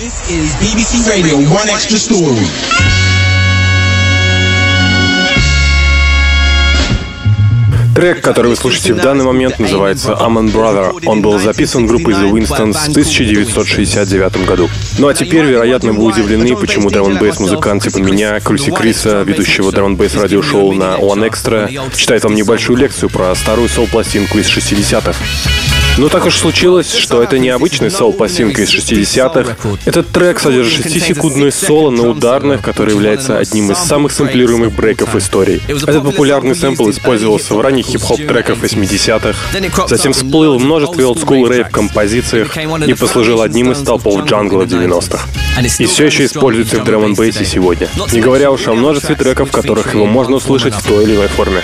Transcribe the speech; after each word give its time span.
This 0.00 0.16
is 0.30 0.56
BBC 0.56 1.10
Radio 1.10 1.36
One 1.36 1.68
Extra 1.68 1.98
Story. 1.98 2.46
Трек, 7.94 8.22
который 8.22 8.46
вы 8.46 8.56
слушаете 8.56 8.94
в 8.94 8.96
данный 8.96 9.26
момент, 9.26 9.58
называется 9.58 10.12
Amon 10.12 10.50
Brother. 10.50 11.02
Он 11.04 11.20
был 11.20 11.38
записан 11.38 11.86
группой 11.86 12.14
The 12.14 12.30
Winstons 12.30 12.72
в 12.72 12.88
1969 12.88 14.46
году. 14.46 14.70
Ну 14.96 15.08
а 15.08 15.12
теперь, 15.12 15.44
вероятно, 15.44 15.92
вы 15.92 16.04
удивлены, 16.04 16.56
почему 16.56 16.88
драм 16.88 17.18
бейс 17.18 17.38
музыкант 17.38 17.82
типа 17.82 17.98
меня, 17.98 18.40
Круси 18.40 18.70
Криса, 18.70 19.20
ведущего 19.20 19.70
драм 19.70 19.96
бейс 19.96 20.14
радиошоу 20.14 20.72
на 20.72 20.96
One 20.96 21.30
Extra, 21.30 21.94
читает 21.94 22.24
вам 22.24 22.34
небольшую 22.34 22.78
лекцию 22.78 23.10
про 23.10 23.34
старую 23.34 23.68
сол-пластинку 23.68 24.38
из 24.38 24.46
60-х. 24.46 25.14
Ну 25.98 26.08
так 26.08 26.24
уж 26.24 26.36
случилось, 26.36 26.94
что 26.94 27.22
это 27.22 27.38
не 27.38 27.50
обычный 27.50 27.90
сол-пластинка 27.90 28.62
из 28.62 28.70
60-х. 28.70 29.56
Этот 29.84 30.08
трек 30.08 30.40
содержит 30.40 30.86
6-секундное 30.86 31.50
соло 31.50 31.90
на 31.90 32.08
ударных, 32.08 32.62
который 32.62 32.94
является 32.94 33.38
одним 33.38 33.70
из 33.70 33.78
самых 33.78 34.12
сэмплируемых 34.12 34.72
брейков 34.72 35.14
истории. 35.16 35.60
Этот 35.68 36.04
популярный 36.04 36.54
сэмпл 36.54 36.90
использовался 36.90 37.54
в 37.54 37.60
ранних 37.60 37.86
хип-хоп 37.86 38.16
треках 38.16 38.58
80-х, 38.58 39.86
затем 39.88 40.12
всплыл 40.12 40.58
в 40.58 40.62
множестве 40.62 41.04
олдскул 41.04 41.46
рейв 41.46 41.68
композициях 41.70 42.56
и 42.56 42.94
послужил 42.94 43.42
одним 43.42 43.72
из 43.72 43.78
столпов 43.78 44.24
джангла 44.24 44.62
90-х. 44.62 45.26
И 45.78 45.86
все 45.86 46.06
еще 46.06 46.24
используется 46.24 46.80
в 46.80 46.84
драм 46.84 47.14
бейсе 47.14 47.44
сегодня. 47.44 47.88
Не 48.12 48.20
говоря 48.20 48.50
уж 48.50 48.66
о 48.68 48.74
множестве 48.74 49.16
треков, 49.16 49.48
в 49.48 49.52
которых 49.52 49.94
его 49.94 50.06
можно 50.06 50.36
услышать 50.36 50.74
в 50.74 50.86
той 50.86 51.04
или 51.04 51.16
иной 51.16 51.28
форме. 51.28 51.62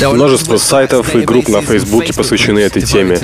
Множество 0.00 0.58
сайтов 0.58 1.14
и 1.14 1.20
групп 1.20 1.48
на 1.48 1.62
Фейсбуке 1.62 2.12
посвящены 2.12 2.58
этой 2.60 2.82
теме. 2.82 3.18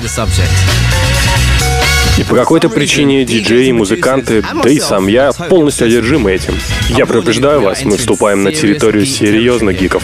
И 2.17 2.23
по 2.23 2.35
какой-то 2.35 2.69
причине 2.69 3.25
диджеи, 3.25 3.71
музыканты, 3.71 4.43
да 4.63 4.69
и 4.69 4.79
сам 4.79 5.07
я 5.07 5.31
полностью 5.33 5.87
одержимы 5.87 6.31
этим. 6.31 6.55
Я 6.89 7.05
предупреждаю 7.05 7.61
вас, 7.61 7.83
мы 7.83 7.97
вступаем 7.97 8.43
на 8.43 8.51
территорию 8.51 9.05
серьезных 9.05 9.79
гиков. 9.79 10.03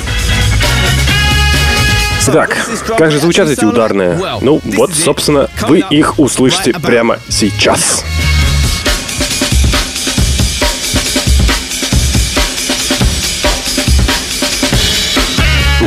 Итак, 2.27 2.57
как 2.97 3.11
же 3.11 3.19
звучат 3.19 3.49
эти 3.49 3.65
ударные? 3.65 4.19
Ну, 4.41 4.61
вот, 4.63 4.93
собственно, 4.93 5.49
вы 5.67 5.83
их 5.89 6.19
услышите 6.19 6.73
прямо 6.73 7.17
сейчас. 7.29 8.03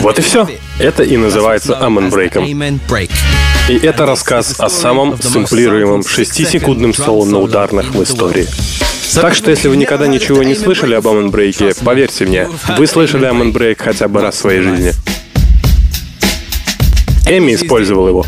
Вот 0.03 0.19
и 0.19 0.22
все. 0.22 0.48
Это 0.81 1.05
и 1.05 1.17
называется 1.17 1.78
Amen 1.81 2.11
Брейком. 2.11 2.45
И 2.45 3.77
это 3.77 4.05
рассказ 4.05 4.56
о 4.58 4.69
самом 4.69 5.20
сэмплируемом 5.22 6.00
6-секундном 6.00 6.92
соло 6.92 7.25
на 7.25 7.39
ударных 7.39 7.95
в 7.95 8.03
истории. 8.03 8.48
Так 9.14 9.36
что, 9.36 9.50
если 9.53 9.69
вы 9.69 9.77
никогда 9.77 10.08
ничего 10.08 10.42
не 10.42 10.56
слышали 10.56 10.95
об 10.95 11.06
Amen 11.06 11.30
Брейке, 11.30 11.73
поверьте 11.84 12.27
мне, 12.27 12.48
вы 12.77 12.89
слышали 12.89 13.28
Amen 13.30 13.53
Брейк 13.53 13.80
хотя 13.80 14.08
бы 14.08 14.20
раз 14.20 14.34
в 14.34 14.39
своей 14.39 14.62
жизни. 14.62 14.92
Эми 17.28 17.55
использовал 17.55 18.08
его. 18.08 18.27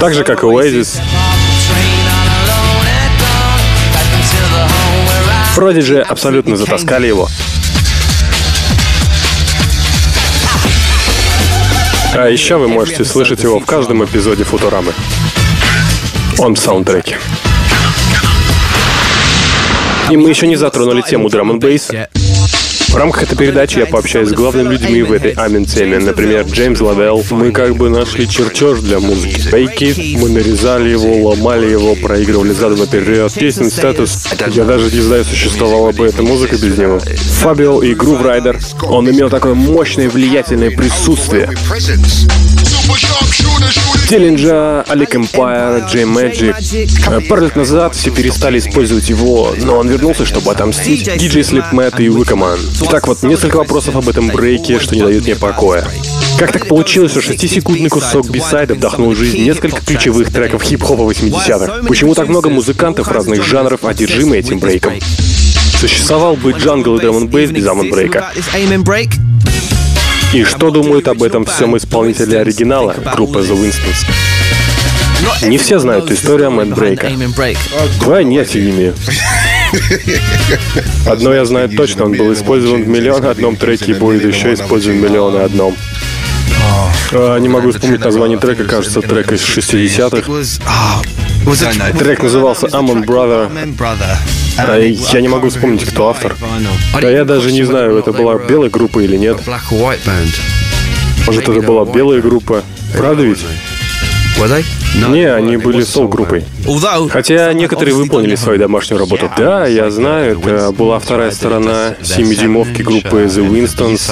Так 0.00 0.12
же, 0.12 0.24
как 0.24 0.42
и 0.42 0.46
Oasis. 0.46 0.98
Продиджи 5.54 6.00
абсолютно 6.00 6.56
затаскали 6.56 7.06
его. 7.06 7.28
А 12.18 12.30
еще 12.30 12.56
вы 12.56 12.66
можете 12.66 13.04
слышать 13.04 13.42
его 13.42 13.60
в 13.60 13.66
каждом 13.66 14.02
эпизоде 14.02 14.42
Футурамы. 14.42 14.92
Он 16.38 16.54
в 16.54 16.58
саундтреке. 16.58 17.18
И 20.10 20.16
мы 20.16 20.30
еще 20.30 20.46
не 20.46 20.56
затронули 20.56 21.02
тему 21.02 21.28
драм 21.28 21.50
н 21.50 21.58
бейса. 21.58 22.08
В 22.96 22.98
рамках 22.98 23.24
этой 23.24 23.36
передачи 23.36 23.78
я 23.78 23.84
пообщаюсь 23.84 24.30
с 24.30 24.32
главными 24.32 24.72
людьми 24.72 25.02
в 25.02 25.12
этой 25.12 25.32
амин-теме. 25.32 25.98
Например, 25.98 26.46
Джеймс 26.46 26.80
Лавелл. 26.80 27.22
Мы 27.28 27.52
как 27.52 27.76
бы 27.76 27.90
нашли 27.90 28.26
чертеж 28.26 28.78
для 28.80 29.00
музыки. 29.00 29.38
Фейки. 29.38 30.16
Мы 30.18 30.30
нарезали 30.30 30.88
его, 30.88 31.28
ломали 31.28 31.70
его, 31.70 31.94
проигрывали 31.94 32.52
задом 32.52 32.78
наперед. 32.78 33.30
Песен 33.34 33.70
статус. 33.70 34.26
Я 34.50 34.64
даже 34.64 34.90
не 34.90 35.02
знаю, 35.02 35.26
существовала 35.26 35.92
бы 35.92 36.06
эта 36.06 36.22
музыка 36.22 36.56
без 36.56 36.78
него. 36.78 36.98
Фабио 37.42 37.82
и 37.82 37.94
Грув 37.94 38.22
Райдер. 38.22 38.58
Он 38.84 39.10
имел 39.10 39.28
такое 39.28 39.52
мощное 39.52 40.08
влиятельное 40.08 40.70
присутствие. 40.70 41.50
Диллинджа, 44.08 44.84
Алик 44.88 45.16
Эмпайр, 45.16 45.84
Джей 45.86 46.04
Мэджик. 46.04 46.54
Пару 47.28 47.42
лет 47.42 47.56
назад 47.56 47.94
все 47.96 48.10
перестали 48.10 48.58
использовать 48.58 49.08
его, 49.08 49.54
но 49.56 49.76
он 49.76 49.88
вернулся, 49.88 50.24
чтобы 50.24 50.52
отомстить. 50.52 51.16
Диджей 51.16 51.42
Слипмэт 51.42 51.98
и 51.98 52.08
Уикаман. 52.08 52.58
Итак, 52.82 53.08
вот 53.08 53.22
несколько 53.24 53.56
вопросов 53.56 53.96
об 53.96 54.08
этом 54.08 54.28
брейке, 54.28 54.78
что 54.78 54.94
не 54.94 55.02
дают 55.02 55.24
мне 55.24 55.34
покоя. 55.34 55.84
Как 56.38 56.52
так 56.52 56.68
получилось, 56.68 57.10
что 57.10 57.20
6-секундный 57.20 57.88
кусок 57.88 58.28
бисайда 58.28 58.74
вдохнул 58.74 59.14
жизнь 59.14 59.42
несколько 59.42 59.80
ключевых 59.80 60.32
треков 60.32 60.62
хип-хопа 60.62 61.02
80-х? 61.02 61.86
Почему 61.88 62.14
так 62.14 62.28
много 62.28 62.50
музыкантов 62.50 63.08
разных 63.08 63.42
жанров 63.42 63.84
одержимы 63.84 64.36
этим 64.36 64.58
брейком? 64.58 64.94
Существовал 65.80 66.36
бы 66.36 66.52
джангл 66.52 66.96
и 66.96 67.00
драм 67.00 67.26
бейс 67.26 67.50
без 67.50 67.66
амон 67.66 67.90
брейка. 67.90 68.30
И 70.36 70.44
что 70.44 70.70
думают 70.70 71.08
об 71.08 71.22
этом 71.22 71.46
всем 71.46 71.78
исполнители 71.78 72.36
оригинала, 72.36 72.94
группы 73.14 73.38
The 73.38 73.56
Winstons? 73.56 75.48
Не 75.48 75.56
все 75.56 75.78
знают 75.78 76.10
историю 76.10 76.50
Мэтт 76.50 76.72
Брейка. 76.72 77.10
Понятия 78.04 78.60
не 78.60 78.70
имею. 78.70 78.94
Одно 81.06 81.32
я 81.32 81.46
знаю 81.46 81.70
точно, 81.70 82.04
он 82.04 82.12
был 82.12 82.34
использован 82.34 82.82
в 82.82 82.88
миллион 82.88 83.24
одном 83.24 83.56
треке 83.56 83.92
и 83.92 83.94
будет 83.94 84.26
еще 84.26 84.52
использован 84.52 84.98
в 84.98 85.02
миллион 85.02 85.36
одном. 85.36 85.74
А, 87.14 87.38
не 87.38 87.48
могу 87.48 87.72
вспомнить 87.72 88.04
название 88.04 88.36
трека, 88.36 88.64
кажется, 88.64 89.00
трек 89.00 89.32
из 89.32 89.40
60-х. 89.40 90.30
Трек 91.98 92.22
назывался 92.22 92.66
Amon 92.66 93.06
Brother. 93.06 93.74
А 94.58 94.78
я 95.12 95.20
не 95.20 95.28
могу 95.28 95.48
вспомнить, 95.48 95.84
кто 95.84 96.08
автор. 96.08 96.34
Да 97.00 97.10
я 97.10 97.24
даже 97.24 97.52
не 97.52 97.62
знаю, 97.64 97.96
это 97.98 98.12
была 98.12 98.38
белая 98.38 98.70
группа 98.70 99.00
или 99.00 99.16
нет. 99.16 99.38
Может, 101.26 101.42
это 101.48 101.60
была 101.66 101.84
белая 101.84 102.20
группа. 102.20 102.62
Правда 102.96 103.22
ведь? 103.24 103.44
Не, 105.08 105.24
они 105.32 105.56
были 105.56 105.82
сол-группой. 105.82 106.44
Хотя 107.08 107.52
некоторые 107.52 107.94
выполнили 107.94 108.34
свою 108.34 108.58
домашнюю 108.58 109.00
работу. 109.00 109.30
Да, 109.36 109.66
я 109.66 109.90
знаю, 109.90 110.38
это 110.40 110.72
была 110.72 110.98
вторая 110.98 111.30
сторона 111.30 111.94
7-дюймовки 112.00 112.82
группы 112.82 113.24
The 113.24 113.48
Winstons, 113.48 114.10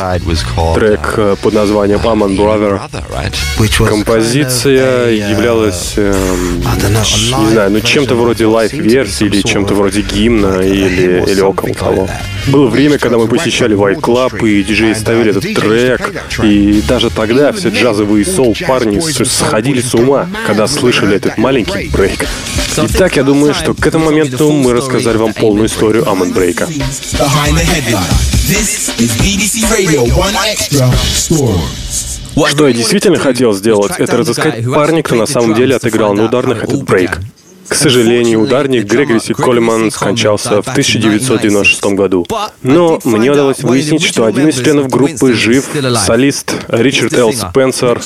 трек 0.75 1.15
э, 1.17 1.37
под 1.43 1.55
названием 1.55 2.01
Amon 2.01 2.37
Brother. 2.37 2.81
Композиция 3.89 5.11
являлась, 5.31 5.95
э, 5.97 6.15
не 7.41 7.51
знаю, 7.51 7.71
ну 7.71 7.81
чем-то 7.81 8.15
вроде 8.15 8.47
live-версии 8.47 9.27
или 9.27 9.43
чем-то 9.43 9.75
вроде 9.75 10.01
гимна 10.03 10.61
или, 10.61 11.25
или 11.31 11.41
около 11.41 11.75
того. 11.75 12.09
Было 12.49 12.69
время, 12.69 12.99
когда 12.99 13.19
мы 13.19 13.27
посещали 13.27 13.77
White 13.77 14.01
Club, 14.01 14.47
и 14.49 14.63
диджеи 14.63 14.93
ставили 14.93 15.31
этот 15.31 15.43
трек, 15.55 16.25
и 16.43 16.83
даже 16.87 17.11
тогда 17.11 17.53
все 17.53 17.71
джазовые 17.71 18.25
soul-парни 18.25 19.01
сходили 19.25 19.81
с 19.81 19.95
ума, 19.95 20.29
когда 20.47 20.67
слышали 20.67 21.17
этот 21.17 21.39
маленький 21.39 21.89
брейк. 21.89 22.27
Итак, 22.77 23.17
я 23.17 23.23
думаю, 23.23 23.55
что 23.55 23.75
к 23.75 23.87
этому 23.87 24.07
моменту 24.07 24.51
мы 24.53 24.73
рассказали 24.73 25.17
вам 25.17 25.33
полную 25.33 25.67
историю 25.67 26.09
Amen 26.09 26.33
Break'а. 26.33 26.69
Что 32.47 32.69
я 32.69 32.73
действительно 32.75 33.19
хотел 33.19 33.53
сделать, 33.53 33.93
это 33.99 34.17
разыскать 34.17 34.65
парня, 34.73 35.03
кто 35.03 35.15
на 35.15 35.27
самом 35.27 35.55
деле 35.55 35.77
отыграл 35.77 36.15
на 36.15 36.25
ударных 36.25 36.65
этот 36.65 36.83
брейк. 36.83 37.21
К 37.75 37.77
сожалению, 37.77 38.41
ударник 38.41 38.85
Грегориси 38.85 39.35
Колеман 39.35 39.91
скончался 39.91 40.63
в 40.63 40.69
1996 40.69 41.85
году. 41.87 42.27
Но 42.63 43.01
мне 43.05 43.31
удалось 43.33 43.63
выяснить, 43.63 44.05
что 44.05 44.27
один 44.27 44.49
из 44.49 44.61
членов 44.61 44.89
группы 44.89 45.33
жив, 45.35 45.65
солист 46.07 46.55
Ричард 46.69 47.13
Л. 47.15 47.33
Спенсер. 47.33 48.01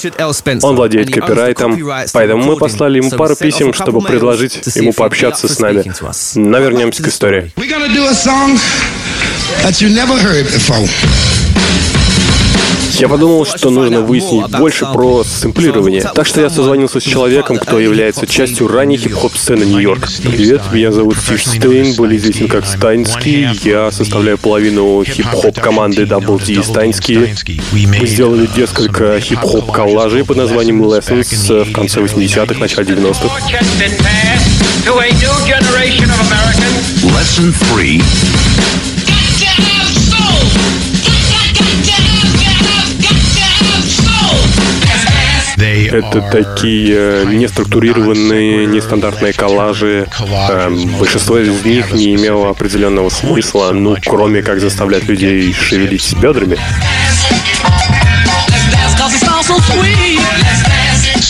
Он 0.63 0.75
владеет 0.77 1.13
копирайтом, 1.13 1.79
поэтому 2.13 2.45
мы 2.45 2.57
послали 2.57 2.97
ему 2.97 3.11
пару 3.11 3.37
писем, 3.37 3.73
чтобы 3.75 4.01
предложить 4.01 4.59
ему 4.75 4.93
пообщаться 4.93 5.49
с 5.49 5.59
нами. 5.59 5.85
Навернемся 6.35 7.03
к 7.03 7.09
истории. 7.09 7.53
Я 12.99 13.09
подумал, 13.09 13.47
что 13.47 13.71
нужно 13.71 14.01
выяснить 14.01 14.51
больше 14.51 14.85
про 14.87 15.23
сэмплирование. 15.23 16.03
Так 16.03 16.27
что 16.27 16.41
я 16.41 16.51
созвонился 16.51 16.99
с 16.99 17.03
человеком, 17.03 17.59
кто 17.59 17.79
является 17.79 18.27
частью 18.27 18.67
ранней 18.67 18.97
хип-хоп 18.97 19.37
сцены 19.37 19.65
Нью-Йорк. 19.65 20.09
Привет, 20.25 20.63
меня 20.73 20.91
зовут 20.91 21.17
Стив 21.17 21.41
Стейн, 21.41 21.95
более 21.95 22.19
известен 22.19 22.49
как 22.49 22.67
Стайнский. 22.67 23.49
Я 23.63 23.93
составляю 23.93 24.37
половину 24.37 25.05
хип-хоп 25.05 25.61
команды 25.61 26.03
Double 26.03 26.45
D 26.45 26.61
Стайнский. 26.65 27.35
Мы 27.73 28.07
сделали 28.07 28.49
несколько 28.57 29.21
хип-хоп 29.21 29.71
коллажей 29.71 30.25
под 30.25 30.37
названием 30.37 30.83
Lessons 30.83 31.65
в 31.65 31.73
конце 31.73 32.01
80-х, 32.01 32.59
начале 32.59 32.95
90-х. 32.95 33.41
Lesson 37.05 37.55
3 37.77 38.98
Это 45.89 46.21
такие 46.31 46.95
э, 46.97 47.25
неструктурированные, 47.25 48.67
нестандартные 48.67 49.33
коллажи. 49.33 50.07
Эм, 50.51 50.89
большинство 50.99 51.39
из 51.39 51.65
них 51.65 51.93
не 51.93 52.15
имело 52.15 52.51
определенного 52.51 53.09
смысла, 53.09 53.71
ну, 53.73 53.97
кроме 54.05 54.43
как 54.43 54.61
заставлять 54.61 55.05
людей 55.05 55.53
шевелить 55.53 56.15
бедрами. 56.21 56.59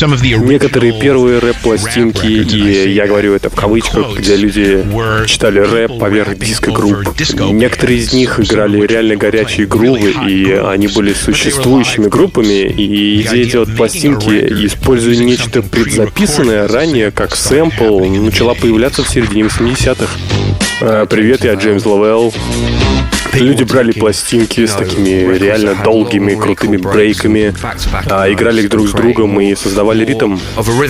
Некоторые 0.01 0.93
первые 1.01 1.41
рэп-пластинки, 1.41 2.27
и 2.27 2.93
я 2.93 3.07
говорю 3.09 3.35
это 3.35 3.51
в 3.51 3.55
кавычках, 3.55 4.17
где 4.17 4.37
люди 4.37 4.85
читали 5.27 5.59
рэп 5.59 5.99
поверх 5.99 6.39
диско-групп. 6.39 7.09
Некоторые 7.51 7.99
из 7.99 8.13
них 8.13 8.39
играли 8.39 8.87
реально 8.87 9.17
горячие 9.17 9.67
грувы, 9.67 10.15
и 10.29 10.53
они 10.53 10.87
были 10.87 11.13
существующими 11.13 12.09
группами, 12.09 12.69
и 12.71 13.23
идея 13.23 13.45
делать 13.45 13.77
пластинки, 13.77 14.67
используя 14.67 15.17
нечто 15.17 15.63
предзаписанное 15.63 16.69
ранее, 16.69 17.11
как 17.11 17.35
сэмпл, 17.35 18.05
начала 18.05 18.55
появляться 18.55 19.03
в 19.03 19.09
середине 19.09 19.45
80-х. 19.45 20.09
Э, 20.81 21.07
привет, 21.11 21.43
я 21.45 21.55
Джеймс 21.55 21.85
Ловелл. 21.85 22.33
Люди 23.35 23.65
брали 23.65 23.93
пластинки 23.93 24.65
с 24.67 24.73
такими 24.75 25.37
реально 25.37 25.77
долгими, 25.85 26.35
крутыми 26.35 26.77
брейками, 26.77 27.55
а, 28.11 28.31
играли 28.33 28.63
их 28.63 28.71
друг 28.71 28.89
с 28.89 28.93
другом 28.93 29.41
и 29.41 29.55
создавали 29.55 30.05
ритм, 30.05 30.39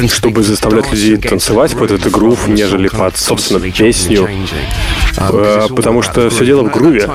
чтобы 0.08 0.42
заставлять 0.42 0.90
людей 0.90 1.16
танцевать 1.16 1.76
под 1.76 1.90
этот 1.90 2.10
грув, 2.10 2.48
нежели 2.48 2.88
под, 2.88 3.16
собственно, 3.16 3.60
песню. 3.60 4.28
А, 5.16 5.68
потому 5.68 6.02
что 6.02 6.30
все 6.30 6.46
дело 6.46 6.62
в 6.62 6.72
груве. 6.72 7.08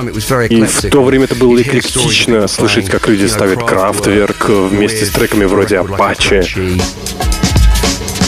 И 0.50 0.62
в 0.62 0.90
то 0.90 1.02
время 1.02 1.24
это 1.24 1.34
было 1.34 1.60
эклектично 1.60 2.46
слышать, 2.48 2.86
как 2.86 3.08
люди 3.08 3.26
ставят 3.26 3.62
крафтверк 3.64 4.48
вместе 4.48 5.04
с 5.04 5.10
треками 5.10 5.44
вроде 5.44 5.76
Apache. 5.76 6.80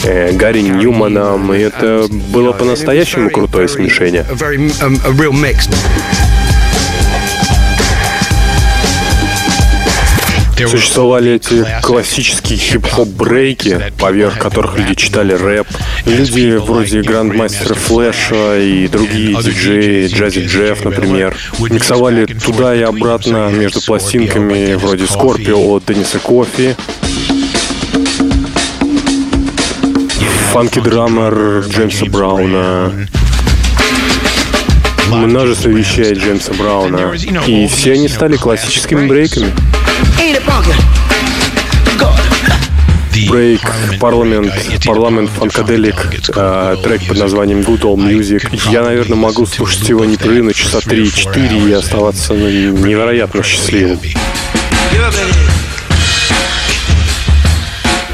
Э, 0.05 0.33
Гарри 0.33 0.61
Ньюманом, 0.61 1.53
и 1.53 1.59
это 1.59 2.07
было 2.09 2.53
по-настоящему 2.53 3.29
крутое 3.31 3.67
смешение. 3.67 4.25
Существовали 10.65 11.33
эти 11.33 11.67
классические 11.83 12.59
хип-хоп 12.59 13.09
брейки, 13.09 13.93
поверх 13.99 14.39
которых 14.39 14.79
люди 14.79 14.95
читали 14.95 15.35
рэп. 15.35 15.67
Люди 16.07 16.57
вроде 16.57 17.03
Грандмастера 17.03 17.75
Флэша 17.75 18.59
и 18.59 18.89
другие 18.89 19.35
диджеи, 19.43 20.07
Джази 20.09 20.47
Джефф, 20.47 20.85
например, 20.85 21.37
миксовали 21.59 22.25
туда 22.27 22.75
и 22.75 22.83
обратно 22.83 23.51
между 23.51 23.81
пластинками 23.83 24.75
вроде 24.75 25.07
Скорпио 25.07 25.59
от 25.59 25.85
Денниса 25.87 26.19
Кофи, 26.19 26.77
фанки 30.53 30.81
драмер 30.81 31.67
Джеймса 31.69 32.07
Брауна, 32.07 32.91
множество 35.09 35.69
вещей 35.69 36.15
Джеймса 36.15 36.55
Брауна. 36.55 37.13
И 37.47 37.67
все 37.67 37.93
они 37.93 38.09
стали 38.09 38.37
классическими 38.37 39.07
брейками. 39.07 39.53
Брейк, 43.29 43.61
парламент, 44.01 44.53
парламент 44.85 45.31
фанкаделик, 45.31 45.95
э, 46.35 46.77
трек 46.83 47.07
под 47.07 47.19
названием 47.19 47.61
Good 47.61 47.83
Old 47.83 47.99
Music. 47.99 48.49
Я, 48.73 48.83
наверное, 48.83 49.17
могу 49.17 49.47
слушать 49.47 49.89
его 49.89 50.05
непрерывно 50.05 50.53
часа 50.53 50.79
3-4 50.79 51.71
и 51.71 51.73
оставаться 51.73 52.35
ну, 52.35 52.49
невероятно 52.49 53.45
счастливым. 53.45 54.01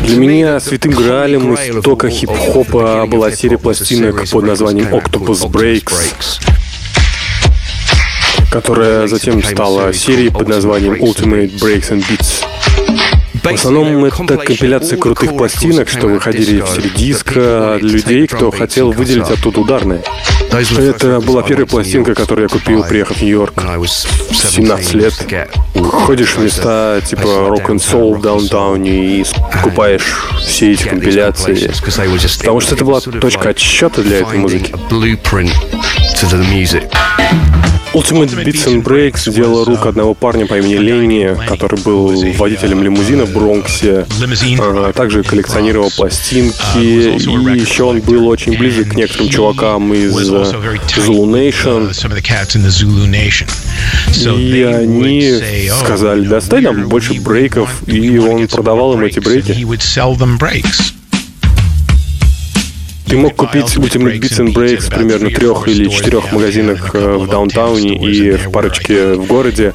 Для 0.03 0.17
меня 0.17 0.61
святым 0.61 0.93
граалем 0.93 1.55
истока 1.55 2.11
хип-хопа 2.11 3.07
была 3.07 3.33
серия 3.33 3.57
пластинок 3.57 4.29
под 4.29 4.45
названием 4.45 4.89
Octopus 4.89 5.51
Breaks 5.51 6.41
которая 8.53 9.09
затем 9.09 9.43
стала 9.43 9.93
серией 9.95 10.31
под 10.31 10.47
названием 10.49 10.95
Ultimate 10.95 11.59
Breaks 11.59 11.91
and 11.91 12.05
Beats. 12.09 12.45
В 13.43 13.47
основном 13.49 14.05
это 14.05 14.37
компиляции 14.37 14.97
крутых 14.97 15.37
пластинок, 15.37 15.89
что 15.89 16.07
выходили 16.07 16.61
в 16.61 16.69
середиска 16.69 17.77
людей, 17.81 18.29
кто 18.29 18.53
хотел 18.53 18.93
выделить 18.93 19.29
оттуда 19.31 19.61
ударные. 19.61 20.03
Это 20.53 21.21
была 21.21 21.43
первая 21.43 21.67
пластинка, 21.67 22.15
которую 22.15 22.45
я 22.45 22.49
купил, 22.49 22.85
приехав 22.85 23.17
в 23.17 23.23
Нью-Йорк. 23.23 23.55
17 24.51 24.95
лет. 24.95 25.15
Ходишь 25.75 26.37
в 26.37 26.43
места 26.43 27.01
типа 27.05 27.23
Rock 27.23 27.67
and 27.69 27.79
Soul 27.79 28.15
в 28.19 28.21
даунтауне 28.23 29.21
и 29.21 29.25
скупаешь 29.61 30.31
все 30.41 30.73
эти 30.73 30.85
компиляции. 30.85 31.55
Потому 32.39 32.61
что 32.61 32.75
это 32.77 32.85
была 32.85 33.01
точка 33.01 33.49
отсчета 33.49 34.03
для 34.03 34.19
этой 34.21 34.39
музыки. 34.39 34.73
Ultimate 37.95 38.31
Beats 38.45 38.67
and 38.67 38.83
Breaks— 38.83 39.31
дело 39.35 39.65
рук 39.67 39.85
одного 39.87 40.15
парня 40.15 40.47
по 40.47 40.59
имени 40.59 40.77
Ленни, 40.77 41.37
который 41.47 41.79
был 41.81 42.09
водителем 42.39 42.83
лимузина 42.83 43.25
в 43.27 43.33
Бронксе, 43.33 44.07
а 44.59 44.93
также 44.95 45.23
коллекционировал 45.23 45.91
пластинки, 45.95 46.57
и 46.79 47.61
еще 47.61 47.85
он 47.85 48.01
был 48.01 48.29
очень 48.29 48.57
близок 48.57 48.89
к 48.89 48.95
некоторым 48.95 49.29
чувакам 49.29 49.93
из 49.93 50.13
Zulu 50.17 51.27
Nation. 51.27 51.93
И 54.39 54.63
они 54.63 55.41
сказали, 55.85 56.27
достай 56.27 56.63
нам 56.63 56.89
больше 56.89 57.15
брейков, 57.21 57.83
и 57.87 58.19
он 58.19 58.49
продавал 58.49 58.95
им 58.95 59.05
эти 59.05 59.21
брейки. 59.21 59.53
Ты 63.13 63.19
мог 63.19 63.37
купить 63.37 63.77
Ultimate 63.77 64.19
Beats 64.19 64.41
and 64.41 64.55
Breaks 64.55 64.89
примерно 64.89 65.29
трех 65.29 65.69
или 65.69 65.87
четырех 65.91 66.33
магазинах 66.33 66.95
э, 66.95 67.17
в 67.19 67.29
даунтауне 67.29 67.99
и 67.99 68.31
в 68.39 68.51
парочке 68.51 69.13
в 69.13 69.27
городе. 69.27 69.75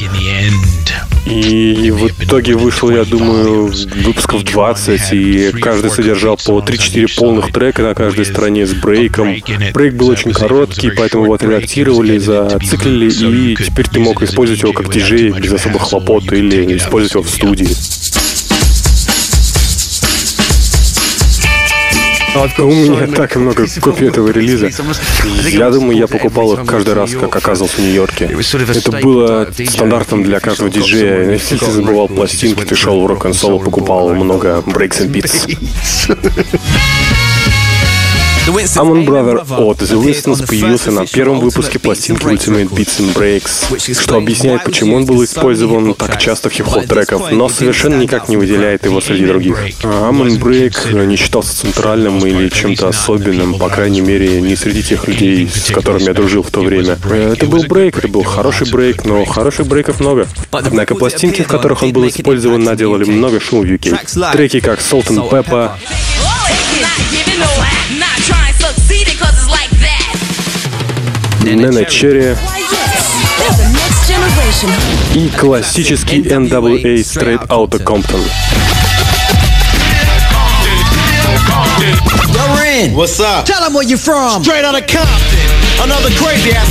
И 1.27 1.91
в 1.91 2.07
итоге 2.23 2.55
вышло, 2.55 2.89
я 2.89 3.03
думаю, 3.03 3.71
выпусков 4.03 4.43
20, 4.43 5.13
и 5.13 5.51
каждый 5.51 5.91
содержал 5.91 6.37
по 6.37 6.57
3-4 6.61 7.15
полных 7.15 7.51
трека 7.51 7.83
на 7.83 7.93
каждой 7.93 8.25
стороне 8.25 8.65
с 8.65 8.73
брейком. 8.73 9.35
Брейк 9.71 9.93
был 9.93 10.07
очень 10.07 10.31
короткий, 10.31 10.89
поэтому 10.89 11.25
его 11.25 11.35
отредактировали, 11.35 12.17
зациклили, 12.17 13.11
и 13.51 13.55
теперь 13.55 13.87
ты 13.87 13.99
мог 13.99 14.23
использовать 14.23 14.63
его 14.63 14.73
как 14.73 14.91
диджей 14.91 15.29
без 15.29 15.53
особых 15.53 15.83
хлопот 15.83 16.33
или 16.33 16.75
использовать 16.75 17.13
его 17.13 17.23
в 17.23 17.29
студии. 17.29 17.69
У 22.35 22.65
меня 22.67 23.07
так 23.07 23.35
много 23.35 23.65
копий 23.81 24.07
этого 24.07 24.29
релиза. 24.29 24.69
Я 25.49 25.71
думаю, 25.71 25.97
я 25.97 26.07
покупал 26.07 26.53
их 26.53 26.65
каждый 26.65 26.93
раз, 26.93 27.11
как 27.13 27.35
оказался 27.35 27.77
в 27.77 27.79
Нью-Йорке. 27.79 28.29
Это 28.75 28.91
было 28.91 29.47
стандартом 29.67 30.23
для 30.23 30.39
каждого 30.39 30.69
диджея. 30.69 31.31
Если 31.31 31.57
ты 31.57 31.71
забывал 31.71 32.07
пластинки, 32.07 32.63
ты 32.63 32.75
шел 32.75 33.01
в 33.01 33.07
рок-н-соло, 33.07 33.59
покупал 33.59 34.13
много 34.13 34.63
Breaks 34.65 35.01
and 35.01 35.11
Beats. 35.11 35.57
Amon 38.47 39.05
Brother 39.05 39.41
от 39.41 39.81
The 39.81 40.01
Winstons 40.01 40.47
появился 40.47 40.91
на 40.91 41.05
первом 41.05 41.41
выпуске 41.41 41.79
пластинки 41.79 42.23
Ultimate 42.23 42.69
Beats 42.69 42.99
and 42.99 43.13
Breaks, 43.13 44.01
что 44.01 44.15
объясняет, 44.15 44.63
почему 44.63 44.95
он 44.95 45.05
был 45.05 45.21
использован 45.23 45.93
так 45.93 46.17
часто 46.17 46.49
в 46.49 46.53
хип-хоп 46.53 46.87
треках, 46.87 47.31
но 47.31 47.49
совершенно 47.49 47.95
никак 47.95 48.29
не 48.29 48.37
выделяет 48.37 48.85
его 48.85 49.01
среди 49.01 49.25
других. 49.25 49.59
Amon 49.83 50.39
Break 50.39 51.05
не 51.05 51.17
считался 51.17 51.57
центральным 51.57 52.25
или 52.25 52.47
чем-то 52.47 52.87
особенным, 52.87 53.55
по 53.55 53.67
крайней 53.67 54.01
мере, 54.01 54.39
не 54.39 54.55
среди 54.55 54.81
тех 54.81 55.07
людей, 55.09 55.49
с 55.53 55.69
которыми 55.71 56.03
я 56.03 56.13
дружил 56.13 56.41
в 56.41 56.49
то 56.49 56.61
время. 56.61 56.97
Это 57.11 57.47
был 57.47 57.63
брейк, 57.63 57.97
это 57.97 58.07
был 58.07 58.23
хороший 58.23 58.71
брейк, 58.71 59.03
но 59.03 59.25
хороших 59.25 59.67
брейков 59.67 59.99
много. 59.99 60.25
Однако 60.51 60.95
пластинки, 60.95 61.41
в 61.41 61.47
которых 61.47 61.83
он 61.83 61.91
был 61.91 62.07
использован, 62.07 62.63
наделали 62.63 63.03
много 63.03 63.41
шума 63.41 63.63
в 63.63 63.65
UK. 63.65 64.31
Треки 64.31 64.61
как 64.61 64.79
Salt 64.79 65.07
and 65.07 65.29
Pepper, 65.29 65.71
Нена 71.46 71.84
Черри, 71.84 72.36
И 75.14 75.28
классический 75.30 76.22
NWA 76.22 77.02
Straight 77.02 77.46
Outta 77.48 77.78
Compton. 77.78 78.22
You're 81.82 82.94
What's 82.94 83.20
up? 83.20 83.44
Tell 83.44 83.62
them 83.62 83.74
where 83.74 83.84
you 83.84 83.96
from. 83.96 84.42
Straight 84.42 84.64
out 84.64 84.74
of 84.74 84.86
Compton. 84.86 85.38
Another 85.82 86.10
crazy 86.14 86.52
ass. 86.52 86.70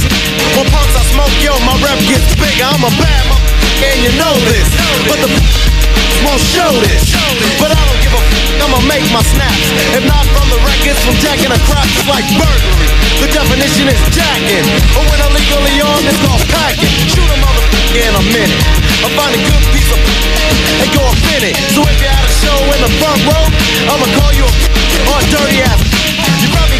When 0.55 0.65
punks 0.71 0.95
I 0.95 1.03
smoke, 1.11 1.31
yo, 1.43 1.51
my 1.65 1.75
rep 1.83 1.99
gets 2.07 2.35
bigger. 2.35 2.63
I'm 2.63 2.83
a 2.83 2.91
bad 2.95 3.23
motherfucker 3.27 3.61
and 3.91 3.97
you 4.03 4.11
know 4.17 4.35
this. 4.47 4.67
But 5.09 5.19
the 5.19 5.29
won't 6.25 6.41
show 6.41 6.71
this. 6.85 7.11
But 7.59 7.71
I 7.71 7.79
don't 7.85 8.01
give 8.01 8.13
a 8.13 8.21
f- 8.21 8.34
I'ma 8.62 8.80
make 8.88 9.04
my 9.12 9.22
snaps. 9.22 9.68
If 9.96 10.04
not 10.08 10.24
from 10.32 10.48
the 10.48 10.60
records, 10.64 11.00
from 11.04 11.16
jacking 11.20 11.52
a 11.52 11.60
crop, 11.68 11.84
it's 11.84 12.08
like 12.08 12.26
burglary. 12.36 12.88
The 13.20 13.28
definition 13.32 13.88
is 13.88 14.00
jacking. 14.12 14.66
But 14.92 15.04
when 15.08 15.20
illegally 15.20 15.80
armed, 15.80 16.06
it's 16.08 16.20
called 16.24 16.44
packing. 16.52 16.92
Shoot 17.08 17.28
a 17.28 17.38
motherfucker 17.40 18.00
in 18.00 18.12
a 18.12 18.24
minute. 18.32 18.60
I 19.04 19.08
find 19.16 19.32
a 19.36 19.40
good 19.40 19.62
piece 19.72 19.90
of 19.92 20.00
and 20.82 20.88
go 20.92 21.02
up 21.04 21.20
in 21.36 21.52
it. 21.52 21.56
So 21.72 21.84
if 21.84 21.96
you're 22.00 22.12
at 22.12 22.24
a 22.24 22.32
show 22.32 22.58
in 22.76 22.80
the 22.84 22.92
front 23.00 23.20
row, 23.28 23.44
I'ma 23.92 24.06
call 24.16 24.32
you 24.32 24.44
a 24.44 24.52
a 25.16 25.24
dirty 25.32 25.60
ass. 25.62 26.05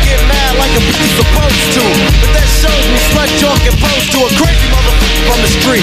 Get 0.06 0.22
mad 0.30 0.54
like 0.54 0.70
a 0.78 0.82
bitch 0.86 1.10
supposed 1.18 1.66
to. 1.74 1.82
But 2.22 2.30
that 2.38 2.46
shows 2.46 2.84
me 2.86 2.98
slut 3.10 3.26
talk 3.42 3.58
and 3.66 3.74
pose 3.82 4.06
to 4.14 4.18
a 4.22 4.30
crazy 4.38 4.70
motherfucker 4.70 5.22
from 5.26 5.38
the 5.42 5.50
street. 5.50 5.82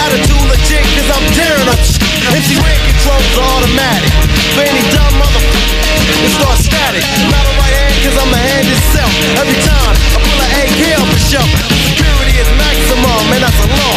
Attitude 0.00 0.46
legit, 0.48 0.80
cause 0.96 1.08
I'm 1.12 1.20
tearing 1.36 1.68
up 1.68 1.76
shit. 1.84 2.00
MC 2.32 2.56
Red 2.64 2.80
controls 2.88 3.28
are 3.36 3.44
automatic. 3.60 4.08
For 4.56 4.64
any 4.64 4.80
dumb 4.96 5.20
motherfucker, 5.20 5.76
it 6.24 6.32
starts 6.32 6.64
static. 6.64 7.04
Not 7.28 7.44
a 7.44 7.52
right 7.60 7.76
hand, 7.76 7.96
cause 8.00 8.16
I'm 8.16 8.32
the 8.32 8.40
hand 8.40 8.66
itself. 8.72 9.12
Every 9.36 9.60
time 9.68 9.92
I 10.00 10.18
pull 10.24 10.38
an 10.40 10.50
AK 10.64 10.80
off 10.96 11.08
the 11.12 11.20
shelf, 11.20 11.48
security 11.92 12.40
is 12.40 12.48
maximum, 12.56 13.36
and 13.36 13.44
that's 13.44 13.60
a 13.60 13.68
law. 13.68 13.96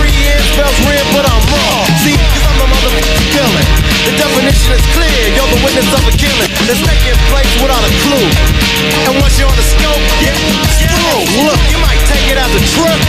R-E-N 0.00 0.40
spells 0.56 0.78
red, 0.88 1.04
but 1.12 1.28
I'm 1.28 1.44
wrong. 1.52 1.84
See, 2.00 2.16
cause 2.16 2.44
I'm 2.48 2.55
the 2.86 2.92
motherfucking 2.94 3.34
villain. 3.34 3.66
The 4.06 4.14
definition 4.14 4.70
is 4.78 4.84
clear, 4.94 5.18
you're 5.34 5.50
the 5.50 5.58
witness 5.66 5.90
of 5.90 6.06
a 6.06 6.14
killing 6.14 6.50
that's 6.70 6.78
taking 6.86 7.18
place 7.34 7.50
without 7.58 7.82
a 7.82 7.90
clue. 8.06 8.30
And 9.10 9.18
once 9.18 9.34
you're 9.38 9.50
on 9.50 9.56
the 9.58 9.66
scope, 9.66 9.98
yeah, 10.22 10.38
through. 10.86 11.26
Look, 11.42 11.58
you 11.66 11.78
might 11.82 11.98
take 12.06 12.30
it 12.30 12.38
as 12.38 12.52
a 12.54 12.62
trip, 12.78 13.00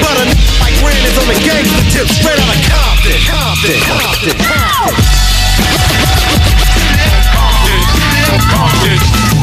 but 0.00 0.16
a 0.16 0.24
n- 0.32 0.36
like 0.64 0.76
Ren 0.80 0.96
is 1.04 1.16
on 1.20 1.28
the 1.28 1.36
gangster 1.44 1.84
tip, 1.92 2.08
straight 2.08 2.40
out 2.40 2.48
of 2.48 2.60
Compton, 2.72 3.20
Compton, 3.28 3.76
Compton. 3.84 4.32
Compton, 4.40 4.96
Compton, 7.36 7.80
Compton. 8.48 9.37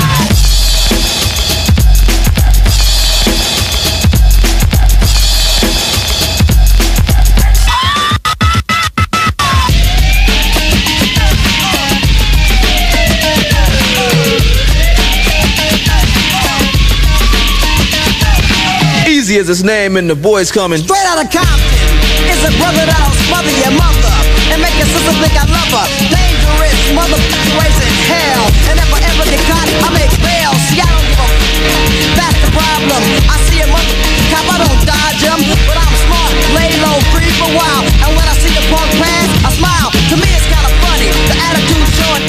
As 19.35 19.51
his 19.51 19.67
name 19.67 19.99
and 19.99 20.07
the 20.07 20.15
boys 20.15 20.47
coming. 20.47 20.79
Straight 20.79 21.03
out 21.11 21.19
of 21.19 21.27
Compton. 21.27 21.83
It's 22.23 22.39
a 22.47 22.55
brother 22.55 22.87
that'll 22.87 23.11
smother 23.27 23.51
your 23.59 23.75
mother 23.75 24.15
and 24.47 24.63
make 24.63 24.71
your 24.79 24.87
sister 24.87 25.11
think 25.19 25.35
I 25.35 25.43
love 25.51 25.75
her. 25.75 25.85
Dangerous 26.07 26.79
motherfucker 26.95 27.59
raising 27.59 27.95
hell. 28.07 28.47
And 28.71 28.79
if 28.79 28.87
I 28.95 29.03
ever 29.11 29.27
get 29.27 29.43
caught, 29.43 29.67
I 29.83 29.91
make 29.91 30.13
bail. 30.23 30.55
See, 30.71 30.79
I 30.79 30.87
don't 30.87 31.03
give 31.11 31.19
a 31.19 31.27
f- 31.27 32.15
That's 32.15 32.39
the 32.47 32.51
problem. 32.55 33.01
I 33.27 33.35
see 33.51 33.59
a 33.59 33.67
motherfucker 33.67 34.23
cop, 34.31 34.45
I 34.55 34.57
don't 34.63 34.81
dodge 34.87 35.21
him. 35.27 35.39
But 35.67 35.83
I'm 35.83 35.95
smart, 36.07 36.31
lay 36.55 36.71
low, 36.79 36.95
free 37.11 37.27
for 37.35 37.51
a 37.51 37.55
while. 37.59 37.83
And 38.07 38.15
when 38.15 38.25
I 38.31 38.35
see 38.39 38.55
the 38.55 38.63
punk 38.71 38.87
pass, 39.03 39.27
I 39.43 39.51
smile. 39.51 39.89
To 39.91 40.15
me, 40.15 40.31
it's 40.31 40.47
kinda 40.47 40.71
funny. 40.79 41.11
The 41.11 41.35
attitude 41.43 41.87
showing, 41.99 42.23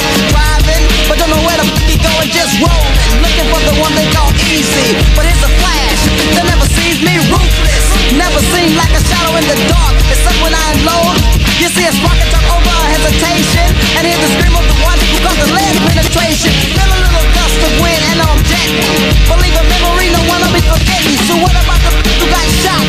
going, 2.27 2.35
just 2.35 2.59
rolling. 2.59 2.95
Looking 3.23 3.47
for 3.51 3.61
the 3.63 3.75
one 3.79 3.93
they 3.95 4.07
call 4.11 4.31
easy. 4.51 4.95
But 5.15 5.25
here's 5.25 5.43
a 5.43 5.51
flash 5.59 6.01
that 6.35 6.45
never 6.47 6.67
sees 6.67 6.99
me 7.03 7.15
ruthless. 7.31 7.85
Never 8.15 8.39
seemed 8.51 8.75
like 8.75 8.91
a 8.91 9.01
shadow 9.03 9.31
in 9.39 9.45
the 9.47 9.57
dark. 9.71 9.95
Except 10.11 10.37
when 10.43 10.53
I 10.53 10.63
unload. 10.75 11.15
You 11.59 11.67
see 11.71 11.85
a 11.87 11.93
spark 11.93 12.17
and 12.19 12.29
talk 12.31 12.47
over 12.51 12.75
hesitation. 12.91 13.67
And 13.97 14.03
hear 14.07 14.19
the 14.19 14.29
scream 14.35 14.55
of 14.55 14.65
the 14.67 14.77
one 14.83 14.97
who 14.99 15.17
caused 15.23 15.41
the 15.41 15.49
lead 15.55 15.75
penetration. 15.87 16.51
Feel 16.75 16.91
a 16.91 16.99
little 16.99 17.27
gust 17.33 17.59
of 17.63 17.71
wind 17.81 18.01
and 18.11 18.19
I'm 18.21 18.39
jetting. 18.45 18.99
Believe 19.27 19.55
a 19.55 19.63
memory, 19.67 20.07
no 20.11 20.21
one 20.27 20.41
will 20.43 20.55
be 20.55 20.63
forgetting. 20.67 21.17
So 21.27 21.33
what 21.39 21.55
about 21.55 21.79
the 21.85 21.91
who 22.19 22.25
got 22.27 22.47
shot? 22.63 22.83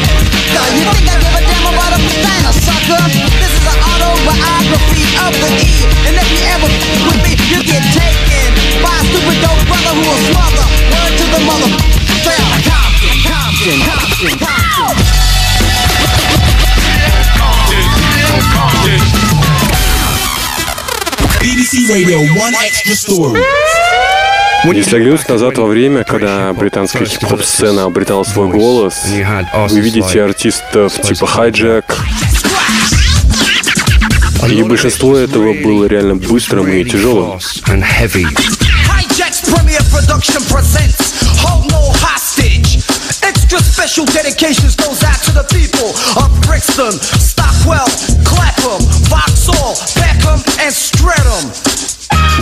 Uh, 0.48 0.66
You 0.74 0.84
think 0.90 1.06
I 1.06 1.16
give 1.20 1.34
a 1.36 1.42
damn 1.44 1.66
about 1.68 1.92
a 1.94 1.98
vagina, 2.02 2.50
sucker? 2.52 3.02
This 3.38 3.52
is 3.52 3.64
an 3.64 3.78
autobiography 3.78 5.04
of 5.22 5.32
the 5.38 5.50
E. 5.62 5.70
And 6.08 6.14
if 6.16 6.28
you 6.32 6.40
ever 6.54 6.68
with 7.06 7.20
me, 7.22 7.32
you 7.52 7.60
get 7.62 7.84
taken 7.94 8.27
by 8.82 8.94
a 8.94 9.02
stupid 9.08 9.38
dope 9.42 9.62
brother 9.68 9.92
who 9.94 10.02
will 10.06 10.20
smother. 10.30 10.66
Word 10.92 11.12
to 11.18 11.24
the 11.34 11.40
mother. 11.48 11.70
Of 12.28 12.60
Compton, 12.68 13.16
Compton, 13.24 13.78
Compton, 13.88 14.36
Compton. 18.54 19.00
BBC 21.40 21.88
Radio, 21.88 22.18
one 22.36 22.54
extra 22.64 22.94
story. 22.94 23.42
Если 24.64 24.96
оглянуться 24.96 25.30
назад 25.30 25.56
во 25.58 25.66
время, 25.66 26.04
когда 26.04 26.52
британская 26.52 27.04
хип-хоп-сцена 27.06 27.84
обретала 27.84 28.24
свой 28.24 28.48
голос, 28.48 29.06
вы 29.06 29.80
видите 29.80 30.22
артистов 30.22 31.00
типа 31.00 31.26
Хайджек, 31.26 31.96
и 34.48 34.62
большинство 34.62 35.16
этого 35.16 35.52
было 35.54 35.86
реально 35.86 36.16
быстрым 36.16 36.68
и 36.68 36.84
тяжелым. 36.84 37.38
Premier 39.50 39.82
Production 39.90 40.42
presents 40.52 41.12
Hold 41.42 41.70
No 41.70 41.92
Hostage. 42.04 42.84
Extra 43.22 43.58
special 43.60 44.04
dedications 44.06 44.76
goes 44.76 45.02
out 45.02 45.20
to 45.24 45.32
the 45.32 45.44
people 45.48 45.92
of 46.20 46.28
Brixton, 46.46 46.92
Stockwell, 47.18 47.88
Clapham, 48.24 48.80
Vauxhall, 49.08 49.74
Peckham, 49.96 50.40
and 50.60 50.72
Streatham. 50.72 51.44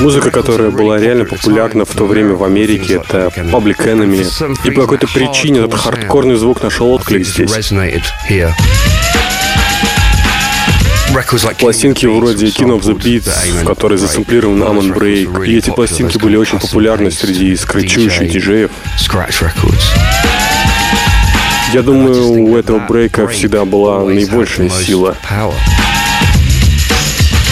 Музыка, 0.01 0.31
которая 0.31 0.71
была 0.71 0.99
реально 0.99 1.25
популярна 1.25 1.85
в 1.85 1.95
то 1.95 2.05
время 2.05 2.35
в 2.35 2.45
Америке, 2.45 3.01
это 3.03 3.29
Public 3.29 3.79
Enemy. 3.79 4.27
И 4.65 4.71
по 4.71 4.83
какой-то 4.83 5.07
причине 5.07 5.61
этот 5.61 5.75
хардкорный 5.75 6.37
звук 6.37 6.63
нашел 6.63 6.91
отклик 6.93 7.27
здесь. 7.27 7.51
Пластинки 11.59 12.05
вроде 12.07 12.47
King 12.47 12.79
of 12.79 12.83
the 12.83 12.95
Beats, 12.95 13.65
который 13.65 13.97
засэмплирован 13.97 14.63
Amon 14.63 14.95
Break, 14.95 15.47
и 15.47 15.57
эти 15.57 15.71
пластинки 15.71 16.19
были 16.19 16.37
очень 16.37 16.59
популярны 16.59 17.11
среди 17.11 17.57
скретчующих 17.57 18.31
диджеев. 18.31 18.71
Я 21.73 21.83
думаю, 21.83 22.29
у 22.33 22.57
этого 22.57 22.81
брейка 22.81 23.27
всегда 23.29 23.65
была 23.65 24.05
наибольшая 24.05 24.69
сила. 24.69 25.17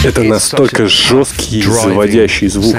Это 0.04 0.22
настолько 0.22 0.86
жесткий, 0.86 1.62
заводящий 1.62 2.48
звук. 2.48 2.76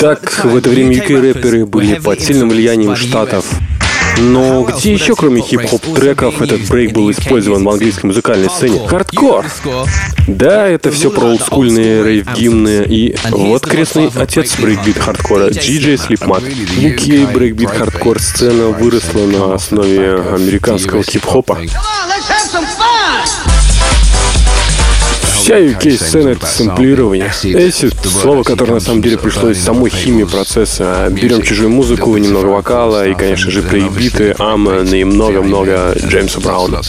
Так, 0.00 0.44
в 0.44 0.56
это 0.56 0.70
время 0.70 0.96
UK-рэперы 0.96 1.66
были 1.66 1.98
под 1.98 2.20
сильным 2.20 2.48
влиянием 2.50 2.96
штатов. 2.96 3.44
Но 4.20 4.62
где 4.64 4.92
еще, 4.92 5.14
кроме 5.14 5.42
хип-хоп 5.42 5.82
треков, 5.94 6.42
этот 6.42 6.68
брейк 6.68 6.92
был 6.92 7.10
использован 7.10 7.64
в 7.64 7.68
английской 7.68 8.06
музыкальной 8.06 8.50
сцене? 8.50 8.86
Хардкор! 8.86 9.46
Да, 10.26 10.66
это 10.66 10.90
все 10.90 11.10
про 11.10 11.26
олдскульные 11.26 12.02
рейв-гимны, 12.02 12.84
и 12.86 13.16
вот 13.30 13.66
крестный 13.66 14.10
отец 14.14 14.58
брейкбит 14.58 14.98
хардкора, 14.98 15.48
DJ 15.48 15.94
Slipmatt. 15.94 16.40
В 16.40 16.78
UK 16.78 17.32
breakbeat 17.32 17.70
hardcore 17.70 18.20
сцена 18.20 18.68
выросла 18.68 19.26
на 19.26 19.54
основе 19.54 20.14
американского 20.14 21.02
хип-хопа. 21.02 21.58
Вся 25.48 25.60
UK-сцена— 25.60 26.28
это 26.32 26.44
сэмплирование. 26.44 27.28
Acid— 27.28 27.96
слово, 28.04 28.42
которое 28.42 28.74
на 28.74 28.80
самом 28.80 29.00
деле 29.00 29.16
пришло 29.16 29.48
из 29.48 29.64
самой 29.64 29.90
химии 29.90 30.24
процесса. 30.24 31.08
Берем 31.10 31.40
чужую 31.40 31.70
музыку, 31.70 32.14
немного 32.18 32.48
вокала 32.48 33.08
и, 33.08 33.14
конечно 33.14 33.50
же, 33.50 33.62
брейкбиты, 33.62 34.34
Amen 34.38 34.92
и 34.92 35.04
много-много 35.04 35.96
Джеймса 36.06 36.40
Брауна. 36.40 36.82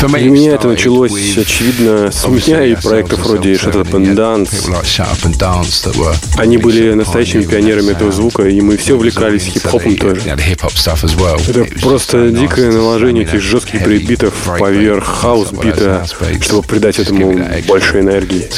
Для 0.00 0.30
меня 0.30 0.54
это 0.54 0.68
началось, 0.68 1.36
очевидно, 1.36 2.10
с 2.12 2.24
меня 2.26 2.64
и 2.64 2.74
проектов 2.76 3.20
вроде 3.26 3.52
Shut 3.54 3.74
Up 3.74 3.90
and 3.90 4.14
Dance. 4.14 4.64
Они 6.36 6.56
были 6.56 6.92
настоящими 6.92 7.42
пионерами 7.42 7.90
этого 7.92 8.12
звука, 8.12 8.44
и 8.48 8.60
мы 8.60 8.76
все 8.76 8.94
увлекались 8.94 9.44
хип-хопом 9.44 9.96
тоже. 9.96 10.20
Это 11.48 11.64
просто 11.82 12.30
дикое 12.30 12.70
наложение 12.72 13.24
этих 13.24 13.40
жестких 13.40 13.82
брейкбитов 13.82 14.34
поверх 14.58 15.04
хаус-бита, 15.04 16.06
чтобы 16.40 16.62
придать 16.66 16.98
этому 16.98 17.38
больше 17.66 18.00
энергии. 18.00 18.48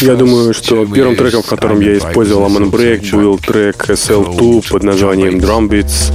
Я 0.00 0.14
думаю, 0.14 0.54
что 0.54 0.86
первым 0.86 1.16
треком, 1.16 1.42
в 1.42 1.46
котором 1.46 1.80
я 1.80 1.98
использовал 1.98 2.48
Amon 2.48 2.70
Break, 2.70 3.10
был 3.14 3.38
трек 3.38 3.90
SL2 3.90 4.70
под 4.70 4.82
названием 4.82 5.36
Drum 5.36 5.68
Beats. 5.68 6.12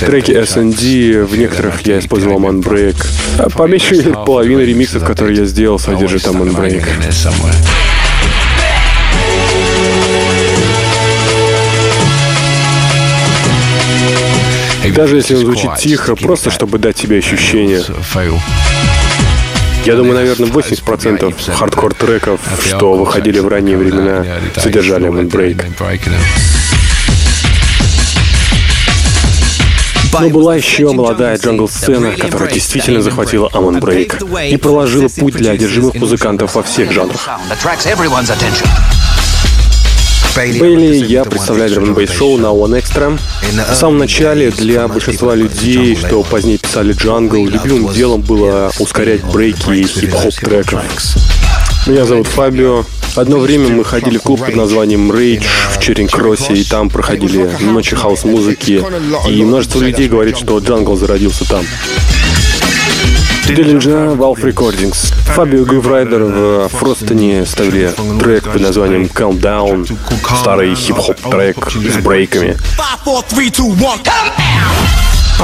Треки 0.00 0.32
S&D, 0.32 1.24
в 1.24 1.36
некоторых 1.36 1.80
я 1.86 1.98
использовал 1.98 2.38
Amon 2.38 2.62
Break. 2.62 2.96
А 3.38 3.50
по 3.50 3.66
меньшей 3.66 3.98
мере 3.98 4.12
половина 4.24 4.60
ремиксов, 4.60 5.04
которые 5.04 5.38
я 5.38 5.44
сделал, 5.44 5.78
содержит 5.78 6.24
Amon 6.24 6.54
Break. 6.54 6.84
Даже 14.94 15.16
если 15.16 15.34
он 15.34 15.40
звучит 15.40 15.70
тихо, 15.78 16.14
просто 16.14 16.50
чтобы 16.50 16.78
дать 16.78 16.94
тебе 16.96 17.18
ощущение. 17.18 17.82
Я 19.84 19.96
думаю, 19.96 20.14
наверное, 20.14 20.48
80% 20.48 21.34
хардкор-треков, 21.52 22.40
что 22.64 22.94
выходили 22.94 23.40
в 23.40 23.48
ранние 23.48 23.76
времена, 23.76 24.24
содержали 24.56 25.08
Amon 25.08 25.28
Но 30.20 30.28
была 30.30 30.56
еще 30.56 30.92
молодая 30.92 31.36
джангл-сцена, 31.36 32.12
которая 32.16 32.50
действительно 32.50 33.00
захватила 33.02 33.48
Amon 33.52 33.80
Break 33.80 34.48
и 34.50 34.56
проложила 34.56 35.08
путь 35.08 35.34
для 35.34 35.52
одержимых 35.52 35.94
музыкантов 35.94 36.54
во 36.54 36.62
всех 36.62 36.92
жанрах. 36.92 37.28
Bailey, 40.36 41.04
я 41.06 41.24
представляю 41.24 41.70
драм 41.74 41.94
бейс 41.94 42.10
шоу 42.10 42.38
на 42.38 42.46
1Xtra. 42.48 43.16
В 43.70 43.74
самом 43.76 43.98
начале 43.98 44.50
для 44.50 44.88
большинства 44.88 45.34
людей, 45.34 45.94
что 45.96 46.22
позднее 46.24 46.58
писали 46.58 46.92
джангл, 46.92 47.46
любимым 47.46 47.92
делом 47.92 48.20
было 48.22 48.72
ускорять 48.80 49.22
брейки 49.24 49.70
и 49.70 49.84
хип-хоп 49.84 50.34
треков. 50.34 50.82
Меня 51.86 52.06
зовут 52.06 52.26
Фабио. 52.28 52.84
Одно 53.14 53.38
время 53.38 53.68
мы 53.68 53.84
ходили 53.84 54.16
в 54.16 54.22
клуб 54.22 54.40
под 54.40 54.56
названием 54.56 55.12
Rage 55.12 55.44
в 55.72 55.78
Черинг-Кроссе, 55.80 56.54
и 56.54 56.64
там 56.64 56.88
проходили 56.88 57.50
ночи 57.60 57.94
хаус-музыки. 57.94 58.82
И 59.28 59.44
множество 59.44 59.80
людей 59.80 60.08
говорит, 60.08 60.38
что 60.38 60.58
джангл 60.58 60.96
зародился 60.96 61.46
там. 61.46 61.64
Dillinja, 63.46 64.14
Valve 64.14 64.42
Recordings. 64.42 65.12
Фабио, 65.34 65.66
Груврайдер 65.66 66.24
в 66.24 66.68
Фростон 66.68 67.44
ставили 67.44 67.92
трек 68.18 68.44
под 68.44 68.62
названием 68.62 69.04
Calm 69.04 69.38
Down. 69.38 69.86
Старый 70.40 70.74
хип-хоп 70.74 71.20
трек 71.30 71.70
с 71.70 72.02
брейками. 72.02 72.56
А 72.78 72.96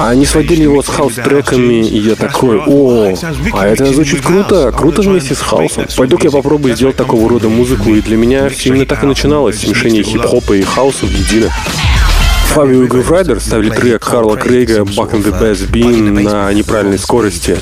они 0.08 0.24
сводили 0.26 0.62
его 0.62 0.82
с 0.82 0.88
хаус-треками, 0.88 1.86
и 1.86 1.98
я 1.98 2.14
такой, 2.14 2.58
о, 2.66 3.14
а 3.52 3.66
это 3.66 3.86
звучит 3.86 4.22
круто, 4.22 4.72
круто 4.72 5.02
вместе 5.02 5.34
с 5.34 5.40
хаусом. 5.40 5.84
Пойду-ка 5.96 6.24
я 6.24 6.30
попробую 6.30 6.74
сделать 6.74 6.96
такого 6.96 7.28
рода 7.28 7.48
музыку, 7.48 7.90
и 7.90 8.00
для 8.00 8.16
меня 8.16 8.48
все 8.48 8.70
именно 8.70 8.86
так 8.86 9.02
и 9.02 9.06
начиналось, 9.06 9.60
смешение 9.60 10.02
хип-хопа 10.02 10.54
и 10.54 10.62
хауса 10.62 11.06
в 11.06 11.10
едино. 11.10 11.52
Фабио 12.54 12.82
и 12.82 12.86
Груврайдер 12.88 13.40
ставили 13.40 13.70
трек 13.70 14.04
Карла 14.04 14.36
Крейга 14.36 14.80
«Bug 14.80 15.12
in 15.12 15.24
the 15.24 15.40
Bassbin» 15.40 16.20
на 16.22 16.52
неправильной 16.52 16.98
скорости. 16.98 17.56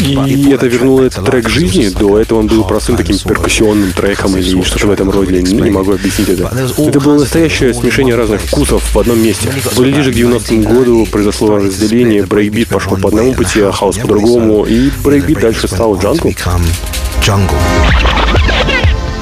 И 0.00 0.50
это 0.50 0.66
вернуло 0.66 1.02
этот 1.02 1.24
трек 1.26 1.44
к 1.44 1.48
жизни. 1.48 1.88
До 1.88 2.18
этого 2.18 2.38
он 2.38 2.46
был 2.46 2.64
простым 2.64 2.96
таким 2.96 3.18
перкуссионным 3.18 3.92
треком 3.92 4.36
или 4.36 4.62
что-то 4.62 4.86
в 4.86 4.90
этом 4.90 5.10
роде. 5.10 5.42
Не 5.42 5.70
могу 5.70 5.92
объяснить 5.92 6.28
это. 6.28 6.50
Это 6.78 7.00
было 7.00 7.18
настоящее 7.18 7.74
смешение 7.74 8.14
разных 8.14 8.40
вкусов 8.40 8.94
в 8.94 8.98
одном 8.98 9.22
месте. 9.22 9.52
Ближе 9.76 10.12
к 10.12 10.16
90-му 10.16 10.62
году 10.62 11.06
произошло 11.06 11.56
разделение, 11.58 12.24
брейкбит 12.24 12.68
пошел 12.68 12.96
по 12.96 13.08
одному 13.08 13.34
пути, 13.34 13.60
а 13.60 13.72
хаус 13.72 13.98
по 13.98 14.08
другому, 14.08 14.64
и 14.64 14.90
брейкбит 15.02 15.40
дальше 15.40 15.68
стал 15.68 15.98
джангл. 15.98 16.32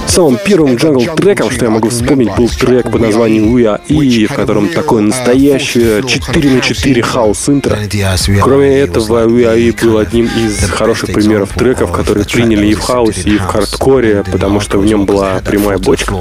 Самым 0.08 0.38
первым 0.42 0.76
джангл-треком, 0.76 1.50
что 1.50 1.66
я 1.66 1.70
могу 1.70 1.90
вспомнить, 1.90 2.34
был 2.34 2.48
трек 2.48 2.90
под 2.90 3.02
названием 3.02 3.54
We 3.54 3.64
Are 3.64 3.80
E, 3.88 4.26
в 4.26 4.34
котором 4.34 4.68
такое 4.68 5.02
настоящее 5.02 6.02
4 6.02 6.50
на 6.50 6.60
4 6.60 7.02
хаус-интро. 7.02 7.78
Кроме 8.42 8.78
этого, 8.78 9.26
We 9.28 9.44
Are 9.44 9.58
E 9.58 9.72
был 9.72 9.98
одним 9.98 10.26
из 10.26 10.58
хороших 10.70 11.12
примеров 11.12 11.50
треков, 11.50 11.92
которые 11.92 12.24
приняли 12.24 12.68
и 12.68 12.74
в 12.74 12.80
хаусе, 12.80 13.28
и 13.28 13.36
в 13.38 13.42
хардкоре, 13.42 14.24
потому 14.24 14.60
что 14.60 14.78
в 14.78 14.86
нем 14.86 15.04
была 15.06 15.40
прямая 15.44 15.78
бочка. 15.78 16.14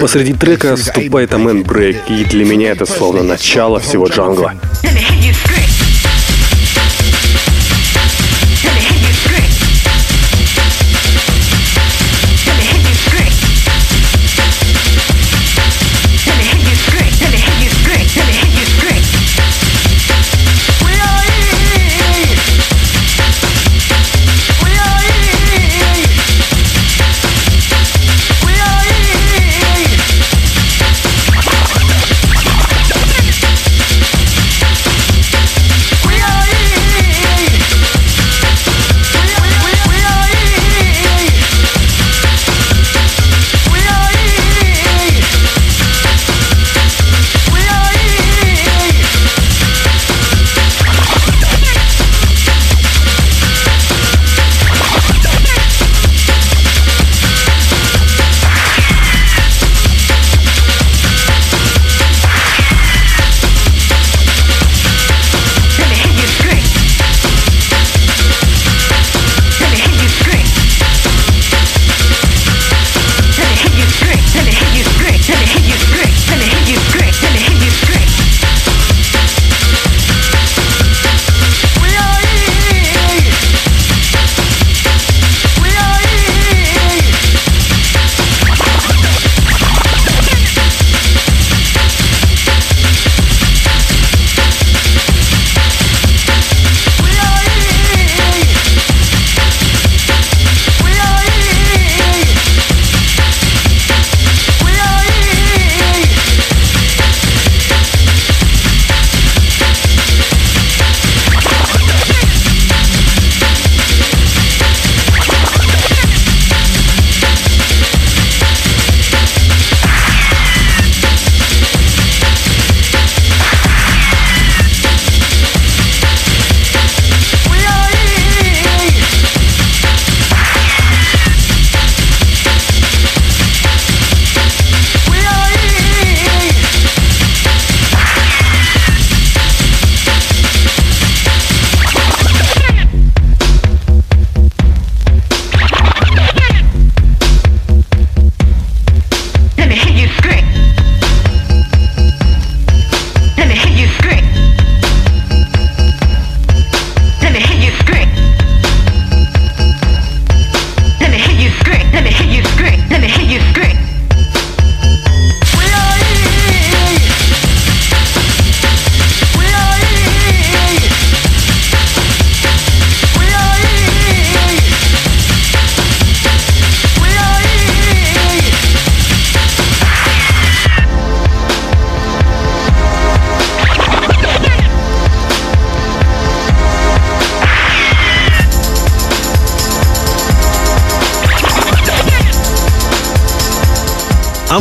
Посреди 0.00 0.34
трека 0.34 0.76
вступает 0.76 1.32
Амен 1.34 1.62
Брейк, 1.62 1.96
и 2.08 2.24
для 2.24 2.44
меня 2.44 2.70
это 2.72 2.86
словно 2.86 3.22
начало 3.22 3.80
всего 3.80 4.06
джангла. 4.06 4.54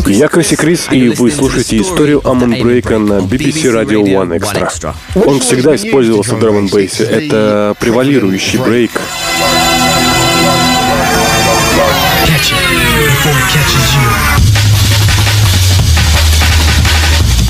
Я 0.09 0.27
Криси 0.27 0.55
Крис, 0.55 0.87
и 0.89 1.09
вы 1.09 1.29
слушаете 1.29 1.77
историю 1.77 2.27
Амон 2.27 2.49
Брейка 2.49 2.97
на 2.97 3.19
BBC 3.19 3.71
Radio 3.71 4.03
One 4.03 4.39
Extra. 4.39 4.95
Он 5.13 5.39
всегда 5.39 5.75
использовался 5.75 6.33
в 6.33 6.39
драм 6.39 6.65
бейсе 6.67 7.03
Это 7.03 7.75
превалирующий 7.79 8.57
брейк. 8.57 8.91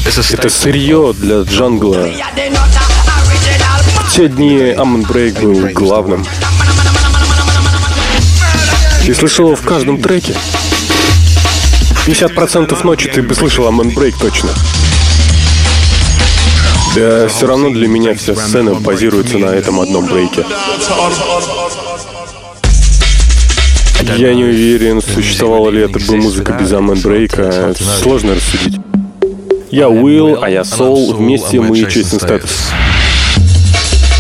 Это 0.05 0.49
сырье 0.49 1.15
для 1.17 1.41
джангла. 1.43 2.09
В 4.05 4.13
те 4.13 4.27
дни 4.27 4.73
Амон 4.77 5.03
Брейк 5.03 5.39
был 5.39 5.69
главным. 5.69 6.25
Ты 9.05 9.15
слышал 9.15 9.55
в 9.55 9.61
каждом 9.61 10.01
треке. 10.01 10.35
50% 12.09 12.83
ночи 12.85 13.07
ты 13.07 13.21
бы 13.21 13.35
слышал 13.35 13.67
Амон 13.67 13.91
Брейк 13.91 14.17
точно. 14.17 14.49
Да 16.95 17.27
все 17.27 17.45
равно 17.45 17.69
для 17.69 17.87
меня 17.87 18.15
вся 18.15 18.35
сцена 18.35 18.73
базируется 18.73 19.37
на 19.37 19.45
этом 19.45 19.79
одном 19.79 20.07
брейке. 20.07 20.43
Я 24.17 24.33
не 24.33 24.43
уверен, 24.43 25.03
существовала 25.03 25.69
ли 25.69 25.81
это 25.81 25.99
бы 25.99 26.17
музыка 26.17 26.53
без 26.53 26.73
Амон 26.73 26.99
Брейка. 26.99 27.75
Сложно 28.01 28.33
рассудить. 28.33 28.79
Я 29.69 29.87
Уилл, 29.87 30.41
а 30.41 30.49
я 30.49 30.63
Сол. 30.63 31.13
Вместе 31.13 31.61
мы 31.61 31.77
Честный 31.85 32.19
Статус. 32.19 32.71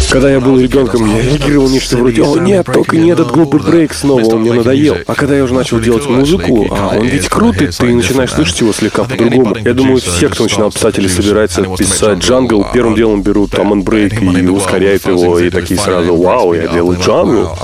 Когда 0.09 0.31
я 0.31 0.39
был 0.39 0.59
ребенком, 0.59 1.05
я 1.05 1.21
реагировал 1.21 1.69
нечто 1.69 1.97
вроде 1.97 2.23
«О, 2.23 2.37
нет, 2.37 2.65
только 2.65 2.97
не 2.97 3.11
этот 3.11 3.31
глупый 3.31 3.61
брейк 3.61 3.93
снова, 3.93 4.21
он 4.21 4.41
мне 4.41 4.53
надоел». 4.53 4.97
А 5.05 5.13
когда 5.13 5.35
я 5.35 5.43
уже 5.43 5.53
начал 5.53 5.79
делать 5.79 6.07
музыку, 6.07 6.67
а 6.71 6.97
он 6.97 7.05
ведь 7.05 7.27
крутый, 7.27 7.67
ты 7.67 7.93
начинаешь 7.93 8.31
слышать 8.31 8.59
его 8.61 8.73
слегка 8.73 9.03
по-другому. 9.03 9.55
Я 9.63 9.73
думаю, 9.73 9.97
все, 9.97 10.29
кто 10.29 10.43
начинал 10.43 10.71
писать 10.71 10.97
или 10.97 11.07
собирается 11.07 11.63
писать 11.63 12.19
джангл, 12.19 12.65
первым 12.73 12.95
делом 12.95 13.21
берут 13.21 13.57
Амон 13.57 13.83
Брейк 13.83 14.21
и 14.21 14.47
ускоряют 14.47 15.05
его, 15.05 15.39
и 15.39 15.49
такие 15.49 15.79
сразу 15.79 16.15
«Вау, 16.15 16.53
я 16.53 16.67
делаю 16.67 16.99
джангл». 16.99 17.57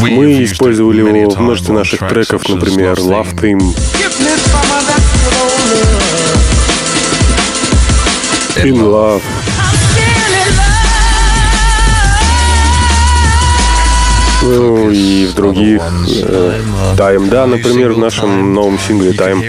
Мы 0.00 0.44
использовали 0.44 1.00
его 1.00 1.30
в 1.30 1.38
множестве 1.38 1.74
наших 1.74 2.08
треков, 2.08 2.48
например, 2.48 2.98
Love 2.98 3.34
Theme. 3.40 3.74
In 8.64 8.76
Love. 8.76 9.22
Ну 14.42 14.90
и 14.90 15.26
в 15.26 15.34
других. 15.34 15.80
Э, 16.22 16.60
Time, 16.96 17.28
да, 17.28 17.46
например, 17.46 17.92
в 17.92 17.98
нашем 17.98 18.52
новом 18.52 18.78
сингле 18.78 19.12
Time. 19.12 19.40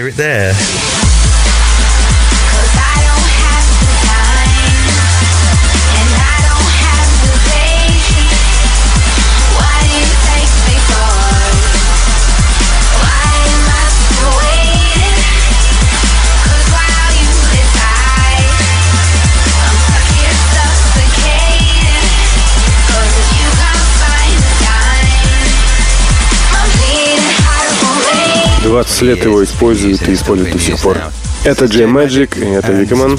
Двадцать 28.72 29.02
лет 29.02 29.22
его 29.22 29.44
используют 29.44 30.08
и 30.08 30.14
используют 30.14 30.54
до 30.54 30.58
сих 30.58 30.80
пор. 30.80 30.96
Это 31.44 31.66
Джей 31.66 31.84
Magic, 31.84 32.42
и 32.42 32.46
это 32.54 32.72
Викаман. 32.72 33.18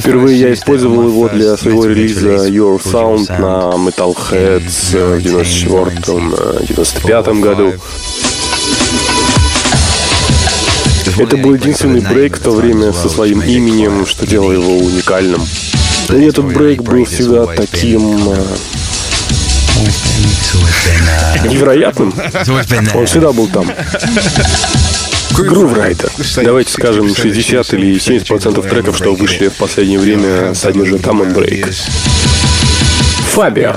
Впервые 0.00 0.40
я 0.40 0.52
использовал 0.52 1.06
его 1.06 1.28
для 1.28 1.56
своего 1.56 1.86
релиза 1.86 2.48
Your 2.48 2.82
Sound 2.82 3.28
на 3.38 3.70
Metalheads 3.76 4.96
в 4.96 5.18
94-95 5.24 7.40
году. 7.40 7.74
Это 11.18 11.36
был 11.36 11.54
единственный 11.54 12.00
брейк 12.00 12.38
в 12.38 12.42
то 12.42 12.50
время 12.50 12.92
со 12.92 13.08
своим 13.08 13.42
именем, 13.42 14.04
что 14.06 14.26
делало 14.26 14.50
его 14.50 14.78
уникальным. 14.78 15.46
И 16.08 16.20
этот 16.20 16.46
брейк 16.46 16.82
был 16.82 17.04
всегда 17.04 17.46
таким 17.46 18.34
невероятным. 21.44 22.14
Он 22.94 23.06
всегда 23.06 23.32
был 23.32 23.48
там. 23.48 23.70
Груврайтер. 25.32 26.10
Давайте 26.44 26.72
скажем, 26.72 27.14
60 27.14 27.74
или 27.74 27.96
70% 27.96 28.68
треков, 28.68 28.96
что 28.96 29.14
вышли 29.14 29.48
в 29.48 29.54
последнее 29.54 29.98
время, 29.98 30.54
содержат 30.54 31.00
Common 31.02 31.34
Break. 31.34 31.74
Фабио. 33.36 33.76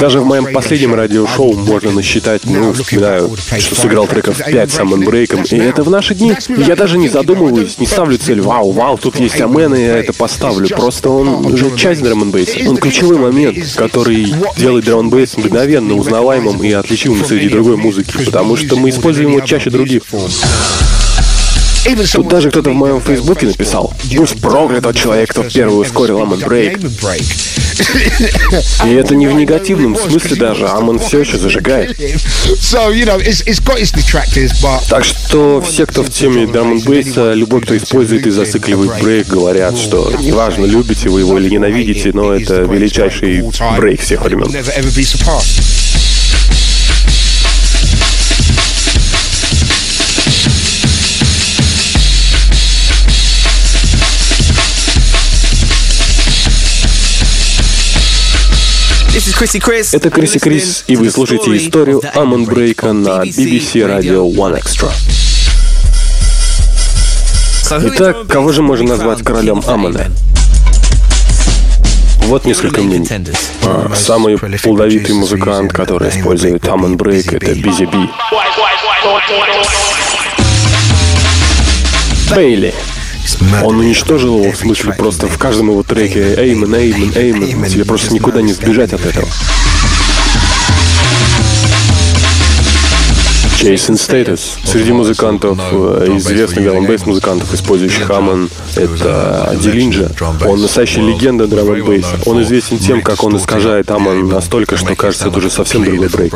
Даже 0.00 0.20
в 0.20 0.24
моем 0.24 0.50
последнем 0.50 0.94
радиошоу 0.94 1.52
можно 1.52 1.90
насчитать, 1.90 2.40
ну, 2.46 2.72
вспоминаю, 2.72 3.36
что 3.36 3.74
сыграл 3.74 4.06
треков 4.06 4.42
5 4.42 4.70
с 4.70 4.80
брейком, 4.82 5.42
и 5.42 5.56
это 5.56 5.82
в 5.82 5.90
наши 5.90 6.14
дни. 6.14 6.32
Я 6.48 6.74
даже 6.74 6.96
не 6.96 7.10
задумываюсь, 7.10 7.78
не 7.78 7.86
ставлю 7.86 8.16
цель, 8.16 8.40
вау, 8.40 8.70
вау, 8.70 8.96
тут 8.96 9.20
есть 9.20 9.38
Амен, 9.42 9.74
и 9.74 9.80
я 9.82 9.98
это 9.98 10.14
поставлю. 10.14 10.66
Просто 10.68 11.10
он 11.10 11.44
уже 11.44 11.76
часть 11.76 12.02
драм 12.02 12.30
бейса 12.30 12.58
Он 12.66 12.78
ключевой 12.78 13.18
момент, 13.18 13.58
который 13.76 14.32
делает 14.56 14.86
драм 14.86 15.10
бейс 15.10 15.36
мгновенно 15.36 15.96
узнаваемым 15.96 16.62
и 16.62 16.72
отличимым 16.72 17.26
среди 17.26 17.50
другой 17.50 17.76
музыки, 17.76 18.24
потому 18.24 18.56
что 18.56 18.76
мы 18.76 18.88
используем 18.88 19.32
его 19.32 19.40
чаще 19.42 19.68
других. 19.68 20.04
Тут 22.12 22.28
даже 22.28 22.50
кто-то 22.50 22.70
в 22.70 22.74
моем 22.74 23.00
фейсбуке 23.00 23.46
написал, 23.46 23.92
пусть 24.16 24.40
проклят 24.40 24.82
тот 24.84 24.96
человек, 24.96 25.30
кто 25.30 25.42
первый 25.44 25.82
ускорил 25.82 26.20
Амон 26.20 26.40
Брейк. 26.40 26.78
И 28.84 28.92
это 28.94 29.14
не 29.14 29.26
в 29.26 29.32
негативном 29.34 29.96
смысле 29.96 30.36
даже, 30.36 30.66
Амон 30.68 30.98
все 30.98 31.20
еще 31.20 31.38
зажигает. 31.38 31.96
Так 34.88 35.04
что 35.04 35.60
все, 35.62 35.84
кто 35.86 36.02
в 36.02 36.10
теме 36.10 36.46
драм 36.46 36.78
бейса 36.80 37.32
любой, 37.32 37.60
кто 37.62 37.76
использует 37.76 38.26
и 38.26 38.30
зацикливает 38.30 39.02
брейк, 39.02 39.26
говорят, 39.26 39.76
что 39.76 40.12
неважно, 40.20 40.64
любите 40.66 41.08
вы 41.08 41.20
его 41.20 41.38
или 41.38 41.48
ненавидите, 41.50 42.12
но 42.12 42.32
это 42.32 42.62
величайший 42.62 43.42
брейк 43.76 44.00
всех 44.00 44.22
времен. 44.24 44.50
Это 59.92 60.10
Crissy 60.10 60.40
Criss, 60.40 60.84
и 60.88 60.96
вы 60.96 61.08
слушаете 61.08 61.56
историю 61.56 62.02
Amen 62.14 62.46
Брейка 62.46 62.92
на 62.92 63.22
BBC 63.22 63.86
Radio 63.86 64.24
One 64.28 64.60
Extra. 64.60 64.90
Итак, 67.94 68.26
кого 68.26 68.50
же 68.50 68.62
можно 68.62 68.88
назвать 68.88 69.22
королем 69.22 69.62
Amen 69.68 69.96
а? 69.96 70.10
Вот 72.22 72.44
несколько 72.44 72.80
мнений. 72.80 73.06
А, 73.62 73.92
самый 73.94 74.36
плодовитый 74.36 75.14
музыкант, 75.14 75.72
который 75.72 76.08
использует 76.10 76.66
Amen 76.66 76.96
Брейк, 76.96 77.32
это 77.34 77.54
Bizzy 77.54 77.84
B. 77.84 78.10
Бейли. 82.34 82.74
Он 83.62 83.78
уничтожил 83.78 84.40
его, 84.40 84.52
в 84.52 84.56
смысле, 84.56 84.92
просто 84.94 85.26
в 85.26 85.38
каждом 85.38 85.70
его 85.70 85.82
треке 85.82 86.34
Amen, 86.36 86.74
Amen, 86.74 87.12
Amen. 87.14 87.64
Тебе 87.68 87.84
просто 87.84 88.12
никуда 88.12 88.42
не 88.42 88.52
сбежать 88.52 88.92
от 88.92 89.04
этого. 89.04 89.26
Chase 93.64 93.84
and 93.84 93.96
Status. 93.96 94.58
Среди 94.64 94.92
музыкантов, 94.92 95.58
э, 95.72 96.14
известных 96.18 96.64
драм 96.66 96.84
бейс 96.84 97.06
музыкантов, 97.06 97.54
использующих 97.54 98.04
Amen, 98.04 98.50
это 98.76 99.56
Dillinja. 99.58 100.10
Он 100.46 100.60
настоящая 100.60 101.00
легенда 101.00 101.46
драм 101.46 101.66
бейса. 101.66 102.18
Он 102.26 102.42
известен 102.42 102.78
тем, 102.78 103.00
как 103.00 103.24
он 103.24 103.38
искажает 103.38 103.90
Amen 103.90 104.28
настолько, 104.28 104.76
что 104.76 104.94
кажется, 104.94 105.28
это 105.28 105.38
уже 105.38 105.48
совсем 105.48 105.82
другой 105.82 106.08
брейк. 106.08 106.34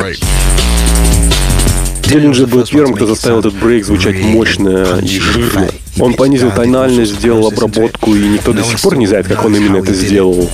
Dillinja 2.09 2.47
был 2.47 2.65
первым, 2.65 2.95
кто 2.95 3.05
заставил 3.05 3.39
этот 3.39 3.53
брейк 3.53 3.85
звучать 3.85 4.19
мощно 4.19 4.99
и 4.99 5.19
жирно. 5.19 5.67
Он 5.99 6.15
понизил 6.15 6.49
тональность, 6.49 7.13
сделал 7.13 7.47
обработку, 7.47 8.15
и 8.15 8.29
никто 8.29 8.51
до 8.51 8.63
сих 8.63 8.81
пор 8.81 8.97
не 8.97 9.05
знает, 9.05 9.27
как 9.27 9.45
он 9.45 9.55
именно 9.55 9.77
это 9.77 9.93
сделал. 9.93 10.49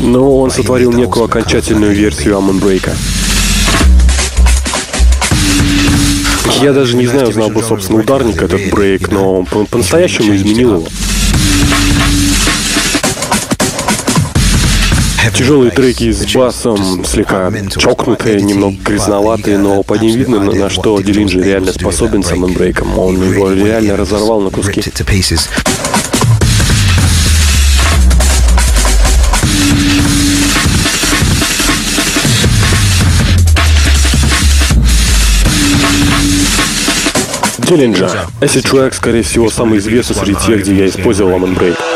Но 0.00 0.40
он 0.40 0.50
сотворил 0.50 0.90
некую 0.92 1.26
окончательную 1.26 1.94
версию 1.94 2.38
Амон 2.38 2.58
Брейка. 2.58 2.92
Я 6.60 6.72
даже 6.72 6.96
не 6.96 7.06
знаю, 7.06 7.32
знал 7.32 7.50
бы, 7.50 7.62
собственно, 7.62 8.00
ударник 8.00 8.42
этот 8.42 8.68
брейк, 8.70 9.12
но 9.12 9.38
он 9.38 9.46
по-настоящему 9.46 10.34
изменил 10.34 10.74
его. 10.74 10.88
Тяжелые 15.30 15.70
треки 15.70 16.10
с 16.10 16.34
басом, 16.34 17.04
слегка 17.04 17.52
чокнутые, 17.76 18.42
немного 18.42 18.76
грязноватые, 18.84 19.56
но 19.56 19.82
по 19.82 19.94
ним 19.94 20.16
видно, 20.16 20.40
на, 20.40 20.68
что 20.68 21.00
Дилинджи 21.00 21.40
реально 21.40 21.72
способен 21.72 22.22
с 22.22 22.32
брейком. 22.32 22.98
Он 22.98 23.22
его 23.32 23.52
реально 23.52 23.96
разорвал 23.96 24.40
на 24.40 24.50
куски. 24.50 24.82
Диллинджер. 37.58 38.10
Acid 38.40 38.64
Track, 38.64 38.94
скорее 38.94 39.22
всего, 39.22 39.48
самый 39.48 39.78
известный 39.78 40.16
среди 40.16 40.34
тех, 40.34 40.60
где 40.60 40.74
я 40.74 40.86
использовал 40.88 41.38
Lemon 41.38 41.56
Break. 41.56 41.91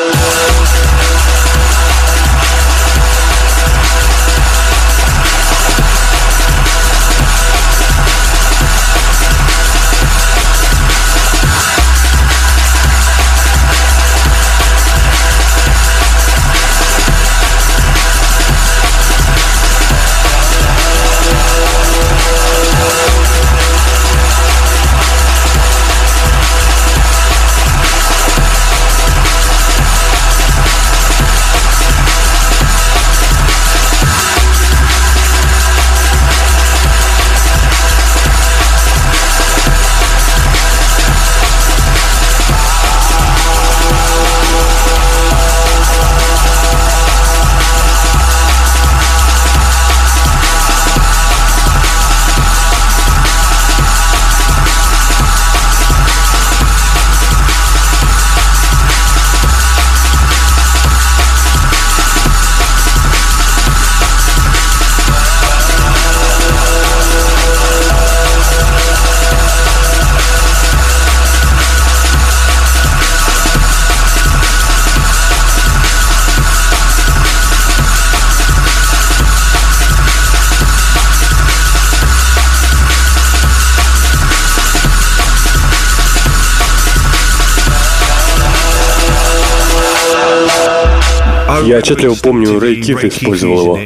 Отчетливо 91.86 92.16
помню, 92.16 92.58
Рэй 92.58 92.82
Кит 92.82 93.04
использовал 93.04 93.60
его. 93.60 93.80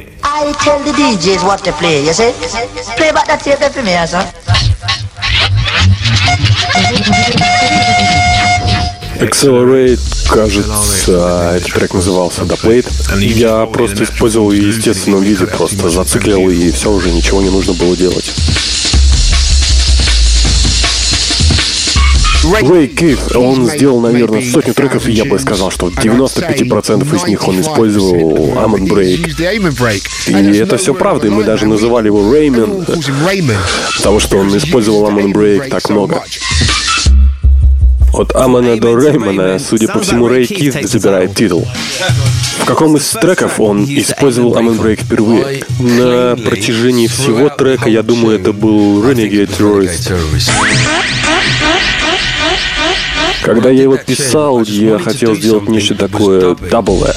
Accelerate, 9.20 10.00
кажется, 10.30 11.52
этот 11.56 11.74
трек 11.74 11.92
назывался 11.92 12.42
The 12.42 12.58
Plate. 12.58 13.18
Я 13.20 13.66
просто 13.66 14.04
использовал 14.04 14.50
ее 14.50 14.72
в 14.72 14.76
естественном 14.76 15.22
виде, 15.22 15.46
просто 15.46 15.90
зациклил 15.90 16.48
и 16.48 16.70
все, 16.70 16.90
уже 16.90 17.10
ничего 17.10 17.42
не 17.42 17.50
нужно 17.50 17.74
было 17.74 17.94
делать. 17.94 18.32
Рэй 22.62 22.88
Кит, 22.88 23.36
он 23.36 23.68
сделал, 23.68 24.00
наверное, 24.00 24.42
сотню 24.42 24.74
треков, 24.74 25.06
и 25.08 25.12
я 25.12 25.24
бы 25.24 25.38
сказал, 25.38 25.70
что 25.70 25.88
95% 25.88 27.16
из 27.16 27.26
них 27.26 27.46
он 27.46 27.60
использовал 27.60 28.54
Amon 28.54 28.86
Break. 28.88 30.00
И 30.26 30.58
это 30.58 30.76
все 30.76 30.94
правда, 30.94 31.26
и 31.28 31.30
мы 31.30 31.44
даже 31.44 31.66
называли 31.66 32.06
его 32.06 32.34
Реймен, 32.34 32.84
потому 33.96 34.20
что 34.20 34.38
он 34.38 34.56
использовал 34.56 35.08
Amon 35.08 35.32
Break 35.32 35.68
так 35.68 35.88
много. 35.90 36.22
От 38.12 38.34
Амона 38.34 38.76
до 38.76 38.98
Реймона, 38.98 39.58
судя 39.58 39.88
по 39.88 40.00
всему, 40.00 40.28
Рэй 40.28 40.46
Кит 40.46 40.88
забирает 40.88 41.34
титул. 41.36 41.66
В 42.58 42.64
каком 42.64 42.96
из 42.96 43.08
треков 43.10 43.60
он 43.60 43.84
использовал 43.84 44.56
Amon 44.56 44.78
Break 44.78 45.04
впервые? 45.04 45.62
На 45.78 46.36
протяжении 46.36 47.06
всего 47.06 47.48
трека, 47.48 47.88
я 47.88 48.02
думаю, 48.02 48.38
это 48.40 48.52
был 48.52 49.02
Renegade 49.04 49.50
Terrorist. 49.56 50.12
Когда 53.42 53.70
я 53.70 53.83
его 53.85 53.96
писал, 53.96 54.62
я 54.62 54.98
хотел 54.98 55.35
сделать 55.35 55.68
нечто 55.68 55.94
такое 55.94 56.55
даблое, 56.70 57.14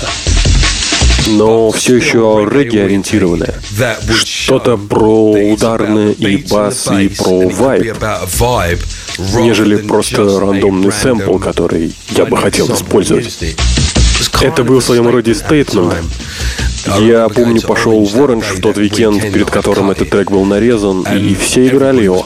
но 1.28 1.72
все 1.72 1.96
еще 1.96 2.48
регги-ориентированное. 2.50 3.56
Что-то 4.24 4.78
про 4.78 5.32
ударное 5.54 6.12
и 6.12 6.38
бас, 6.38 6.88
и 6.92 7.10
про 7.10 7.50
вайб, 7.50 8.80
нежели 9.36 9.78
просто 9.78 10.40
рандомный 10.40 10.92
сэмпл, 10.92 11.38
который 11.40 11.94
я 12.12 12.26
бы 12.26 12.38
хотел 12.38 12.74
использовать. 12.74 13.56
Это 14.42 14.64
был 14.64 14.80
в 14.80 14.84
своем 14.84 15.08
роде 15.10 15.34
стейтмент. 15.36 15.94
Я 17.00 17.30
помню, 17.30 17.62
пошел 17.62 18.04
в 18.04 18.22
Оранж 18.22 18.46
в 18.46 18.62
тот 18.62 18.78
уикенд, 18.78 19.22
перед 19.32 19.50
которым 19.50 19.92
этот 19.92 20.10
трек 20.10 20.32
был 20.32 20.44
нарезан, 20.46 21.04
и 21.04 21.36
все 21.36 21.68
играли 21.68 22.04
его. 22.04 22.26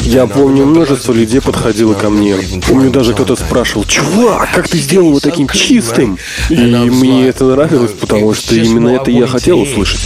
Я 0.00 0.26
помню, 0.26 0.66
множество 0.66 1.12
людей 1.12 1.40
подходило 1.40 1.94
ко 1.94 2.10
мне. 2.10 2.36
Помню, 2.66 2.90
даже 2.90 3.14
кто-то 3.14 3.36
спрашивал, 3.36 3.84
«Чувак, 3.84 4.50
как 4.54 4.68
ты 4.68 4.78
сделал 4.78 5.08
его 5.08 5.20
таким 5.20 5.48
чистым?» 5.48 6.18
И 6.50 6.56
мне 6.56 7.28
это 7.28 7.44
нравилось, 7.44 7.92
потому 7.92 8.34
что 8.34 8.54
именно 8.54 8.90
это 8.90 9.10
я 9.10 9.26
хотел 9.26 9.60
услышать. 9.60 10.00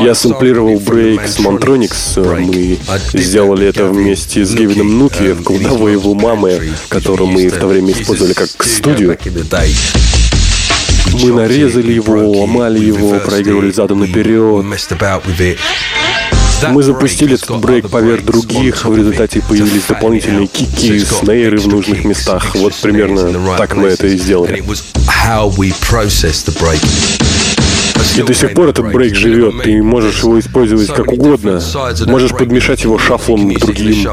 Я 0.00 0.14
сэмплировал 0.14 0.80
брейк 0.80 1.26
с 1.26 1.38
Монтроникс. 1.38 2.16
Мы 2.16 2.78
сделали 3.12 3.66
это 3.68 3.84
вместе 3.86 4.44
с 4.44 4.54
Гевином 4.54 4.98
Нуки 4.98 5.32
в 5.32 5.42
колдовой 5.42 5.92
его 5.92 6.14
мамы, 6.14 6.72
которую 6.88 7.28
мы 7.28 7.48
в 7.48 7.58
то 7.58 7.66
время 7.66 7.92
использовали 7.92 8.32
как 8.32 8.48
студию. 8.64 9.16
Мы 11.12 11.32
нарезали 11.32 11.92
его, 11.92 12.30
ломали 12.30 12.78
его, 12.80 13.18
проигрывали 13.20 13.70
задом 13.70 14.00
наперед. 14.00 14.64
Мы 16.70 16.82
запустили 16.82 17.34
этот 17.34 17.58
брейк 17.58 17.90
поверх 17.90 18.24
других, 18.24 18.84
в 18.84 18.96
результате 18.96 19.42
появились 19.42 19.82
дополнительные 19.88 20.46
кики, 20.46 21.00
снейры 21.00 21.58
в 21.58 21.66
нужных 21.68 22.04
местах. 22.04 22.54
Вот 22.54 22.74
примерно 22.74 23.56
так 23.56 23.74
мы 23.76 23.88
это 23.88 24.06
и 24.06 24.16
сделали. 24.16 24.62
И 28.16 28.22
до 28.22 28.34
сих 28.34 28.54
пор 28.54 28.68
этот 28.68 28.92
брейк 28.92 29.14
живет. 29.14 29.62
Ты 29.62 29.82
можешь 29.82 30.22
его 30.22 30.38
использовать 30.38 30.88
как 30.88 31.10
угодно. 31.12 31.60
Можешь 32.06 32.32
подмешать 32.32 32.84
его 32.84 32.98
шафлом 32.98 33.52
к 33.54 33.58
другим. 33.58 34.08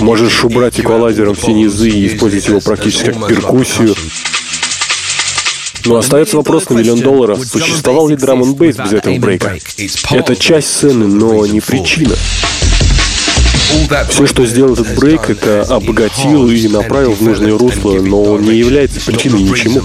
Можешь 0.00 0.44
убрать 0.44 0.78
эквалайзером 0.78 1.34
все 1.34 1.52
низы 1.52 1.88
и 1.88 2.06
использовать 2.06 2.48
его 2.48 2.60
практически 2.60 3.12
как 3.12 3.28
перкуссию. 3.28 3.94
Но 5.86 5.96
остается 5.96 6.36
вопрос 6.36 6.68
на 6.68 6.74
миллион 6.78 7.00
долларов. 7.00 7.40
Существовал 7.44 8.08
ли 8.08 8.16
драм 8.16 8.42
н 8.42 8.54
бейс 8.54 8.76
без 8.76 8.92
этого 8.92 9.16
брейка? 9.18 9.56
Это 10.10 10.36
часть 10.36 10.68
сцены, 10.68 11.06
но 11.06 11.46
не 11.46 11.60
причина. 11.60 12.14
Все, 14.08 14.26
что 14.26 14.46
сделал 14.46 14.74
этот 14.74 14.94
брейк, 14.94 15.28
это 15.28 15.62
обогатил 15.62 16.48
и 16.48 16.68
направил 16.68 17.12
в 17.12 17.20
нужное 17.22 17.56
русло, 17.56 17.92
но 18.00 18.22
он 18.22 18.42
не 18.42 18.58
является 18.58 19.00
причиной 19.00 19.42
ничему. 19.42 19.82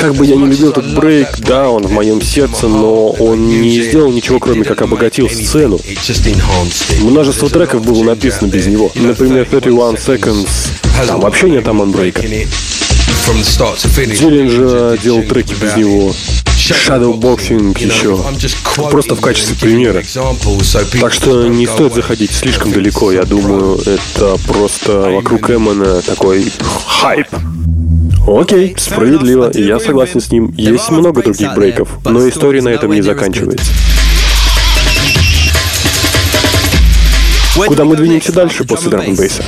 Как 0.00 0.14
бы 0.14 0.26
я 0.26 0.36
не 0.36 0.46
любил 0.46 0.70
этот 0.70 0.94
брейк, 0.94 1.38
да, 1.38 1.68
он 1.68 1.84
в 1.86 1.90
моем 1.90 2.22
сердце, 2.22 2.68
но 2.68 3.08
он 3.08 3.48
не 3.48 3.82
сделал 3.82 4.12
ничего, 4.12 4.38
кроме 4.38 4.62
как 4.62 4.82
обогатил 4.82 5.28
сцену. 5.28 5.80
Множество 7.00 7.48
треков 7.48 7.84
было 7.84 8.04
написано 8.04 8.46
без 8.48 8.66
него. 8.66 8.92
Например, 8.94 9.44
31 9.44 9.96
Seconds. 9.96 10.48
Там 11.06 11.20
вообще 11.20 11.50
нет 11.50 11.66
Амон 11.66 11.90
брейка. 11.90 12.22
Диллинджер 14.18 14.98
делал 14.98 15.22
треки 15.22 15.54
без 15.54 15.76
него. 15.76 16.12
Shadowboxing 16.56 17.78
еще. 17.82 18.18
Просто 18.90 19.14
в 19.14 19.20
качестве 19.20 19.56
примера. 19.56 20.02
Так 21.00 21.12
что 21.12 21.46
не 21.46 21.66
стоит 21.66 21.94
заходить 21.94 22.32
слишком 22.32 22.72
далеко. 22.72 23.12
Я 23.12 23.24
думаю, 23.24 23.78
это 23.80 24.36
просто 24.46 25.10
вокруг 25.10 25.50
Эммона 25.50 26.02
такой 26.02 26.52
хайп. 26.86 27.28
Окей, 28.26 28.74
справедливо, 28.76 29.50
я 29.54 29.80
согласен 29.80 30.20
с 30.20 30.30
ним. 30.30 30.52
Есть 30.56 30.90
много 30.90 31.22
других 31.22 31.54
брейков, 31.54 31.88
но 32.04 32.28
история 32.28 32.60
на 32.60 32.68
этом 32.68 32.92
не 32.92 33.02
заканчивается. 33.02 33.72
Куда 37.66 37.84
мы 37.84 37.96
двинемся 37.96 38.32
дальше 38.32 38.64
после 38.64 38.90
драм 38.90 39.14
бейса? 39.14 39.42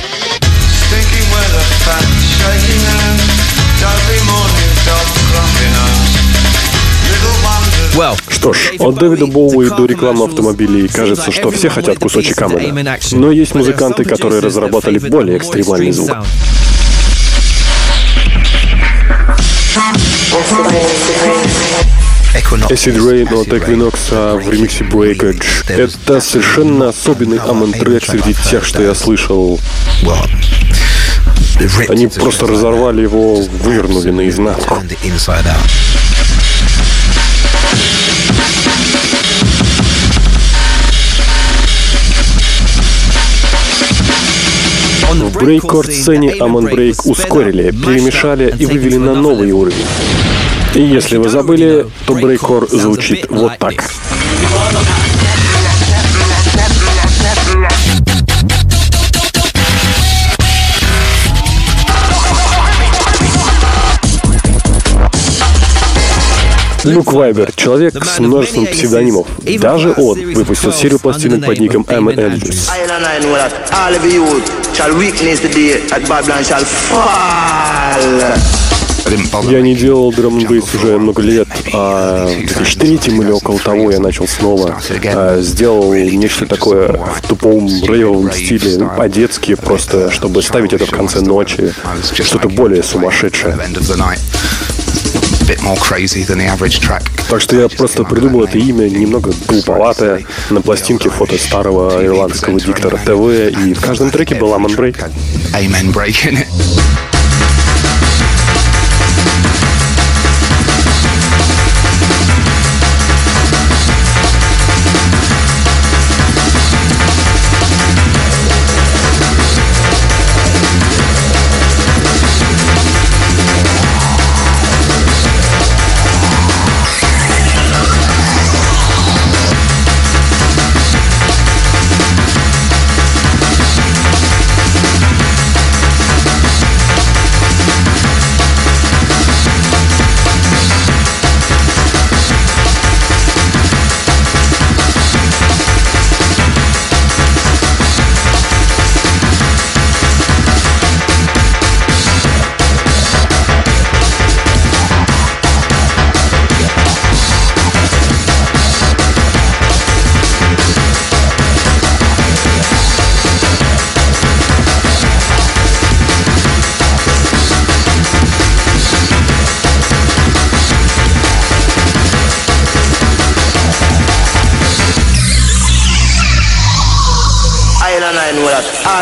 Что 8.27 8.53
ж, 8.53 8.73
от 8.79 8.95
Дэвида 8.95 9.27
Боуи 9.27 9.69
до 9.69 9.85
рекламы 9.85 10.25
автомобилей 10.25 10.87
кажется, 10.87 11.31
что 11.31 11.51
все 11.51 11.69
хотят 11.69 11.99
кусочек 11.99 12.41
Амена. 12.41 12.97
Но 13.11 13.31
есть 13.31 13.55
музыканты, 13.55 14.03
которые 14.03 14.41
разработали 14.41 14.99
более 14.99 15.37
экстремальный 15.37 15.91
звук. 15.91 16.17
Acid 22.69 22.97
Rain 22.97 23.33
от 23.33 23.47
Equinox 23.47 23.95
а 24.11 24.35
в 24.37 24.49
ремиксе 24.49 24.83
Breakage. 24.85 25.43
Это 25.67 26.19
совершенно 26.21 26.89
особенный 26.89 27.37
амон 27.37 27.71
трек 27.73 28.03
среди 28.05 28.33
тех, 28.33 28.65
что 28.65 28.81
я 28.81 28.95
слышал. 28.95 29.59
Они 31.89 32.07
просто 32.07 32.47
разорвали 32.47 33.01
его, 33.01 33.35
вывернули 33.35 34.11
наизнанку. 34.11 34.77
В 45.13 45.43
брейкорд-сцене 45.43 46.35
Амон 46.39 46.65
Брейк 46.65 47.05
ускорили, 47.05 47.71
перемешали 47.71 48.53
и 48.57 48.65
вывели 48.65 48.97
на 48.97 49.15
новый 49.15 49.51
уровень. 49.51 49.85
И 50.75 50.81
если 50.81 51.17
вы 51.17 51.29
забыли, 51.29 51.87
то 52.05 52.13
брейкор 52.13 52.67
звучит 52.69 53.25
вот 53.29 53.57
так. 53.57 53.91
Люк 66.83 67.13
Вайбер— 67.13 67.51
человек 67.55 68.03
с 68.03 68.19
множеством 68.19 68.65
псевдонимов. 68.65 69.27
Даже 69.59 69.93
он 69.95 70.33
выпустил 70.33 70.73
серию 70.73 70.99
пластинок 70.99 71.45
под 71.45 71.59
ником 71.59 71.85
didn't 79.11 79.29
bother 79.31 79.51
Я 79.51 79.61
не 79.61 79.75
делал 79.75 80.11
драм 80.11 80.37
уже 80.37 80.97
много 80.97 81.21
лет, 81.21 81.47
а 81.73 82.27
в 82.27 82.45
2003 82.45 82.99
или 83.07 83.31
около 83.31 83.59
того 83.59 83.91
я 83.91 83.99
начал 83.99 84.27
снова. 84.27 84.79
А, 85.13 85.41
Сделал 85.41 85.93
нечто 85.93 86.45
такое 86.45 86.93
в 86.93 87.21
тупом 87.27 87.67
рейвовом 87.67 88.31
стиле, 88.31 88.87
по-детски, 88.97 89.55
просто 89.55 90.11
чтобы 90.11 90.41
ставить 90.41 90.73
это 90.73 90.85
в 90.85 90.91
конце 90.91 91.19
ночи, 91.21 91.73
что-то 92.13 92.47
более 92.47 92.83
сумасшедшее. 92.83 93.57
Так 97.29 97.41
что 97.41 97.59
я 97.59 97.69
просто 97.69 98.03
придумал 98.03 98.43
это 98.43 98.57
имя 98.57 98.89
немного 98.89 99.31
глуповатое. 99.47 100.23
На 100.49 100.61
пластинке 100.61 101.09
фото 101.09 101.37
старого 101.37 102.03
ирландского 102.03 102.59
диктора 102.59 102.97
ТВ, 102.97 103.57
и 103.57 103.73
в 103.73 103.81
каждом 103.81 104.11
треке 104.11 104.35
был 104.35 104.53
Амон 104.53 104.75
Брейк. 104.75 104.97
Amen 105.53 105.91
break 105.93 106.25
in 106.25 106.37
it. 106.37 106.80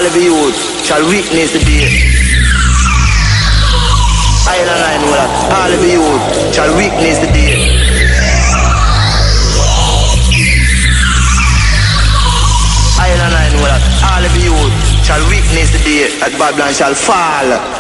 All 0.10 0.18
of 0.18 0.56
shall 0.84 1.08
weakness 1.08 1.54
the 1.54 1.60
day. 1.60 1.86
I 4.48 4.58
and 4.58 4.70
I 4.70 4.98
know 4.98 5.14
that 5.14 5.30
all 5.54 5.70
of 5.70 5.84
you 5.86 6.02
shall 6.52 6.76
weakness 6.76 7.20
the 7.20 7.28
day. 7.28 7.78
I 12.98 13.10
and 13.14 13.22
I 13.22 13.50
know 13.54 13.62
that 13.70 13.84
all 14.10 14.26
of 14.26 14.36
you 14.42 14.56
shall 15.06 15.22
weakness 15.30 15.70
the 15.72 15.82
day 15.86 16.10
that 16.20 16.34
Babylon 16.40 16.74
shall 16.74 16.96
fall. 16.96 17.79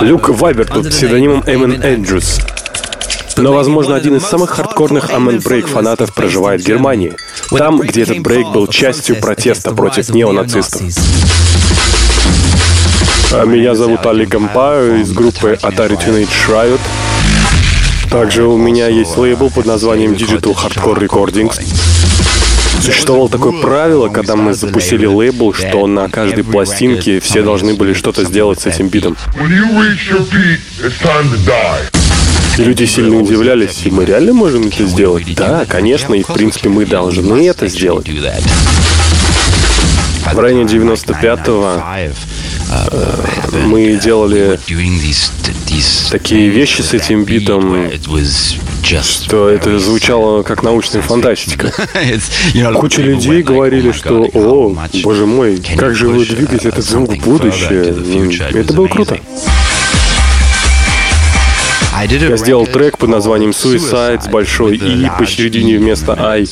Люк 0.00 0.28
Вайбер 0.28 0.66
под 0.66 0.90
псевдонимом 0.90 1.42
Эмон 1.46 1.82
Эндрюс. 1.82 2.40
Но, 3.36 3.52
возможно, 3.52 3.94
один 3.94 4.16
из 4.16 4.24
самых 4.24 4.50
хардкорных 4.50 5.10
Амен 5.10 5.40
Брейк 5.40 5.66
фанатов 5.66 6.12
проживает 6.14 6.62
в 6.62 6.66
Германии. 6.66 7.16
Там, 7.50 7.78
где 7.78 8.02
этот 8.02 8.20
брейк 8.20 8.48
был 8.48 8.66
частью 8.66 9.20
протеста 9.20 9.74
против 9.74 10.10
неонацистов. 10.10 10.82
А 13.32 13.44
Меня 13.44 13.74
зовут 13.74 14.04
Али 14.06 14.26
Гампа 14.26 14.96
из 15.00 15.12
группы 15.12 15.58
Atari 15.62 15.98
Teenage 15.98 16.28
Riot. 16.48 16.80
Также 18.10 18.44
у 18.44 18.56
меня 18.56 18.88
есть 18.88 19.16
лейбл 19.16 19.50
под 19.50 19.66
названием 19.66 20.12
Digital 20.12 20.54
Hardcore 20.54 21.06
Recordings. 21.06 21.60
Существовало 22.80 23.28
такое 23.28 23.60
правило, 23.60 24.08
когда 24.08 24.36
мы 24.36 24.54
запустили 24.54 25.06
лейбл, 25.06 25.52
что 25.52 25.86
на 25.86 26.08
каждой 26.08 26.44
пластинке 26.44 27.20
все 27.20 27.42
должны 27.42 27.74
были 27.74 27.92
что-то 27.94 28.24
сделать 28.24 28.60
с 28.60 28.66
этим 28.66 28.88
битом. 28.88 29.16
И 32.56 32.62
люди 32.62 32.84
сильно 32.84 33.16
удивлялись, 33.16 33.82
и 33.84 33.90
мы 33.90 34.04
реально 34.04 34.32
можем 34.32 34.68
это 34.68 34.84
сделать? 34.86 35.34
Да, 35.34 35.64
конечно, 35.68 36.14
и 36.14 36.22
в 36.22 36.32
принципе 36.32 36.68
мы 36.68 36.86
должны 36.86 37.48
это 37.48 37.66
сделать. 37.68 38.06
В 40.32 40.38
районе 40.38 40.62
95-го 40.64 41.82
э, 41.96 42.12
мы 43.66 43.98
делали 44.02 44.58
такие 46.10 46.48
вещи 46.48 46.82
с 46.82 46.94
этим 46.94 47.24
битом, 47.24 47.90
что 48.82 49.48
это 49.48 49.78
звучало 49.78 50.42
как 50.42 50.62
научная 50.62 51.02
фантастика. 51.02 51.72
Куча 52.76 53.02
людей 53.02 53.42
говорили, 53.42 53.92
что 53.92 54.28
«О, 54.34 54.76
боже 55.02 55.26
мой, 55.26 55.60
как 55.76 55.94
же 55.94 56.08
вы 56.08 56.24
двигаете 56.24 56.68
этот 56.68 56.84
звук 56.84 57.12
в 57.12 57.24
будущее». 57.24 57.94
Ну, 57.94 58.30
Это 58.30 58.72
было 58.74 58.88
круто. 58.88 59.18
Я 62.30 62.36
сделал 62.36 62.66
трек 62.66 62.98
под 62.98 63.08
названием 63.10 63.50
Suicide 63.50 64.22
с 64.22 64.28
большой 64.28 64.76
И 64.76 65.10
посередине 65.18 65.78
вместо 65.78 66.14
I, 66.18 66.44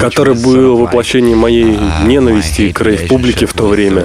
который 0.00 0.34
был 0.34 0.76
воплощением 0.78 1.38
моей 1.38 1.78
ненависти 2.04 2.72
к 2.72 2.80
рейв-публике 2.80 3.46
в 3.46 3.52
то 3.52 3.66
время. 3.66 4.02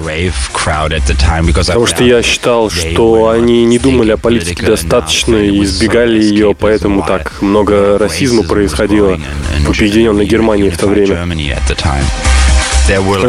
Потому 1.67 1.85
что 1.87 2.03
я 2.03 2.21
считал, 2.21 2.69
что 2.69 3.29
они 3.29 3.65
не 3.65 3.79
думали 3.79 4.11
о 4.11 4.17
политике 4.17 4.65
достаточно 4.65 5.35
и 5.35 5.63
избегали 5.63 6.21
ее, 6.21 6.55
поэтому 6.57 7.03
так 7.07 7.41
много 7.41 7.97
расизма 7.97 8.43
происходило 8.43 9.19
в 9.65 9.69
Объединенной 9.69 10.25
Германии 10.25 10.69
в 10.69 10.77
то 10.77 10.87
время. 10.87 11.25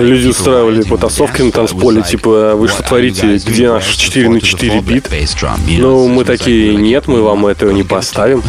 Люди 0.01 0.29
устраивали 0.29 0.83
потасовки 0.83 1.43
на 1.43 1.51
танцполе, 1.51 2.03
типа, 2.03 2.55
вы 2.55 2.69
что 2.69 2.83
творите, 2.83 3.37
где 3.45 3.69
наш 3.73 3.87
4 3.87 4.29
на 4.29 4.41
4 4.41 4.81
бит? 4.81 5.09
Ну, 5.81 6.07
мы 6.09 6.25
такие, 6.25 6.75
нет, 6.77 7.09
мы 7.09 7.23
вам 7.23 7.47
этого 7.47 7.71
не 7.71 7.83
поставим. 7.83 8.43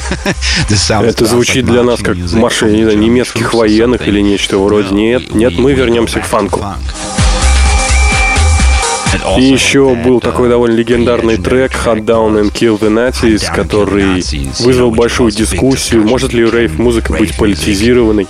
Это 1.10 1.26
звучит 1.26 1.66
для 1.66 1.84
нас 1.84 2.00
как 2.02 2.16
марш, 2.34 2.62
не 2.62 2.84
знаю, 2.84 2.98
немецких 3.00 3.54
военных 3.54 4.08
или 4.08 4.22
нечто 4.22 4.58
вроде. 4.60 4.94
Нет, 4.94 5.34
нет, 5.34 5.58
мы 5.58 5.74
вернемся 5.74 6.20
к 6.20 6.26
фанку. 6.26 6.60
И 9.38 9.44
еще 9.44 9.96
был 9.96 10.20
такой 10.20 10.50
довольно 10.50 10.76
легендарный 10.76 11.38
трек 11.38 11.72
Hot 11.86 12.04
Down 12.06 12.42
and 12.42 12.52
Kill 12.52 12.80
the 12.80 12.90
Nazis, 12.90 13.44
который 13.54 14.24
вызвал 14.64 14.92
большую 14.92 15.32
дискуссию. 15.32 16.04
Может 16.04 16.34
ли 16.34 16.50
рейв-музыка 16.50 17.14
быть 17.14 17.38
политизированной? 17.38 18.28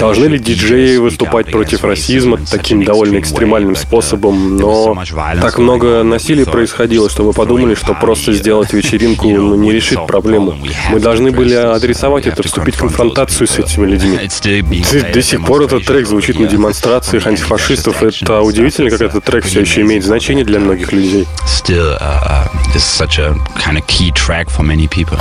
Должны 0.00 0.26
ли 0.26 0.38
диджеи 0.38 0.96
выступать 0.96 1.50
против 1.50 1.84
расизма 1.84 2.38
таким 2.50 2.84
довольно 2.84 3.18
экстремальным 3.18 3.76
способом? 3.76 4.56
Но 4.56 4.96
так 5.40 5.58
много 5.58 6.02
насилия 6.02 6.46
происходило, 6.46 7.08
что 7.10 7.24
мы 7.24 7.32
подумали, 7.32 7.74
что 7.74 7.94
просто 7.94 8.32
сделать 8.32 8.72
вечеринку 8.72 9.28
ну, 9.28 9.54
не 9.56 9.72
решит 9.72 10.06
проблему. 10.06 10.56
Мы 10.90 11.00
должны 11.00 11.30
были 11.30 11.54
адресовать 11.54 12.26
это, 12.26 12.42
вступить 12.42 12.76
в 12.76 12.80
конфронтацию 12.80 13.46
с 13.46 13.58
этими 13.58 13.86
людьми. 13.86 14.18
До, 14.92 15.12
до 15.12 15.22
сих 15.22 15.44
пор 15.44 15.62
этот 15.62 15.84
трек 15.84 16.06
звучит 16.06 16.38
на 16.38 16.46
демонстрациях 16.46 17.26
антифашистов. 17.26 18.02
Это 18.02 18.42
удивительно, 18.42 18.90
как 18.90 19.00
этот 19.02 19.24
трек 19.24 19.44
все 19.44 19.60
еще 19.60 19.82
имеет 19.82 20.03
значение 20.03 20.43
для 20.43 20.59
многих 20.59 20.91
людей. 20.91 21.27
Still, 21.45 21.97
uh, 21.99 22.47
uh, 22.47 22.75
is 22.75 22.83
such 22.83 23.19
a 23.19 23.33
kind 23.57 23.77
of 23.77 23.85
key 23.87 24.11
track 24.11 24.49
for 24.49 24.63
many 24.63 24.87
people. 24.87 25.17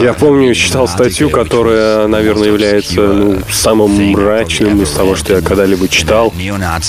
Я 0.00 0.12
помню, 0.12 0.54
читал 0.54 0.86
статью, 0.86 1.28
которая, 1.30 2.06
наверное, 2.06 2.48
является 2.48 3.00
ну, 3.00 3.40
самым 3.50 3.90
мрачным 4.12 4.80
из 4.82 4.90
того, 4.90 5.16
что 5.16 5.34
я 5.34 5.40
когда-либо 5.42 5.88
читал 5.88 6.32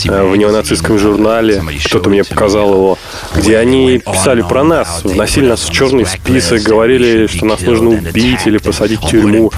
э, 0.06 0.24
в 0.24 0.36
неонацистском 0.38 1.00
журнале. 1.00 1.64
Кто-то 1.86 2.10
мне 2.10 2.24
показал 2.24 2.74
его, 2.74 2.98
где 3.36 3.58
они 3.58 3.98
писали 4.00 4.42
про 4.44 4.64
нас, 4.64 5.02
вносили 5.04 5.48
нас 5.48 5.62
в 5.68 5.72
черный 5.72 6.06
список, 6.06 6.62
говорили, 6.62 7.28
что 7.28 7.46
нас 7.46 7.62
нужно 7.62 7.90
убить 7.90 8.42
или 8.46 8.58
посадить 8.60 9.00
в 9.00 9.08
тюрьму. 9.10 9.52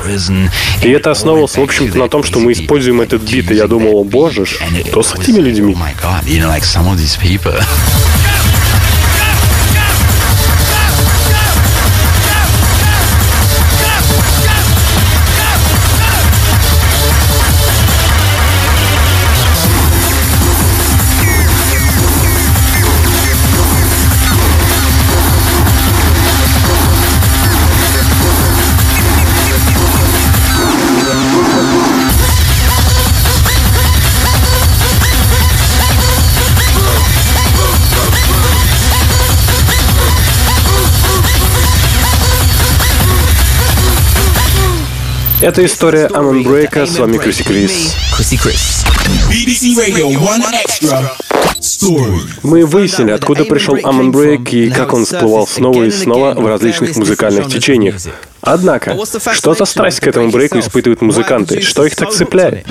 И 0.83 0.89
это 0.89 1.11
основывалось, 1.11 1.57
в 1.57 1.61
общем-то, 1.61 1.97
на 1.97 2.07
том, 2.09 2.23
что 2.23 2.39
мы 2.39 2.53
используем 2.53 3.01
этот 3.01 3.21
бит. 3.23 3.51
И 3.51 3.55
я 3.55 3.67
думал, 3.67 4.03
боже, 4.05 4.45
что 4.45 5.03
с 5.03 5.13
этими 5.15 5.39
людьми? 5.41 5.75
Это 45.45 45.63
история 45.63 46.07
Амон 46.07 46.41
Брейка. 46.41 46.87
С 46.87 46.97
вами 46.97 47.17
Криси 47.17 47.43
Крис. 47.43 47.95
BBC 49.29 49.75
Radio 49.77 50.07
1 50.07 50.43
Extra. 50.65 51.03
Мы 52.41 52.65
выяснили, 52.65 53.11
откуда 53.11 53.45
пришел 53.45 53.77
Амон 53.83 54.11
Брейк 54.11 54.51
и 54.53 54.71
как 54.71 54.93
он 54.95 55.05
всплывал 55.05 55.45
снова 55.45 55.83
и 55.83 55.91
снова 55.91 56.33
в 56.33 56.47
различных 56.47 56.95
музыкальных 56.95 57.45
течениях. 57.45 57.93
Однако, 58.41 58.97
что 59.33 59.53
за 59.53 59.65
страсть 59.65 59.99
к 59.99 60.07
этому 60.07 60.31
брейку 60.31 60.57
испытывают 60.57 61.03
музыканты? 61.03 61.61
Что 61.61 61.85
их 61.85 61.95
так 61.95 62.11
цепляет? 62.11 62.65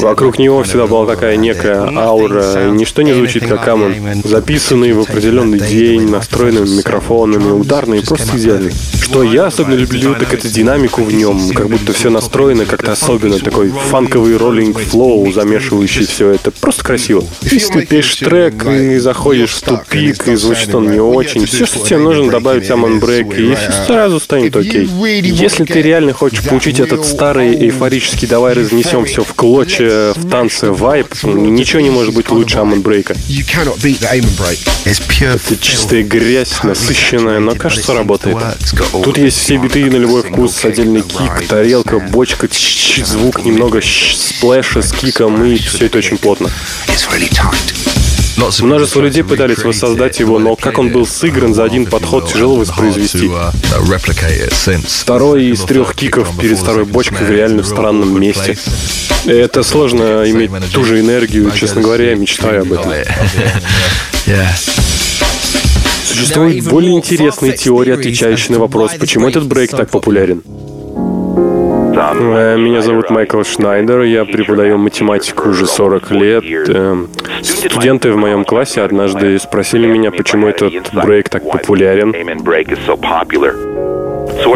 Вокруг 0.00 0.38
него 0.38 0.62
всегда 0.64 0.86
была 0.86 1.06
такая 1.06 1.36
некая 1.36 1.90
аура, 1.96 2.70
ничто 2.70 3.02
не 3.02 3.12
звучит 3.12 3.46
как 3.46 3.66
Амон. 3.68 3.94
Записанный 4.24 4.92
в 4.92 5.00
определенный 5.00 5.58
день, 5.58 6.08
настроенными 6.08 6.76
микрофонами, 6.76 7.50
ударные, 7.50 8.02
просто 8.02 8.36
идеальный. 8.36 8.72
Что 9.00 9.22
я 9.24 9.46
особенно 9.46 9.74
люблю, 9.74 10.14
так 10.14 10.32
это 10.34 10.48
динамику 10.48 11.02
в 11.02 11.12
нем, 11.12 11.50
как 11.50 11.68
будто 11.68 11.92
все 11.92 12.10
настроено 12.10 12.64
как-то 12.66 12.92
особенно, 12.92 13.38
такой 13.38 13.70
фанковый 13.70 14.36
rolling 14.36 14.78
flow, 14.78 15.32
замешивающий 15.32 16.06
все 16.06 16.30
это. 16.30 16.50
Просто 16.50 16.84
красиво. 16.84 17.24
Если 17.42 17.80
ты 17.80 17.86
пишешь 17.86 18.16
трек 18.16 18.66
и 18.66 18.98
заходишь 18.98 19.54
в 19.54 19.62
тупик, 19.62 20.28
и 20.28 20.36
звучит 20.36 20.74
он 20.74 20.92
не 20.92 21.00
очень, 21.00 21.46
все, 21.46 21.66
что 21.66 21.80
тебе 21.84 21.98
нужно, 21.98 22.30
добавить 22.30 22.70
Amen 22.70 23.00
Брейк, 23.00 23.36
и 23.38 23.54
все 23.54 23.72
сразу 23.86 24.20
станет 24.20 24.54
окей. 24.54 24.88
Если 25.22 25.64
ты 25.64 25.82
реально 25.82 26.12
хочешь 26.12 26.44
получить 26.46 26.78
этот 26.78 27.04
старый 27.04 27.54
эйфорический 27.54 28.28
«давай 28.28 28.54
разнесем 28.54 29.06
все 29.06 29.24
в 29.24 29.29
клочья 29.34 30.12
в 30.14 30.28
танце 30.28 30.70
vibe, 30.70 31.14
ничего 31.24 31.80
не 31.80 31.90
может 31.90 32.14
быть 32.14 32.30
лучше 32.30 32.58
Amen 32.58 32.80
Брейка. 32.82 33.14
Это 35.44 35.56
чистая 35.56 36.02
грязь, 36.02 36.62
насыщенная, 36.62 37.40
но 37.40 37.54
кажется 37.54 37.94
работает. 37.94 38.36
Тут 39.04 39.18
есть 39.18 39.38
все 39.38 39.56
биты 39.56 39.84
на 39.90 39.96
любой 39.96 40.22
вкус, 40.22 40.64
отдельный 40.64 41.02
кик, 41.02 41.46
тарелка, 41.48 41.98
бочка, 41.98 42.48
звук, 43.04 43.44
немного 43.44 43.80
сплэша 43.82 44.82
с 44.82 44.92
киком, 44.92 45.42
и 45.44 45.56
все 45.56 45.86
это 45.86 45.98
очень 45.98 46.18
плотно. 46.18 46.50
Множество 48.62 49.00
людей 49.00 49.22
пытались 49.22 49.64
воссоздать 49.64 50.18
его, 50.20 50.38
но 50.38 50.56
как 50.56 50.78
он 50.78 50.90
был 50.90 51.06
сыгран 51.06 51.54
за 51.54 51.64
один 51.64 51.86
подход, 51.86 52.28
тяжело 52.32 52.56
воспроизвести. 52.56 53.30
Второй 54.86 55.44
из 55.46 55.60
трех 55.62 55.94
киков 55.94 56.28
перед 56.38 56.58
второй 56.58 56.84
бочкой 56.84 57.26
в 57.26 57.30
реально 57.30 57.62
странном 57.62 58.18
месте. 58.20 58.56
Это 59.26 59.62
сложно 59.62 60.22
иметь 60.30 60.50
ту 60.72 60.84
же 60.84 61.00
энергию, 61.00 61.50
честно 61.52 61.82
говоря, 61.82 62.10
я 62.10 62.14
мечтаю 62.16 62.62
об 62.62 62.72
этом. 62.72 62.92
Существует 66.04 66.64
более 66.64 66.92
интересная 66.92 67.52
теория, 67.52 67.94
отвечающая 67.94 68.54
на 68.54 68.60
вопрос, 68.60 68.92
почему 68.98 69.28
этот 69.28 69.46
брейк 69.46 69.70
так 69.70 69.90
популярен. 69.90 70.42
Э, 72.12 72.56
Меня 72.58 72.82
зовут 72.82 73.10
Майкл 73.10 73.42
Шнайдер, 73.42 74.02
я 74.02 74.24
преподаю 74.24 74.78
математику 74.78 75.50
уже 75.50 75.66
40 75.66 76.10
лет. 76.12 76.44
Студенты 77.42 78.12
в 78.12 78.16
моем 78.16 78.44
классе 78.44 78.82
однажды 78.82 79.38
спросили 79.38 79.86
меня, 79.86 80.10
почему 80.10 80.48
этот 80.48 80.92
брейк 80.92 81.28
так 81.28 81.48
популярен. 81.50 82.14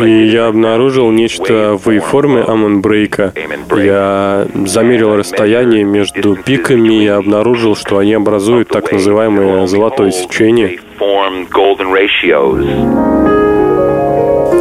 И 0.03 0.27
я 0.27 0.47
обнаружил 0.49 1.11
нечто 1.11 1.79
в 1.83 2.01
форме 2.01 2.43
Амон 2.43 2.81
Брейка. 2.81 3.33
Я 3.77 4.47
замерил 4.67 5.17
расстояние 5.17 5.85
между 5.85 6.37
пиками 6.37 7.05
и 7.05 7.09
обнаружил, 7.09 7.77
что 7.77 7.99
они 7.99 8.15
образуют 8.15 8.69
так 8.69 8.93
называемое 8.93 9.67
золотое 9.67 10.11
сечение. 10.11 10.79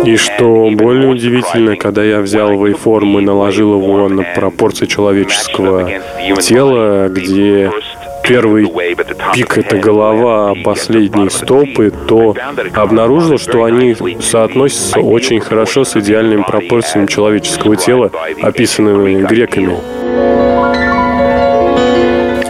И 0.05 0.17
что 0.17 0.69
более 0.74 1.07
удивительно, 1.07 1.78
когда 1.78 2.03
я 2.03 2.19
взял 2.19 2.49
вейформ 2.61 3.19
и 3.19 3.21
наложил 3.21 3.80
его 3.80 4.09
на 4.09 4.24
пропорции 4.36 4.86
человеческого 4.86 5.89
тела, 6.41 7.07
где 7.07 7.71
первый 8.24 8.71
пик— 9.34 9.57
это 9.59 9.78
голова, 9.78 10.51
а 10.51 10.55
последние 10.63 11.30
стопы, 11.30 11.91
то 12.07 12.36
обнаружил, 12.74 13.38
что 13.38 13.63
они 13.63 13.95
соотносятся 14.21 14.99
очень 14.99 15.39
хорошо 15.39 15.84
с 15.84 15.95
идеальными 15.97 16.43
пропорциями 16.43 17.07
человеческого 17.07 17.76
тела, 17.76 18.11
описанными 18.41 19.24
греками. 19.24 19.78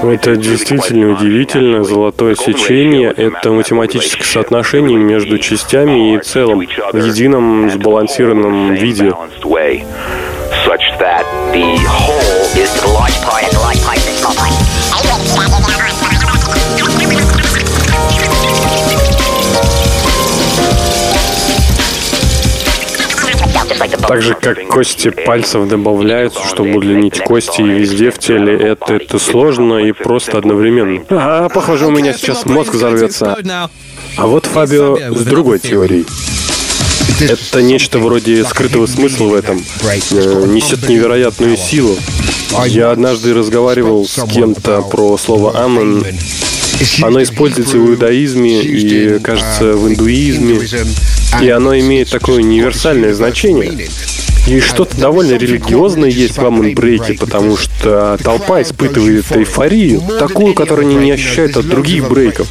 Это 0.03 0.35
действительно 0.35 1.13
удивительно. 1.13 1.83
Золотое 1.83 2.35
сечение— 2.35 3.13
это 3.17 3.51
математическое 3.51 4.25
соотношение 4.25 4.97
между 4.97 5.37
частями 5.39 6.15
и 6.15 6.19
целым 6.19 6.67
в 6.91 6.97
едином 6.97 7.69
сбалансированном 7.69 8.73
виде. 8.73 9.13
Так 24.13 24.21
же, 24.21 24.35
как 24.35 24.67
кости 24.67 25.09
пальцев 25.09 25.67
добавляются, 25.67 26.39
чтобы 26.47 26.75
удлинить 26.75 27.17
кости 27.17 27.61
и 27.61 27.67
везде 27.67 28.11
в 28.11 28.19
теле, 28.19 28.55
это, 28.55 28.93
это 28.93 29.17
сложно 29.17 29.79
и 29.79 29.91
просто 29.91 30.37
одновременно. 30.37 31.03
А, 31.09 31.49
похоже, 31.49 31.87
у 31.87 31.89
меня 31.89 32.13
сейчас 32.13 32.45
мозг 32.45 32.75
взорвется. 32.75 33.35
А 34.15 34.27
вот 34.27 34.45
Фабио 34.45 35.15
с 35.15 35.23
другой 35.23 35.57
теорией. 35.57 36.05
Это 37.21 37.63
нечто 37.63 37.97
вроде 37.97 38.43
скрытого 38.43 38.85
смысла 38.85 39.25
в 39.25 39.33
этом. 39.33 39.63
Э, 39.81 40.45
Несет 40.45 40.87
невероятную 40.87 41.57
силу. 41.57 41.97
Я 42.67 42.91
однажды 42.91 43.33
разговаривал 43.33 44.05
с 44.05 44.23
кем-то 44.31 44.83
про 44.83 45.17
слово 45.17 45.59
«амен». 45.65 46.05
Оно 47.01 47.23
используется 47.23 47.77
в 47.79 47.89
иудаизме 47.89 48.61
и, 48.61 49.17
кажется, 49.17 49.73
в 49.73 49.87
индуизме. 49.87 50.59
И 51.41 51.49
оно 51.49 51.77
имеет 51.77 52.09
такое 52.09 52.37
универсальное 52.37 53.13
значение. 53.13 53.89
И 54.45 54.59
что-то 54.59 54.97
довольно 54.97 55.37
религиозное 55.37 56.09
есть 56.09 56.37
в 56.37 56.45
Amen 56.45 56.68
-брейке, 56.68 57.13
потому 57.13 57.55
что 57.55 58.17
толпа 58.21 58.61
испытывает 58.61 59.31
эйфорию, 59.31 60.01
такую, 60.19 60.53
которую 60.53 60.87
они 60.87 60.95
не 60.95 61.11
ощущают 61.11 61.55
от 61.55 61.67
других 61.67 62.09
брейков. 62.09 62.47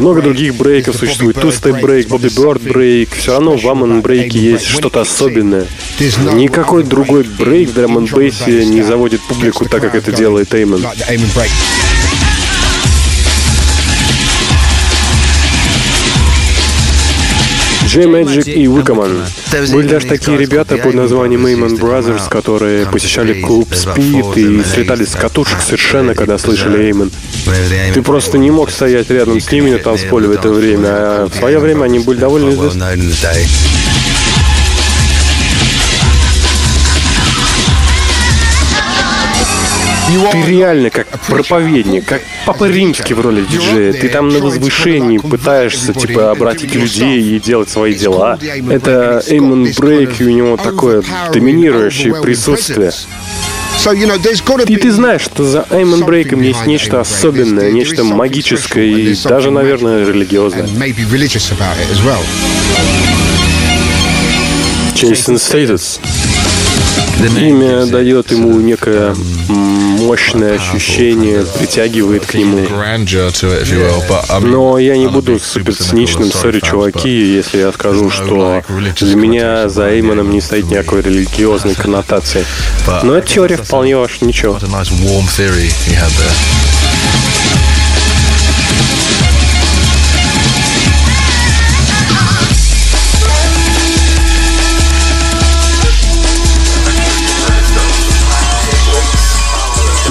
Много 0.00 0.22
других 0.22 0.56
брейков 0.56 0.96
существует. 0.96 1.36
Two-step 1.36 1.80
брейк, 1.80 2.08
Bobby 2.08 2.34
Byrd 2.34 2.68
брейк. 2.68 3.10
Все 3.14 3.32
равно 3.32 3.56
в 3.56 3.64
Amen 3.68 3.93
-брейке 3.93 4.38
есть 4.38 4.66
что-то 4.66 5.02
особенное. 5.02 5.66
Никакой 6.34 6.82
другой 6.82 7.22
брейк 7.22 7.70
в 7.70 7.74
драм 7.74 7.96
не 7.96 8.82
заводит 8.82 9.20
публику 9.22 9.66
так, 9.66 9.82
как 9.82 9.94
это 9.94 10.10
делает 10.10 10.52
Amen. 10.52 10.84
Джей 17.96 18.06
Мэджик 18.06 18.46
и 18.46 18.68
Уикаман. 18.68 19.22
Были 19.72 19.88
даже 19.88 20.06
такие 20.06 20.36
ребята 20.36 20.76
под 20.76 20.94
названием 20.94 21.46
Эймон 21.46 21.76
Brothers, 21.76 22.28
которые 22.28 22.86
посещали 22.86 23.40
клуб 23.40 23.74
Спид 23.74 24.36
и 24.36 24.62
слетали 24.64 25.04
с 25.04 25.14
катушек 25.14 25.62
совершенно, 25.62 26.14
когда 26.14 26.36
слышали 26.36 26.88
Эймон. 26.88 27.10
Ты 27.94 28.02
просто 28.02 28.36
не 28.36 28.50
мог 28.50 28.70
стоять 28.70 29.08
рядом 29.10 29.40
с 29.40 29.50
ними 29.50 29.70
на 29.70 29.78
танцполе 29.78 30.28
в 30.28 30.32
это 30.32 30.50
время, 30.50 30.88
а 30.88 31.28
в 31.32 31.38
свое 31.38 31.58
время 31.58 31.84
они 31.84 32.00
были 32.00 32.18
довольно 32.18 32.50
известны. 32.50 32.84
Ты 40.32 40.42
реально 40.42 40.90
как 40.90 41.06
проповедник, 41.26 42.04
как 42.06 42.22
Папа 42.44 42.64
Римский 42.68 43.14
в 43.14 43.20
роли 43.20 43.44
диджея. 43.44 43.92
Ты 43.92 44.08
там 44.08 44.28
на 44.28 44.38
возвышении 44.38 45.18
пытаешься, 45.18 45.92
типа, 45.92 46.30
обратить 46.30 46.74
людей 46.74 47.20
и 47.36 47.40
делать 47.40 47.68
свои 47.68 47.94
дела. 47.94 48.38
Это 48.70 49.22
Amen 49.26 49.68
Брейк, 49.76 50.20
и 50.20 50.24
у 50.24 50.30
него 50.30 50.56
такое 50.56 51.02
доминирующее 51.32 52.14
присутствие. 52.22 52.92
И 54.68 54.76
ты 54.76 54.90
знаешь, 54.92 55.20
что 55.22 55.44
за 55.44 55.66
Amen 55.70 56.04
Брейком 56.04 56.40
есть 56.40 56.66
нечто 56.66 57.00
особенное, 57.00 57.70
нечто 57.70 58.04
магическое 58.04 58.86
и 58.88 59.14
даже, 59.24 59.50
наверное, 59.50 60.04
религиозное. 60.06 60.66
Chase 64.94 65.21
and 65.21 65.38
Status. 65.38 66.00
Имя 67.18 67.86
дает 67.86 68.30
ему 68.30 68.60
некое 68.60 69.14
мощное 69.48 70.54
ощущение, 70.56 71.44
притягивает 71.58 72.26
к 72.26 72.34
нему. 72.34 72.66
Но 74.46 74.78
я 74.78 74.96
не 74.96 75.08
буду 75.08 75.38
супер 75.40 75.74
циничным, 75.74 76.30
сори, 76.30 76.60
чуваки, 76.60 77.08
если 77.10 77.58
я 77.58 77.72
скажу, 77.72 78.10
что 78.10 78.62
для 79.00 79.16
меня 79.16 79.68
за 79.68 79.88
Эймоном 79.90 80.30
не 80.30 80.40
стоит 80.40 80.70
никакой 80.70 81.02
религиозной 81.02 81.74
коннотации. 81.74 82.44
Но 83.02 83.16
эта 83.16 83.26
теория 83.26 83.56
вполне 83.56 83.96
ваша, 83.96 84.24
ничего. 84.24 84.58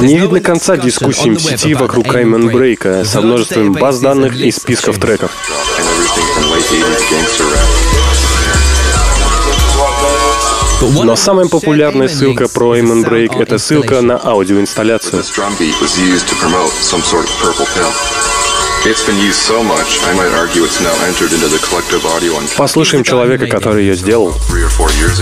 Не 0.06 0.20
видно 0.20 0.40
конца 0.40 0.78
дискуссиям 0.78 1.36
в 1.36 1.42
сети 1.42 1.74
вокруг 1.74 2.08
Каймен 2.08 2.50
Брейка 2.50 3.04
со 3.06 3.22
множеством 3.22 3.74
баз 3.74 4.00
данных 4.00 4.36
и 4.36 4.52
списков 4.52 5.00
треков. 5.00 5.32
Но 11.04 11.16
самая 11.16 11.48
популярная 11.48 12.08
ссылка 12.08 12.48
про 12.48 12.76
Эймон 12.76 13.02
Брейк— 13.02 13.34
это 13.40 13.58
ссылка 13.58 14.02
на 14.02 14.18
аудиоинсталляцию. 14.24 15.24
Послушаем 22.56 23.04
человека, 23.04 23.48
который 23.48 23.84
ее 23.84 23.96
сделал. 23.96 24.36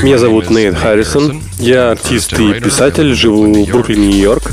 Меня 0.01 0.17
зовут 0.17 0.49
Нейт 0.49 0.77
Харрисон. 0.77 1.41
Я 1.59 1.91
артист 1.91 2.33
и 2.33 2.59
писатель, 2.59 3.13
живу 3.13 3.53
в 3.53 3.69
Бруклине, 3.69 4.07
Нью-Йорк. 4.07 4.51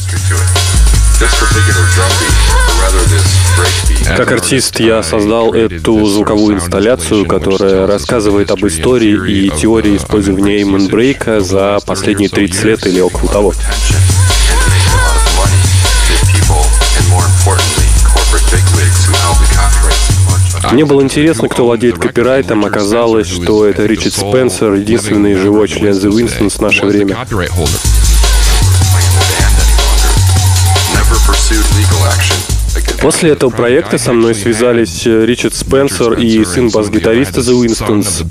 Как 4.16 4.30
артист 4.30 4.78
я 4.78 5.02
создал 5.02 5.54
эту 5.54 6.06
звуковую 6.06 6.54
инсталляцию, 6.54 7.26
которая 7.26 7.88
рассказывает 7.88 8.52
об 8.52 8.64
истории 8.64 9.28
и 9.28 9.50
теории 9.50 9.96
использования 9.96 10.58
Эймон 10.58 10.86
Брейка 10.86 11.40
за 11.40 11.80
последние 11.84 12.28
30 12.28 12.64
лет 12.64 12.86
или 12.86 13.00
около 13.00 13.28
того. 13.32 13.54
Мне 20.72 20.84
было 20.84 21.02
интересно, 21.02 21.48
кто 21.48 21.64
владеет 21.64 21.98
копирайтом. 21.98 22.64
Оказалось, 22.64 23.26
что 23.26 23.66
это 23.66 23.86
Ричард 23.86 24.14
Спенсер, 24.14 24.74
единственный 24.74 25.34
живой 25.34 25.66
член 25.66 25.92
The 25.92 26.10
Winston 26.10 26.48
в 26.48 26.60
наше 26.60 26.86
время. 26.86 27.16
После 33.00 33.30
этого 33.30 33.48
проекта 33.50 33.96
со 33.96 34.12
мной 34.12 34.34
связались 34.34 35.06
э, 35.06 35.24
Ричард 35.24 35.54
Спенсер 35.54 36.12
и 36.14 36.44
сын 36.44 36.68
бас-гитариста 36.68 37.40
The 37.40 37.58
Winstons. 37.58 38.26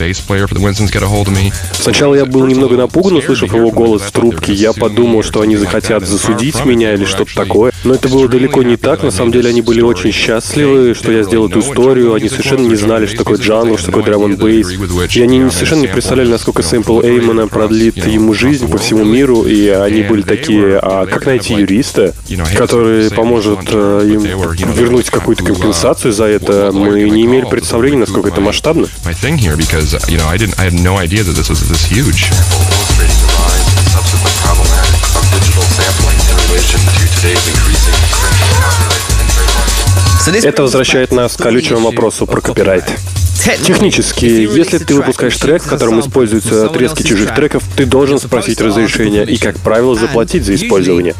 Сначала 1.73 2.13
я 2.13 2.25
был 2.25 2.45
немного 2.45 2.77
напуган, 2.77 3.17
услышав 3.17 3.51
его 3.51 3.71
голос 3.71 4.03
в 4.03 4.11
трубке. 4.11 4.53
Я 4.53 4.73
подумал, 4.73 5.23
что 5.23 5.41
они 5.41 5.57
захотят 5.57 6.05
засудить 6.07 6.65
меня 6.65 6.93
или 6.93 7.05
что-то 7.05 7.33
такое. 7.33 7.71
Но 7.83 7.95
это 7.95 8.09
было 8.09 8.27
далеко 8.27 8.61
не 8.61 8.77
так. 8.77 9.01
На 9.01 9.09
самом 9.09 9.31
деле 9.31 9.49
они 9.49 9.61
были 9.61 9.81
очень 9.81 10.11
счастливы, 10.11 10.93
что 10.93 11.11
я 11.11 11.23
сделал 11.23 11.49
эту 11.49 11.61
историю. 11.61 12.13
Они 12.13 12.29
совершенно 12.29 12.67
не 12.67 12.75
знали, 12.75 13.07
что 13.07 13.17
такое 13.17 13.39
джангл, 13.39 13.77
что 13.77 13.87
такое 13.87 14.03
драм 14.03 14.35
бейс. 14.35 14.69
И 15.15 15.21
они 15.23 15.49
совершенно 15.49 15.81
не 15.81 15.87
представляли, 15.87 16.29
насколько 16.29 16.61
сэмпл 16.61 17.01
Эймона 17.01 17.47
продлит 17.47 18.05
ему 18.05 18.35
жизнь 18.35 18.69
по 18.69 18.77
всему 18.77 19.03
миру. 19.03 19.43
И 19.45 19.67
они 19.67 20.03
были 20.03 20.21
такие, 20.21 20.77
а 20.77 21.07
как 21.07 21.25
найти 21.25 21.55
юриста, 21.55 22.13
который 22.55 23.09
поможет 23.09 23.61
э, 23.71 24.09
им 24.13 24.58
вернуть 24.65 25.09
какую-то 25.09 25.43
компенсацию 25.43 26.13
за 26.13 26.25
это, 26.25 26.71
мы 26.73 27.09
не 27.09 27.25
имели 27.25 27.45
представления, 27.45 27.97
насколько 27.97 28.29
это 28.29 28.41
масштабно. 28.41 28.87
Это 40.43 40.61
возвращает 40.61 41.11
нас 41.11 41.35
к 41.35 41.41
колючему 41.41 41.79
вопросу 41.79 42.25
про 42.27 42.41
копирайт. 42.41 42.85
Технически, 43.63 44.25
если 44.25 44.77
ты 44.79 44.95
выпускаешь 44.95 45.37
трек, 45.37 45.63
в 45.63 45.67
котором 45.67 45.99
используются 45.99 46.65
отрезки 46.65 47.03
чужих 47.03 47.33
треков, 47.35 47.63
ты 47.75 47.85
должен 47.85 48.19
спросить 48.19 48.59
разрешения 48.61 49.23
и, 49.23 49.37
как 49.37 49.57
правило, 49.57 49.95
заплатить 49.95 50.45
за 50.45 50.55
использование. 50.55 51.15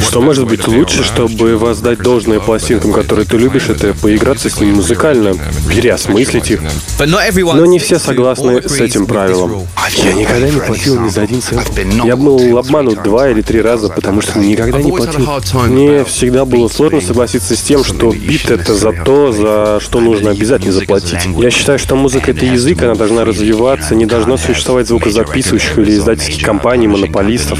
Что 0.00 0.20
может 0.20 0.46
быть 0.46 0.66
лучше, 0.66 1.04
чтобы 1.04 1.56
воздать 1.56 1.98
должное 1.98 2.40
пластинкам, 2.40 2.92
которые 2.92 3.26
ты 3.26 3.36
любишь, 3.36 3.68
это 3.68 3.94
поиграться 3.94 4.48
с 4.50 4.58
ними 4.60 4.72
музыкально, 4.72 5.34
переосмыслить 5.68 6.50
их. 6.50 6.60
Но 6.98 7.66
не 7.66 7.78
все 7.78 7.98
согласны 7.98 8.62
с 8.66 8.80
этим 8.80 9.06
правилом. 9.06 9.66
Я 9.96 10.12
никогда 10.14 10.48
не 10.48 10.60
платил 10.60 11.00
ни 11.00 11.08
за 11.08 11.22
один 11.22 11.42
цент. 11.42 11.70
Я 12.04 12.16
был 12.16 12.58
обманут 12.58 13.02
два 13.02 13.28
или 13.30 13.42
три 13.42 13.60
раза, 13.60 13.88
потому 13.88 14.20
что 14.20 14.38
никогда 14.38 14.80
не 14.80 14.90
платил. 14.90 15.28
Мне 15.66 16.04
всегда 16.04 16.44
было 16.44 16.68
сложно 16.68 17.00
согласиться 17.00 17.56
с 17.56 17.60
тем, 17.60 17.84
что 17.84 18.10
бит— 18.10 18.50
это 18.50 18.74
за 18.74 18.92
то, 18.92 19.32
за 19.32 19.80
что 19.80 20.00
нужно 20.00 20.30
обязательно 20.30 20.72
заплатить. 20.72 20.93
Я 21.42 21.50
считаю, 21.50 21.78
что 21.78 21.96
музыка— 21.96 22.30
это 22.32 22.44
язык, 22.44 22.82
она 22.82 22.94
должна 22.94 23.24
развиваться, 23.24 23.94
не 23.94 24.06
должно 24.06 24.36
существовать 24.36 24.86
звукозаписывающих 24.88 25.78
или 25.78 25.92
издательских 25.96 26.44
компаний, 26.44 26.86
монополистов, 26.88 27.58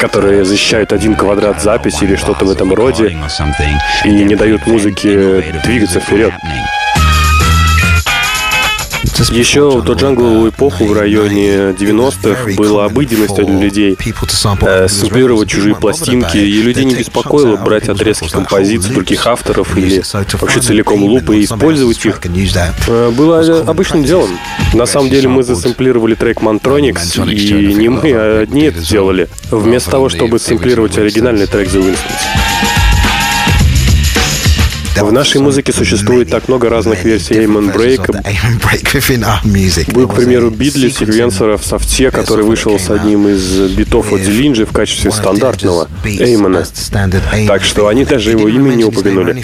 которые 0.00 0.44
защищают 0.44 0.92
один 0.92 1.14
квадрат 1.14 1.62
записи 1.62 2.04
или 2.04 2.16
что-то 2.16 2.44
в 2.44 2.50
этом 2.50 2.72
роде 2.74 3.16
и 4.04 4.08
не 4.10 4.36
дают 4.36 4.66
музыке 4.66 5.44
двигаться 5.64 6.00
вперед. 6.00 6.32
Еще 9.30 9.68
в 9.70 9.84
доджангловую 9.84 10.50
эпоху 10.50 10.84
в 10.86 10.92
районе 10.92 11.70
90-х 11.72 12.52
была 12.56 12.84
обыденностью 12.86 13.44
для 13.46 13.58
людей 13.58 13.96
э, 14.62 14.88
сэмплировать 14.88 15.48
чужие 15.48 15.74
пластинки, 15.74 16.36
и 16.36 16.62
людей 16.62 16.84
не 16.84 16.94
беспокоило 16.94 17.56
брать 17.56 17.88
отрезки 17.88 18.28
композиций 18.30 18.92
других 18.94 19.26
авторов 19.26 19.76
или 19.76 20.02
вообще 20.40 20.60
целиком 20.60 21.02
лупы 21.02 21.36
и 21.38 21.44
использовать 21.44 22.04
их. 22.06 22.20
Э, 22.86 23.10
было 23.10 23.40
обычным 23.68 24.04
делом. 24.04 24.30
На 24.72 24.86
самом 24.86 25.10
деле 25.10 25.28
мы 25.28 25.42
засэмплировали 25.42 26.14
трек 26.14 26.38
Mantronix, 26.40 26.94
и 27.32 27.74
не 27.74 27.88
мы, 27.88 28.12
а 28.14 28.40
одни 28.42 28.62
это 28.62 28.80
сделали, 28.80 29.28
вместо 29.50 29.90
того, 29.90 30.08
чтобы 30.08 30.38
сэмплировать 30.38 30.96
оригинальный 30.98 31.46
трек 31.46 31.68
The 31.68 31.80
Winstons. 31.82 32.67
В 35.00 35.12
нашей 35.12 35.40
музыке 35.40 35.72
существует 35.72 36.28
так 36.30 36.48
много 36.48 36.68
разных 36.68 37.04
версий 37.04 37.34
Эймон 37.34 37.70
Брейка. 37.70 38.12
Был, 39.92 40.08
к 40.08 40.14
примеру, 40.14 40.50
бит 40.50 40.74
для 40.74 40.90
секвенсора 40.90 41.56
в 41.56 41.64
софте, 41.64 42.10
который 42.10 42.44
вышел 42.44 42.78
с 42.78 42.90
одним 42.90 43.28
из 43.28 43.70
битов 43.72 44.12
от 44.12 44.22
Дилинджи 44.22 44.66
в 44.66 44.72
качестве 44.72 45.10
стандартного 45.10 45.88
Эймона. 46.04 46.64
Так 47.46 47.64
что 47.64 47.86
они 47.88 48.04
даже 48.04 48.30
его 48.30 48.48
имя 48.48 48.74
не 48.74 48.84
упомянули. 48.84 49.42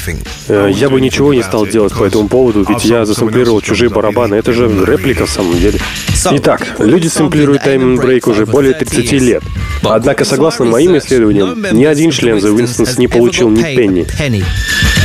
Э, 0.48 0.70
я 0.74 0.90
бы 0.90 1.00
ничего 1.00 1.32
не 1.34 1.42
стал 1.42 1.66
делать 1.66 1.92
по 1.94 2.04
этому 2.04 2.28
поводу, 2.28 2.64
ведь 2.68 2.84
я 2.84 3.04
засэмплировал 3.06 3.60
чужие 3.60 3.90
барабаны. 3.90 4.34
Это 4.34 4.52
же 4.52 4.66
реплика 4.86 5.26
в 5.26 5.30
самом 5.30 5.58
деле. 5.58 5.78
Итак, 6.32 6.76
люди 6.78 7.08
сэмплируют 7.08 7.66
Эймон 7.66 7.96
Брейк 7.96 8.26
уже 8.26 8.46
более 8.46 8.74
30 8.74 9.12
лет. 9.20 9.42
Однако, 9.82 10.24
согласно 10.24 10.64
моим 10.64 10.96
исследованиям, 10.98 11.64
ни 11.72 11.84
один 11.84 12.10
член 12.10 12.38
The 12.38 12.54
Winstons 12.56 12.98
не 12.98 13.08
получил 13.08 13.50
ни 13.50 13.62
пенни. 13.62 14.06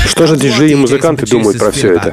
Что 0.08 0.28
же 0.28 0.36
диджеи 0.38 0.72
и 0.72 0.76
музыканты 0.76 1.26
думают 1.26 1.58
про 1.60 1.72
все 1.72 1.94
это? 1.96 2.12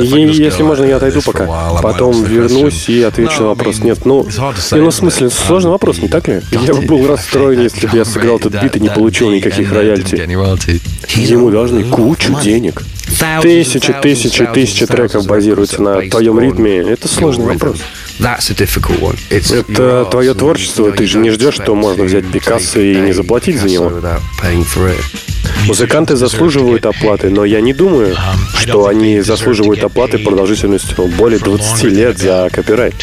Если 0.00 0.62
можно, 0.62 0.84
я 0.84 0.96
отойду 0.96 1.20
пока. 1.22 1.46
Потом 1.82 2.24
вернусь 2.24 2.88
и 2.88 3.02
отвечу 3.02 3.42
на 3.42 3.48
вопрос. 3.48 3.78
Нет, 3.80 4.04
ну, 4.04 4.26
ну, 4.72 4.90
в 4.90 4.94
смысле, 4.94 5.30
сложный 5.30 5.70
вопрос, 5.70 5.98
не 5.98 6.08
так 6.08 6.28
ли? 6.28 6.40
Я 6.50 6.74
бы 6.74 6.82
был 6.82 7.06
расстроен, 7.06 7.60
если 7.60 7.86
бы 7.86 7.96
я 7.96 8.04
сыграл 8.04 8.36
этот 8.38 8.62
бит 8.62 8.76
и 8.76 8.80
не 8.80 8.88
получил 8.90 9.30
никаких 9.30 9.72
роялти. 9.72 10.16
Ему 11.16 11.50
должны 11.50 11.84
кучу 11.84 12.34
денег. 12.42 12.82
Тысячи, 13.42 13.92
тысячи, 14.02 14.46
тысячи 14.46 14.86
треков 14.86 15.26
базируются 15.26 15.82
на 15.82 16.00
твоем 16.10 16.38
ритме. 16.40 16.78
Это 16.78 17.06
сложный 17.08 17.46
вопрос. 17.46 17.78
Это 19.30 20.06
твое 20.10 20.34
творчество, 20.34 20.90
ты 20.92 21.06
же 21.06 21.18
не 21.18 21.30
ждешь, 21.30 21.54
что 21.54 21.74
можно 21.74 22.04
взять 22.04 22.26
Пикассо 22.30 22.80
и 22.80 22.96
не 22.96 23.12
заплатить 23.12 23.60
за 23.60 23.68
него. 23.68 23.92
Музыканты 25.66 26.16
заслуживают 26.16 26.86
оплаты, 26.86 27.30
но 27.30 27.44
я 27.44 27.60
не 27.60 27.72
думаю, 27.72 28.16
что 28.56 28.86
они 28.86 29.20
заслуживают 29.20 29.82
оплаты 29.82 30.18
продолжительностью 30.18 31.06
более 31.08 31.38
20 31.38 31.82
лет 31.84 32.18
за 32.18 32.48
копирайт. 32.52 32.94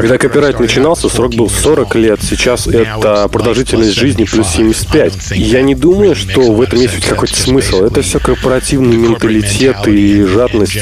Когда 0.00 0.18
копирайт 0.18 0.60
начинался, 0.60 1.08
срок 1.08 1.34
был 1.34 1.50
40 1.50 1.94
лет, 1.96 2.20
сейчас 2.22 2.66
это 2.66 3.28
продолжительность 3.28 3.94
жизни 3.94 4.24
плюс 4.24 4.46
75. 4.48 5.32
Я 5.36 5.62
не 5.62 5.74
думаю, 5.74 6.14
что 6.14 6.52
в 6.52 6.60
этом 6.62 6.80
есть 6.80 6.94
хоть 6.94 7.04
какой-то 7.04 7.36
смысл. 7.36 7.84
Это 7.84 8.02
все 8.02 8.18
корпоративный 8.20 8.96
менталитет 8.96 9.86
и 9.88 10.24
жадность 10.24 10.74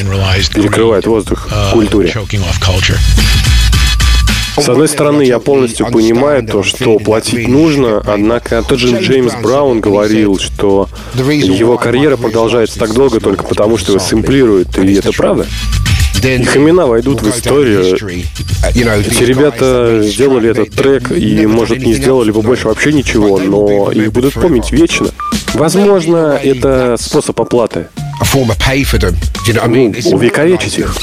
перекрывает 0.54 1.06
воздух 1.06 1.48
в 1.50 1.72
культуре. 1.72 2.08
С 4.56 4.68
одной 4.68 4.88
стороны, 4.88 5.22
я 5.22 5.38
полностью 5.38 5.86
понимаю 5.86 6.46
то, 6.46 6.62
что 6.62 6.98
платить 6.98 7.46
нужно, 7.48 8.02
однако 8.06 8.62
тот 8.62 8.78
же 8.78 9.00
Джеймс 9.00 9.34
Браун 9.42 9.80
говорил, 9.80 10.38
что 10.38 10.88
его 11.14 11.76
карьера 11.76 12.16
продолжается 12.16 12.78
так 12.78 12.92
долго 12.94 13.20
только 13.20 13.44
потому, 13.44 13.76
что 13.76 13.92
его 13.92 14.00
сэмплируют, 14.00 14.78
и 14.78 14.94
это 14.94 15.12
правда. 15.12 15.46
Их 16.22 16.56
имена 16.56 16.86
войдут 16.86 17.22
в 17.22 17.30
историю. 17.30 17.96
Эти 18.64 19.22
ребята 19.22 20.00
сделали 20.02 20.50
этот 20.50 20.70
трек 20.70 21.12
и, 21.12 21.46
может, 21.46 21.78
не 21.78 21.92
сделали 21.94 22.30
бы 22.30 22.42
больше 22.42 22.68
вообще 22.68 22.92
ничего, 22.92 23.38
но 23.38 23.92
их 23.92 24.12
будут 24.12 24.34
помнить 24.34 24.72
вечно. 24.72 25.08
Возможно, 25.54 26.40
это 26.42 26.96
способ 26.98 27.40
оплаты. 27.40 27.88
Увековечить 30.12 30.78
их. 30.78 30.96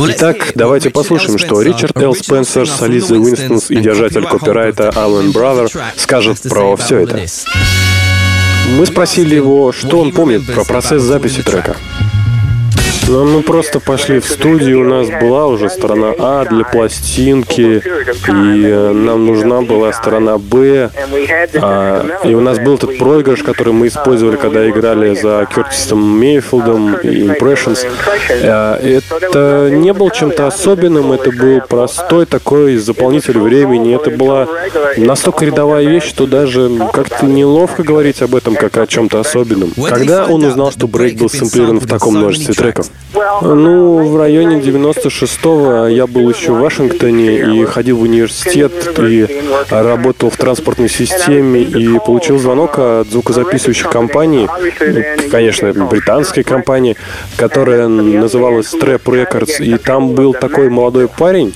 Итак, 0.00 0.52
давайте 0.54 0.90
послушаем, 0.90 1.38
что 1.38 1.60
Ричард 1.62 1.96
Л. 2.00 2.14
Спенсер, 2.14 2.68
солист 2.68 3.10
The 3.10 3.20
Winstons 3.20 3.66
и 3.68 3.80
держатель 3.80 4.24
копирайта 4.24 4.90
Аллен 4.90 5.32
Бразер 5.32 5.70
скажет 5.96 6.40
про 6.48 6.76
все 6.76 7.00
это. 7.00 7.26
Мы 8.76 8.86
спросили 8.86 9.34
его, 9.34 9.72
что 9.72 10.00
он 10.00 10.12
помнит 10.12 10.46
про 10.46 10.64
процесс 10.64 11.02
записи 11.02 11.42
трека. 11.42 11.76
Ну, 13.08 13.24
мы 13.24 13.42
просто 13.42 13.80
пошли 13.80 14.20
в 14.20 14.26
студию, 14.26 14.82
у 14.82 14.84
нас 14.84 15.08
была 15.08 15.46
уже 15.46 15.70
сторона 15.70 16.12
А 16.18 16.44
для 16.44 16.62
пластинки, 16.62 17.82
и 17.82 18.66
э, 18.66 18.92
нам 18.92 19.24
нужна 19.24 19.62
была 19.62 19.94
сторона 19.94 20.36
Б, 20.36 20.90
а, 21.54 22.06
и 22.24 22.34
у 22.34 22.40
нас 22.40 22.58
был 22.58 22.74
этот 22.74 22.98
проигрыш, 22.98 23.42
который 23.42 23.72
мы 23.72 23.86
использовали, 23.86 24.36
когда 24.36 24.68
играли 24.68 25.14
за 25.14 25.48
Кертисом 25.54 26.00
Мейфилдом 26.18 26.96
и 26.96 27.26
Impressions. 27.28 27.86
А, 28.42 28.78
это 28.78 29.70
не 29.72 29.94
был 29.94 30.10
чем-то 30.10 30.46
особенным, 30.46 31.10
это 31.12 31.32
был 31.32 31.62
простой 31.62 32.26
такой 32.26 32.76
заполнитель 32.76 33.38
времени, 33.38 33.96
это 33.96 34.10
была 34.10 34.46
настолько 34.98 35.46
рядовая 35.46 35.84
вещь, 35.84 36.04
что 36.04 36.26
даже 36.26 36.70
как-то 36.92 37.24
неловко 37.24 37.82
говорить 37.82 38.20
об 38.20 38.34
этом 38.34 38.54
как 38.54 38.76
о 38.76 38.86
чем-то 38.86 39.18
особенном. 39.18 39.72
Когда 39.88 40.26
он 40.26 40.44
узнал, 40.44 40.70
что 40.72 40.86
брейк 40.86 41.16
был 41.16 41.30
сэмплирован 41.30 41.78
в 41.80 41.86
таком 41.86 42.16
множестве 42.16 42.52
треков? 42.52 42.90
Ну, 43.40 44.06
в 44.06 44.18
районе 44.18 44.56
96-го 44.56 45.86
я 45.86 46.06
был 46.06 46.28
еще 46.28 46.52
в 46.52 46.60
Вашингтоне 46.60 47.56
и 47.56 47.64
ходил 47.64 47.98
в 47.98 48.02
университет, 48.02 48.72
и 48.98 49.26
работал 49.70 50.28
в 50.28 50.36
транспортной 50.36 50.90
системе, 50.90 51.62
и 51.62 51.98
получил 51.98 52.38
звонок 52.38 52.78
от 52.78 53.08
звукозаписывающей 53.08 53.88
компании, 53.88 54.48
конечно, 55.30 55.72
британской 55.72 56.42
компании, 56.42 56.96
которая 57.36 57.88
называлась 57.88 58.74
Strap 58.74 59.04
Records, 59.04 59.62
и 59.64 59.78
там 59.78 60.12
был 60.12 60.34
такой 60.34 60.68
молодой 60.68 61.08
парень, 61.08 61.54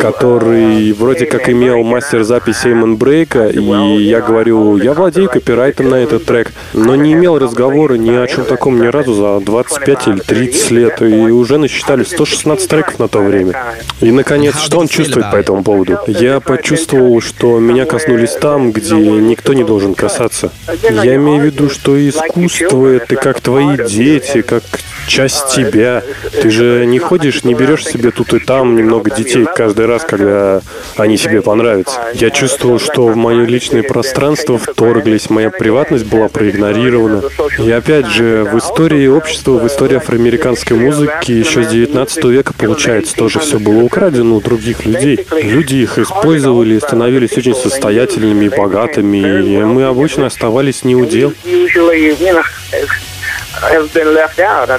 который 0.00 0.92
вроде 0.92 1.26
как 1.26 1.48
имел 1.48 1.82
мастер 1.82 2.22
записи 2.22 2.68
Эймон 2.68 2.96
Брейка, 2.96 3.48
и 3.48 4.02
я 4.02 4.20
говорю, 4.20 4.76
я 4.76 4.92
владею 4.92 5.28
копирайтом 5.28 5.90
на 5.90 5.96
этот 5.96 6.26
трек, 6.26 6.52
но 6.74 6.94
не 6.94 7.14
имел 7.14 7.38
разговора 7.38 7.94
ни 7.94 8.14
о 8.14 8.26
чем 8.28 8.44
таком 8.44 8.80
ни 8.80 8.86
разу 8.86 9.14
за 9.14 9.40
25 9.40 10.08
или 10.08 10.18
30 10.20 10.70
лет 10.70 10.81
лет, 10.82 11.02
и 11.02 11.30
уже 11.30 11.58
насчитали 11.58 12.04
116 12.04 12.68
треков 12.68 12.98
на 12.98 13.08
то 13.08 13.20
время. 13.20 13.54
И, 14.00 14.10
наконец, 14.10 14.56
что 14.58 14.78
он 14.78 14.88
чувствует 14.88 15.30
по 15.30 15.36
этому 15.36 15.62
поводу? 15.62 15.98
Я 16.06 16.40
почувствовал, 16.40 17.20
что 17.20 17.58
меня 17.58 17.84
коснулись 17.86 18.32
там, 18.32 18.72
где 18.72 18.94
никто 18.94 19.52
не 19.52 19.64
должен 19.64 19.94
касаться. 19.94 20.50
Я 20.82 21.16
имею 21.16 21.42
в 21.42 21.44
виду, 21.44 21.70
что 21.70 21.96
искусство— 22.08 22.86
это 22.88 23.16
как 23.16 23.40
твои 23.40 23.76
дети, 23.88 24.42
как 24.42 24.62
часть 25.06 25.48
тебя. 25.54 26.02
Ты 26.40 26.50
же 26.50 26.86
не 26.86 26.98
ходишь, 26.98 27.44
не 27.44 27.54
берешь 27.54 27.86
себе 27.86 28.10
тут 28.10 28.32
и 28.34 28.38
там 28.38 28.76
немного 28.76 29.10
детей 29.10 29.46
каждый 29.54 29.86
раз, 29.86 30.04
когда 30.04 30.60
они 30.96 31.16
тебе 31.16 31.42
понравятся. 31.42 32.00
Я 32.14 32.30
чувствовал, 32.30 32.78
что 32.78 33.06
в 33.06 33.16
мое 33.16 33.44
личное 33.44 33.82
пространство 33.82 34.58
вторглись, 34.58 35.30
моя 35.30 35.50
приватность 35.50 36.06
была 36.06 36.28
проигнорирована. 36.28 37.22
И 37.58 37.70
опять 37.70 38.06
же, 38.06 38.48
в 38.50 38.58
истории 38.58 39.06
общества, 39.06 39.58
в 39.58 39.66
истории 39.66 39.96
афроамериканской 39.96 40.71
музыки 40.76 41.32
еще 41.32 41.64
с 41.64 41.68
19 41.68 42.24
века, 42.24 42.52
получается, 42.56 43.14
тоже 43.14 43.38
все 43.40 43.58
было 43.58 43.82
украдено 43.82 44.36
у 44.36 44.40
других 44.40 44.84
людей. 44.84 45.26
Люди 45.42 45.76
их 45.76 45.98
использовали, 45.98 46.78
становились 46.78 47.36
очень 47.36 47.54
состоятельными 47.54 48.46
и 48.46 48.48
богатыми, 48.48 49.18
и 49.18 49.58
мы 49.64 49.84
обычно 49.84 50.26
оставались 50.26 50.84
не 50.84 50.96
у 50.96 51.04
дел. 51.04 51.32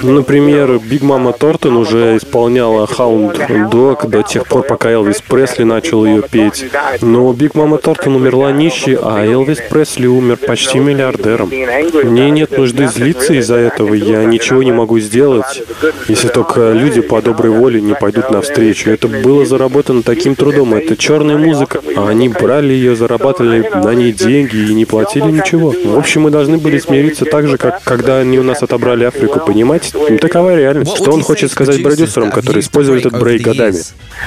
Например, 0.02 0.78
Биг 0.78 1.02
Мама 1.02 1.32
Торнтон 1.32 1.76
уже 1.76 2.18
исполняла 2.18 2.86
Hound 2.86 3.70
Dog 3.70 4.08
до 4.08 4.22
тех 4.22 4.46
пор, 4.46 4.62
пока 4.62 4.90
Элвис 4.90 5.22
Пресли 5.22 5.64
начал 5.64 6.04
ее 6.04 6.22
петь. 6.22 6.66
Но 7.00 7.32
Биг 7.32 7.54
Мама 7.54 7.78
Торнтон 7.78 8.16
умерла 8.16 8.52
нищей, 8.52 8.96
а 9.00 9.24
Элвис 9.24 9.58
Пресли 9.70 10.06
умер 10.06 10.36
почти 10.46 10.78
миллиардером. 10.78 11.48
Мне 11.48 12.30
нет 12.30 12.56
нужды 12.56 12.86
злиться 12.88 13.32
из-за 13.34 13.56
этого, 13.56 13.94
я 13.94 14.24
ничего 14.24 14.62
не 14.62 14.72
могу 14.72 14.98
сделать, 14.98 15.62
если 16.08 16.28
только 16.28 16.72
люди 16.72 17.00
по 17.00 17.22
доброй 17.22 17.50
воле 17.50 17.80
не 17.80 17.94
пойдут 17.94 18.30
навстречу. 18.30 18.90
Это 18.90 19.08
было 19.08 19.46
заработано 19.46 20.02
таким 20.02 20.34
трудом, 20.34 20.74
это 20.74 20.96
черная 20.96 21.38
музыка, 21.38 21.80
а 21.96 22.08
они 22.08 22.28
брали 22.28 22.72
ее, 22.72 22.96
зарабатывали 22.96 23.68
на 23.74 23.94
ней 23.94 24.12
деньги 24.12 24.56
и 24.56 24.74
не 24.74 24.84
платили 24.84 25.30
ничего. 25.30 25.74
В 25.84 25.98
общем, 25.98 26.22
мы 26.22 26.30
должны 26.30 26.58
были 26.58 26.78
смириться 26.78 27.24
так 27.24 27.48
же, 27.48 27.56
как 27.56 27.82
когда 27.82 28.18
они 28.18 28.38
у 28.38 28.42
нас 28.42 28.62
отобрали 28.62 28.73
Африку, 29.04 29.40
понимаете? 29.46 29.90
Ну, 29.94 30.18
такова 30.18 30.56
реальность. 30.56 30.96
Что 30.96 31.12
он 31.12 31.22
хочет 31.22 31.50
сказать 31.50 31.82
продюсерам, 31.82 32.30
которые 32.30 32.60
используют 32.60 33.06
этот 33.06 33.20
брейк 33.20 33.42
годами? 33.42 33.78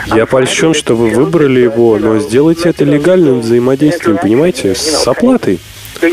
Я 0.07 0.25
польщен, 0.25 0.73
что 0.73 0.95
вы 0.95 1.09
выбрали 1.09 1.61
его, 1.61 1.97
но 1.97 2.19
сделайте 2.19 2.69
это 2.69 2.83
легальным 2.83 3.41
взаимодействием, 3.41 4.17
понимаете? 4.17 4.75
С 4.75 5.07
оплатой. 5.07 5.59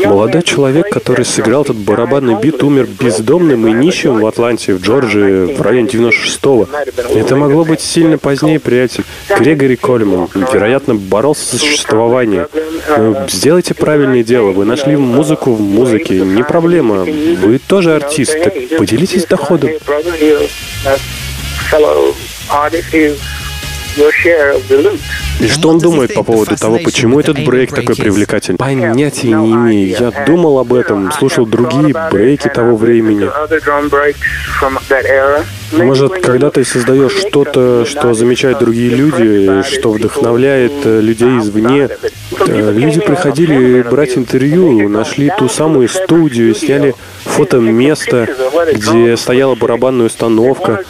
Молодой 0.05 0.43
человек, 0.43 0.89
который 0.89 1.25
сыграл 1.25 1.63
этот 1.63 1.77
барабанный 1.77 2.35
бит, 2.35 2.63
умер 2.63 2.87
бездомным 2.99 3.67
и 3.67 3.71
нищим 3.71 4.19
в 4.19 4.25
Атланте, 4.25 4.73
в 4.73 4.81
Джорджии, 4.81 5.53
в 5.53 5.61
районе 5.61 5.87
96-го. 5.87 6.67
Это 7.13 7.35
могло 7.35 7.65
быть 7.65 7.81
сильно 7.81 8.17
позднее, 8.17 8.59
приятель. 8.59 9.03
Грегори 9.39 9.75
Кольман, 9.75 10.29
вероятно, 10.53 10.95
боролся 10.95 11.51
за 11.51 11.59
существование. 11.59 12.47
Но 12.97 13.25
сделайте 13.27 13.73
правильное 13.73 14.23
дело. 14.23 14.51
Вы 14.51 14.65
нашли 14.65 14.95
музыку 14.95 15.53
в 15.53 15.61
музыке. 15.61 16.19
Не 16.19 16.43
проблема. 16.43 17.05
Вы 17.05 17.59
тоже 17.59 17.95
артист. 17.95 18.35
Так 18.43 18.53
поделитесь 18.77 19.25
доходом. 19.25 19.69
И 25.39 25.47
что 25.47 25.69
он 25.69 25.79
думает 25.79 26.13
по 26.13 26.23
поводу 26.23 26.55
того, 26.57 26.79
почему 26.79 27.19
этот 27.19 27.43
брейк 27.43 27.73
такой 27.73 27.95
привлекательный? 27.95 28.57
Понятия 28.57 29.31
не 29.31 29.53
имею. 29.53 29.97
Я 29.99 30.25
думал 30.25 30.59
об 30.59 30.73
этом, 30.73 31.11
слушал 31.11 31.45
другие 31.45 31.93
брейки 32.11 32.47
того 32.49 32.75
времени. 32.75 33.29
Может, 35.71 36.19
когда 36.21 36.51
ты 36.51 36.63
создаешь 36.63 37.13
что-то, 37.13 37.85
что 37.85 38.13
замечают 38.13 38.59
другие 38.59 38.89
люди, 38.89 39.63
что 39.63 39.91
вдохновляет 39.91 40.71
э, 40.85 41.01
людей 41.01 41.39
извне, 41.39 41.89
э, 42.47 42.71
люди 42.71 42.99
приходили 42.99 43.81
брать 43.81 44.17
интервью, 44.17 44.87
нашли 44.89 45.31
ту 45.37 45.49
самую 45.49 45.89
студию, 45.89 46.53
сняли 46.53 46.93
фото 47.23 47.57
места, 47.57 48.27
где 48.73 49.17
стояла 49.17 49.55
барабанная 49.55 50.07
установка. 50.07 50.83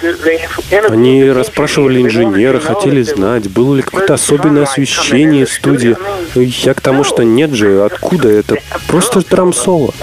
Они 0.89 1.29
расспрашивали 1.29 2.01
инженера, 2.01 2.59
хотели 2.59 3.01
знать, 3.01 3.49
было 3.49 3.75
ли 3.75 3.81
какое-то 3.81 4.15
особенное 4.15 4.63
освещение 4.63 5.47
студии. 5.47 5.95
Я 6.35 6.73
к 6.73 6.81
тому, 6.81 7.03
что 7.03 7.23
нет 7.23 7.51
же, 7.51 7.83
откуда 7.83 8.29
это? 8.29 8.57
Просто 8.87 9.21
драм-соло. 9.27 9.93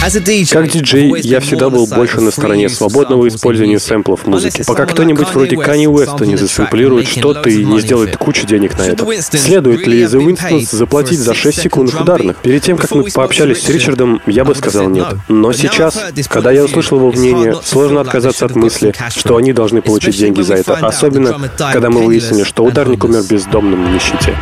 Как 0.00 0.68
диджей, 0.68 1.12
я 1.20 1.40
всегда 1.40 1.68
был 1.68 1.86
больше 1.86 2.20
на 2.22 2.30
стороне 2.30 2.70
свободного 2.70 3.28
использования 3.28 3.78
сэмплов 3.78 4.26
музыки. 4.26 4.64
Пока 4.66 4.86
кто-нибудь 4.86 5.28
вроде 5.34 5.56
Кани 5.56 5.86
Уэста 5.88 6.24
не 6.24 6.36
засэмплирует 6.36 7.06
что-то 7.06 7.50
и 7.50 7.64
не 7.64 7.80
сделает 7.80 8.16
кучу 8.16 8.46
денег 8.46 8.78
на 8.78 8.82
это. 8.82 9.06
Следует 9.20 9.86
ли 9.86 10.04
The 10.04 10.24
Winstons 10.24 10.74
заплатить 10.74 11.18
за 11.18 11.34
6 11.34 11.62
секунд 11.62 11.94
ударных? 11.94 12.36
Перед 12.38 12.62
тем, 12.62 12.78
как 12.78 12.90
мы 12.92 13.04
пообщались 13.04 13.62
с 13.62 13.68
Ричардом, 13.68 14.22
я 14.26 14.44
бы 14.44 14.54
сказал 14.54 14.88
нет. 14.88 15.06
Но 15.28 15.52
сейчас, 15.52 15.98
когда 16.28 16.50
я 16.50 16.64
услышал 16.64 16.96
его 16.96 17.12
мнение, 17.12 17.56
сложно 17.62 18.00
отказаться 18.00 18.46
от 18.46 18.56
мысли, 18.56 18.94
что 19.10 19.36
они 19.36 19.52
должны 19.52 19.82
получить 19.82 20.16
деньги 20.16 20.40
за 20.40 20.54
это. 20.54 20.74
Особенно, 20.74 21.50
когда 21.58 21.90
мы 21.90 22.04
выяснили, 22.04 22.44
что 22.44 22.64
ударник 22.64 23.04
умер 23.04 23.22
бездомным 23.28 23.84
в 23.84 23.92
нищете. 23.92 24.36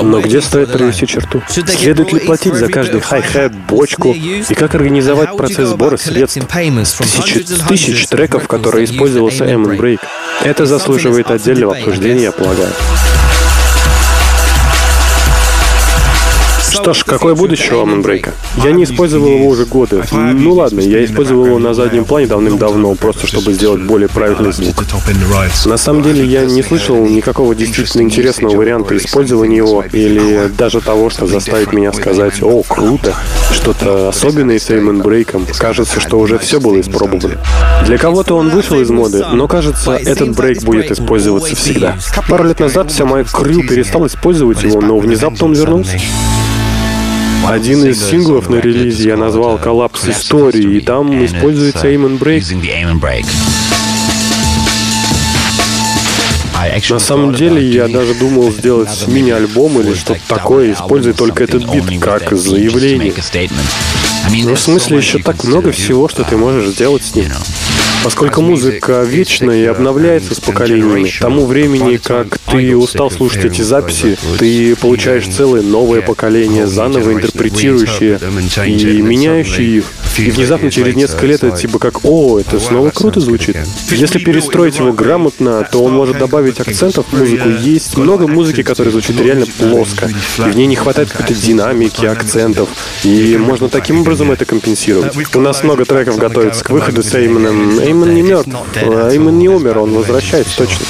Но 0.00 0.20
где 0.20 0.40
стоит 0.40 0.72
провести 0.72 1.06
черту? 1.06 1.42
Следует 1.48 2.12
ли 2.12 2.20
платить 2.20 2.54
за 2.54 2.68
каждый 2.68 3.00
хай-хет, 3.00 3.52
бочку? 3.68 4.12
И 4.14 4.54
как 4.54 4.74
организовать 4.74 5.36
процесс 5.36 5.68
сбора 5.68 5.96
средств? 5.96 6.40
Тысячи, 6.48 7.44
тысяч 7.68 8.06
треков, 8.06 8.48
которые 8.48 8.84
использовался 8.84 9.44
Эммон 9.44 9.76
Брейк. 9.76 10.00
Это 10.42 10.66
заслуживает 10.66 11.30
отдельного 11.30 11.76
обсуждения, 11.76 12.24
я 12.24 12.32
полагаю. 12.32 12.72
Что 16.72 16.94
ж, 16.94 17.04
какое 17.04 17.34
будущее 17.34 17.76
у 17.76 17.82
Амонбрейка? 17.82 18.32
Я 18.56 18.72
не 18.72 18.84
использовал 18.84 19.26
его 19.26 19.46
уже 19.46 19.66
годы. 19.66 20.02
Ну 20.10 20.54
ладно, 20.54 20.80
я 20.80 21.04
использовал 21.04 21.44
его 21.44 21.58
на 21.58 21.74
заднем 21.74 22.06
плане 22.06 22.26
давным-давно, 22.26 22.94
просто 22.94 23.26
чтобы 23.26 23.52
сделать 23.52 23.82
более 23.82 24.08
правильный 24.08 24.52
звук. 24.52 24.82
На 25.66 25.76
самом 25.76 26.02
деле, 26.02 26.24
я 26.24 26.46
не 26.46 26.62
слышал 26.62 26.96
никакого 27.06 27.54
действительно 27.54 28.02
интересного 28.02 28.56
варианта 28.56 28.96
использования 28.96 29.58
его, 29.58 29.84
или 29.92 30.48
даже 30.56 30.80
того, 30.80 31.10
что 31.10 31.26
заставит 31.26 31.72
меня 31.72 31.92
сказать, 31.92 32.42
о, 32.42 32.62
круто, 32.62 33.14
что-то 33.52 34.08
особенное 34.08 34.58
с 34.58 34.70
Эймон 34.70 35.02
Брейком. 35.02 35.46
Кажется, 35.58 36.00
что 36.00 36.18
уже 36.18 36.38
все 36.38 36.58
было 36.58 36.80
испробовано. 36.80 37.38
Для 37.84 37.98
кого-то 37.98 38.34
он 38.34 38.48
вышел 38.48 38.80
из 38.80 38.88
моды, 38.88 39.22
но 39.32 39.46
кажется, 39.46 39.92
этот 39.92 40.34
брейк 40.34 40.62
будет 40.62 40.90
использоваться 40.90 41.54
всегда. 41.54 41.98
Пару 42.28 42.44
лет 42.44 42.60
назад 42.60 42.90
вся 42.90 43.04
моя 43.04 43.24
крю 43.24 43.62
перестала 43.62 44.06
использовать 44.06 44.62
его, 44.62 44.80
но 44.80 44.98
внезапно 44.98 45.46
он 45.46 45.52
вернулся. 45.52 46.00
Один 47.46 47.84
из 47.84 48.08
синглов 48.08 48.48
на 48.48 48.56
релизе 48.56 49.08
я 49.08 49.16
назвал 49.16 49.58
«Коллапс 49.58 50.08
истории», 50.08 50.76
и 50.76 50.80
там 50.80 51.24
используется 51.24 51.88
Эймон 51.88 52.16
Брейк. 52.16 52.44
На 56.90 56.98
самом 56.98 57.34
деле, 57.34 57.66
я 57.66 57.88
даже 57.88 58.14
думал 58.14 58.50
сделать 58.52 59.06
мини-альбом 59.06 59.80
или 59.80 59.94
что-то 59.94 60.20
такое, 60.26 60.72
используя 60.72 61.12
только 61.12 61.44
этот 61.44 61.64
бит 61.64 62.00
как 62.00 62.36
заявление. 62.36 63.12
Но 64.44 64.54
в 64.54 64.60
смысле 64.60 64.96
еще 64.98 65.18
так 65.18 65.44
много 65.44 65.72
всего, 65.72 66.08
что 66.08 66.24
ты 66.24 66.36
можешь 66.36 66.68
сделать 66.68 67.04
с 67.04 67.14
ним. 67.14 67.26
Поскольку 68.02 68.42
музыка 68.42 69.02
вечна 69.02 69.52
и 69.52 69.64
обновляется 69.64 70.34
с 70.34 70.40
поколениями, 70.40 71.10
тому 71.20 71.46
времени, 71.46 71.96
как 71.96 72.38
ты 72.38 72.76
устал 72.76 73.10
слушать 73.10 73.44
эти 73.44 73.62
записи, 73.62 74.18
ты 74.38 74.74
получаешь 74.76 75.26
целое 75.26 75.62
новое 75.62 76.02
поколение, 76.02 76.66
заново 76.66 77.12
интерпретирующее 77.12 78.18
и 78.66 79.02
меняющее 79.02 79.78
их. 79.78 79.84
И 80.18 80.30
внезапно 80.30 80.70
через 80.70 80.94
несколько 80.94 81.26
лет 81.26 81.42
это 81.42 81.56
типа 81.56 81.78
как 81.78 82.04
«О, 82.04 82.38
это 82.38 82.60
снова 82.60 82.90
круто 82.90 83.20
звучит». 83.20 83.56
Если 83.90 84.18
перестроить 84.18 84.78
его 84.78 84.92
грамотно, 84.92 85.66
то 85.70 85.82
он 85.82 85.94
может 85.94 86.18
добавить 86.18 86.60
акцентов 86.60 87.06
в 87.10 87.18
музыку. 87.18 87.48
Есть 87.48 87.96
много 87.96 88.26
музыки, 88.26 88.62
которая 88.62 88.92
звучит 88.92 89.20
реально 89.20 89.46
плоско. 89.58 90.10
И 90.38 90.50
в 90.50 90.56
ней 90.56 90.66
не 90.66 90.76
хватает 90.76 91.10
какой-то 91.10 91.34
динамики, 91.34 92.04
акцентов. 92.04 92.68
И 93.04 93.36
можно 93.38 93.68
таким 93.68 94.00
образом 94.00 94.32
это 94.32 94.44
компенсировать. 94.44 95.14
У 95.34 95.40
нас 95.40 95.62
много 95.62 95.84
треков 95.84 96.18
готовится 96.18 96.64
к 96.64 96.70
выходу 96.70 97.02
с 97.02 97.14
Эймоном. 97.14 97.91
Эймон 97.92 98.14
не 98.14 98.22
мертв. 98.22 98.48
Эймон 98.74 99.38
не 99.38 99.48
умер, 99.48 99.78
он 99.78 99.92
возвращается 99.92 100.56
точно. 100.56 100.86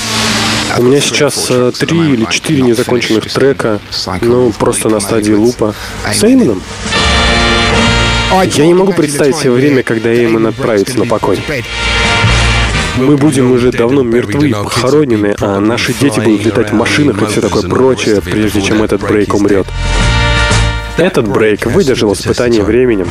У 0.78 0.82
меня 0.82 1.00
сейчас 1.00 1.48
э, 1.50 1.72
три 1.76 1.98
или 2.12 2.26
четыре 2.30 2.62
незаконченных 2.62 3.30
трека, 3.30 3.80
ну, 4.22 4.52
просто 4.52 4.88
на 4.88 5.00
стадии 5.00 5.32
лупа. 5.32 5.74
С 6.10 6.22
Эймоном. 6.22 6.62
Я 8.44 8.66
не 8.66 8.74
могу 8.74 8.92
представить 8.92 9.36
себе 9.36 9.50
время, 9.50 9.82
когда 9.82 10.10
Эймон 10.10 10.46
отправится 10.46 10.96
на 10.98 11.06
покой. 11.06 11.42
Мы 12.96 13.16
будем 13.16 13.50
уже 13.50 13.72
давно 13.72 14.02
мертвы, 14.02 14.50
похоронены, 14.50 15.34
а 15.40 15.58
наши 15.58 15.92
дети 15.92 16.20
будут 16.20 16.44
летать 16.44 16.70
в 16.70 16.74
машинах 16.74 17.20
и 17.20 17.26
все 17.26 17.40
такое 17.40 17.62
прочее, 17.62 18.20
прежде 18.22 18.62
чем 18.62 18.82
этот 18.82 19.02
брейк 19.02 19.34
умрет. 19.34 19.66
Этот 20.98 21.26
брейк 21.26 21.66
выдержал 21.66 22.12
испытание 22.12 22.62
временем. 22.62 23.08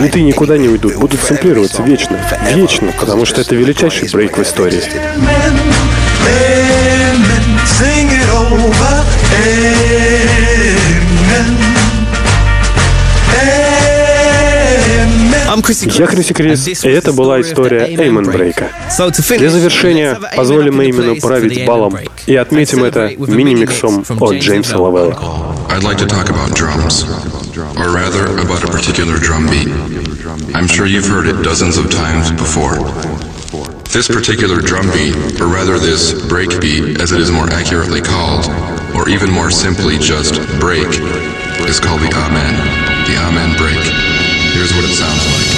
Цветы 0.00 0.22
никуда 0.22 0.56
не 0.56 0.66
уйдут, 0.66 0.94
будут 0.96 1.20
сэмплироваться 1.20 1.82
вечно. 1.82 2.18
Вечно, 2.54 2.90
потому 2.98 3.26
что 3.26 3.42
это 3.42 3.54
величайший 3.54 4.08
брейк 4.08 4.38
в 4.38 4.42
истории. 4.42 4.82
Я 15.98 16.06
Криси 16.06 16.32
Крис, 16.32 16.66
и 16.82 16.88
это 16.88 17.12
была 17.12 17.42
история 17.42 17.84
Эймон 17.84 18.24
Брейка. 18.24 18.68
Для 19.36 19.50
завершения 19.50 20.18
позволим 20.34 20.80
Эймену 20.80 21.16
править 21.16 21.66
балом 21.66 21.98
и 22.24 22.36
отметим 22.36 22.84
это 22.84 23.10
мини-миксом 23.18 24.06
от 24.18 24.36
Джеймса 24.36 24.78
Лавелла. 24.78 25.18
or 27.60 27.92
rather 27.94 28.26
about 28.40 28.64
a 28.64 28.68
particular 28.68 29.18
drum 29.18 29.46
beat. 29.46 29.68
I'm 30.54 30.66
sure 30.66 30.86
you've 30.86 31.06
heard 31.06 31.26
it 31.26 31.42
dozens 31.42 31.76
of 31.76 31.90
times 31.90 32.30
before. 32.30 32.76
This 33.90 34.08
particular 34.08 34.60
drum 34.60 34.86
beat, 34.92 35.40
or 35.40 35.46
rather 35.46 35.78
this 35.78 36.14
break 36.28 36.60
beat 36.60 37.00
as 37.00 37.12
it 37.12 37.20
is 37.20 37.30
more 37.30 37.50
accurately 37.50 38.00
called, 38.00 38.46
or 38.94 39.08
even 39.08 39.30
more 39.30 39.50
simply 39.50 39.98
just 39.98 40.34
break, 40.60 40.88
is 41.68 41.80
called 41.80 42.00
the 42.00 42.12
Amen, 42.14 42.54
the 43.06 43.16
Amen 43.18 43.56
break. 43.58 43.82
Here's 44.54 44.72
what 44.72 44.84
it 44.84 44.94
sounds 44.94 45.26
like. 45.26 45.49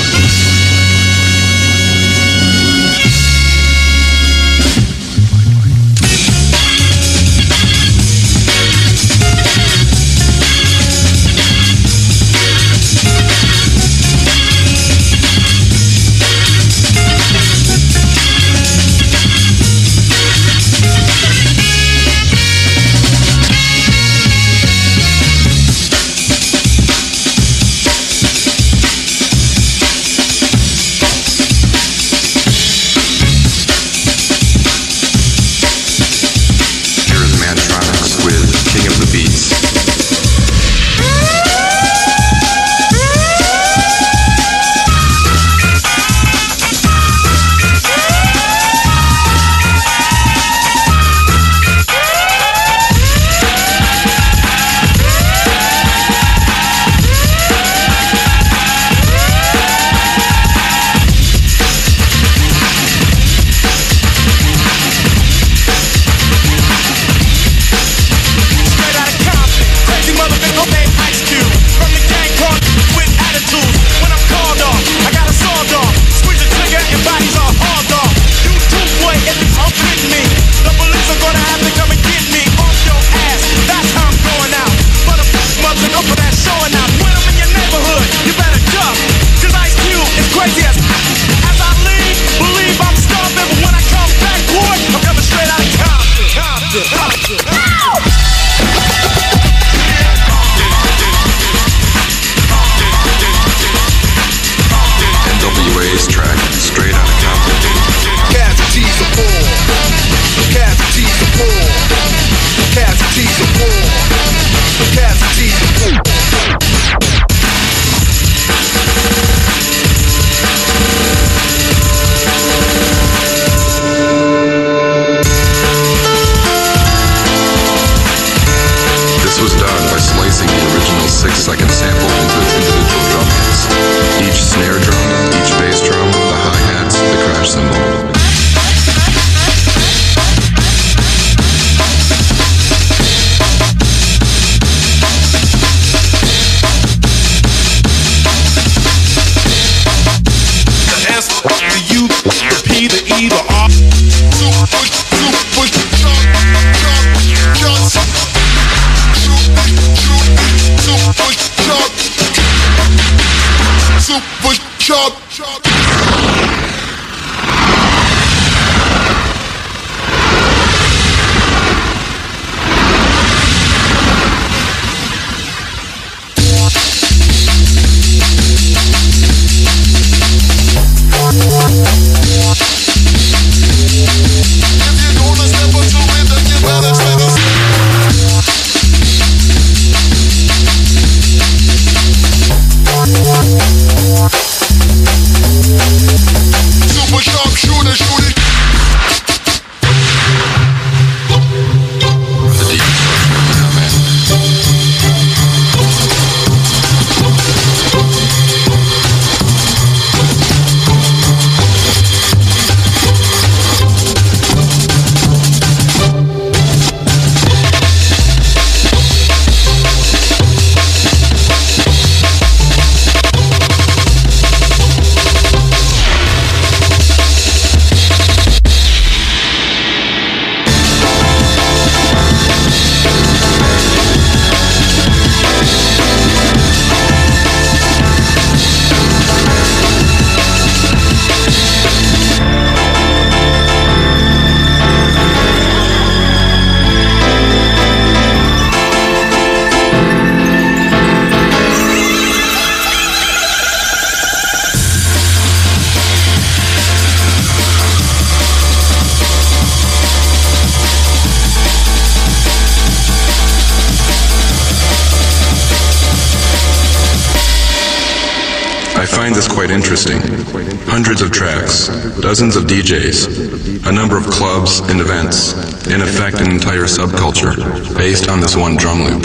Dozens 272.33 272.57
of 272.57 272.65
DJs, 272.65 273.87
a 273.87 273.93
number 273.93 274.17
of 274.17 274.25
clubs 274.25 274.81
and 274.89 275.03
events, 275.03 275.53
in 275.89 276.01
effect 276.01 276.41
an 276.41 276.51
entire 276.51 276.85
subculture, 276.85 277.55
based 277.95 278.31
on 278.31 278.41
this 278.41 278.57
one 278.57 278.75
drum 278.75 279.03
loop. 279.03 279.23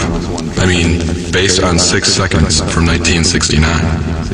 I 0.58 0.66
mean, 0.66 0.98
based 1.32 1.62
on 1.62 1.78
six 1.78 2.12
seconds 2.12 2.58
from 2.70 2.84
1969. 2.84 4.27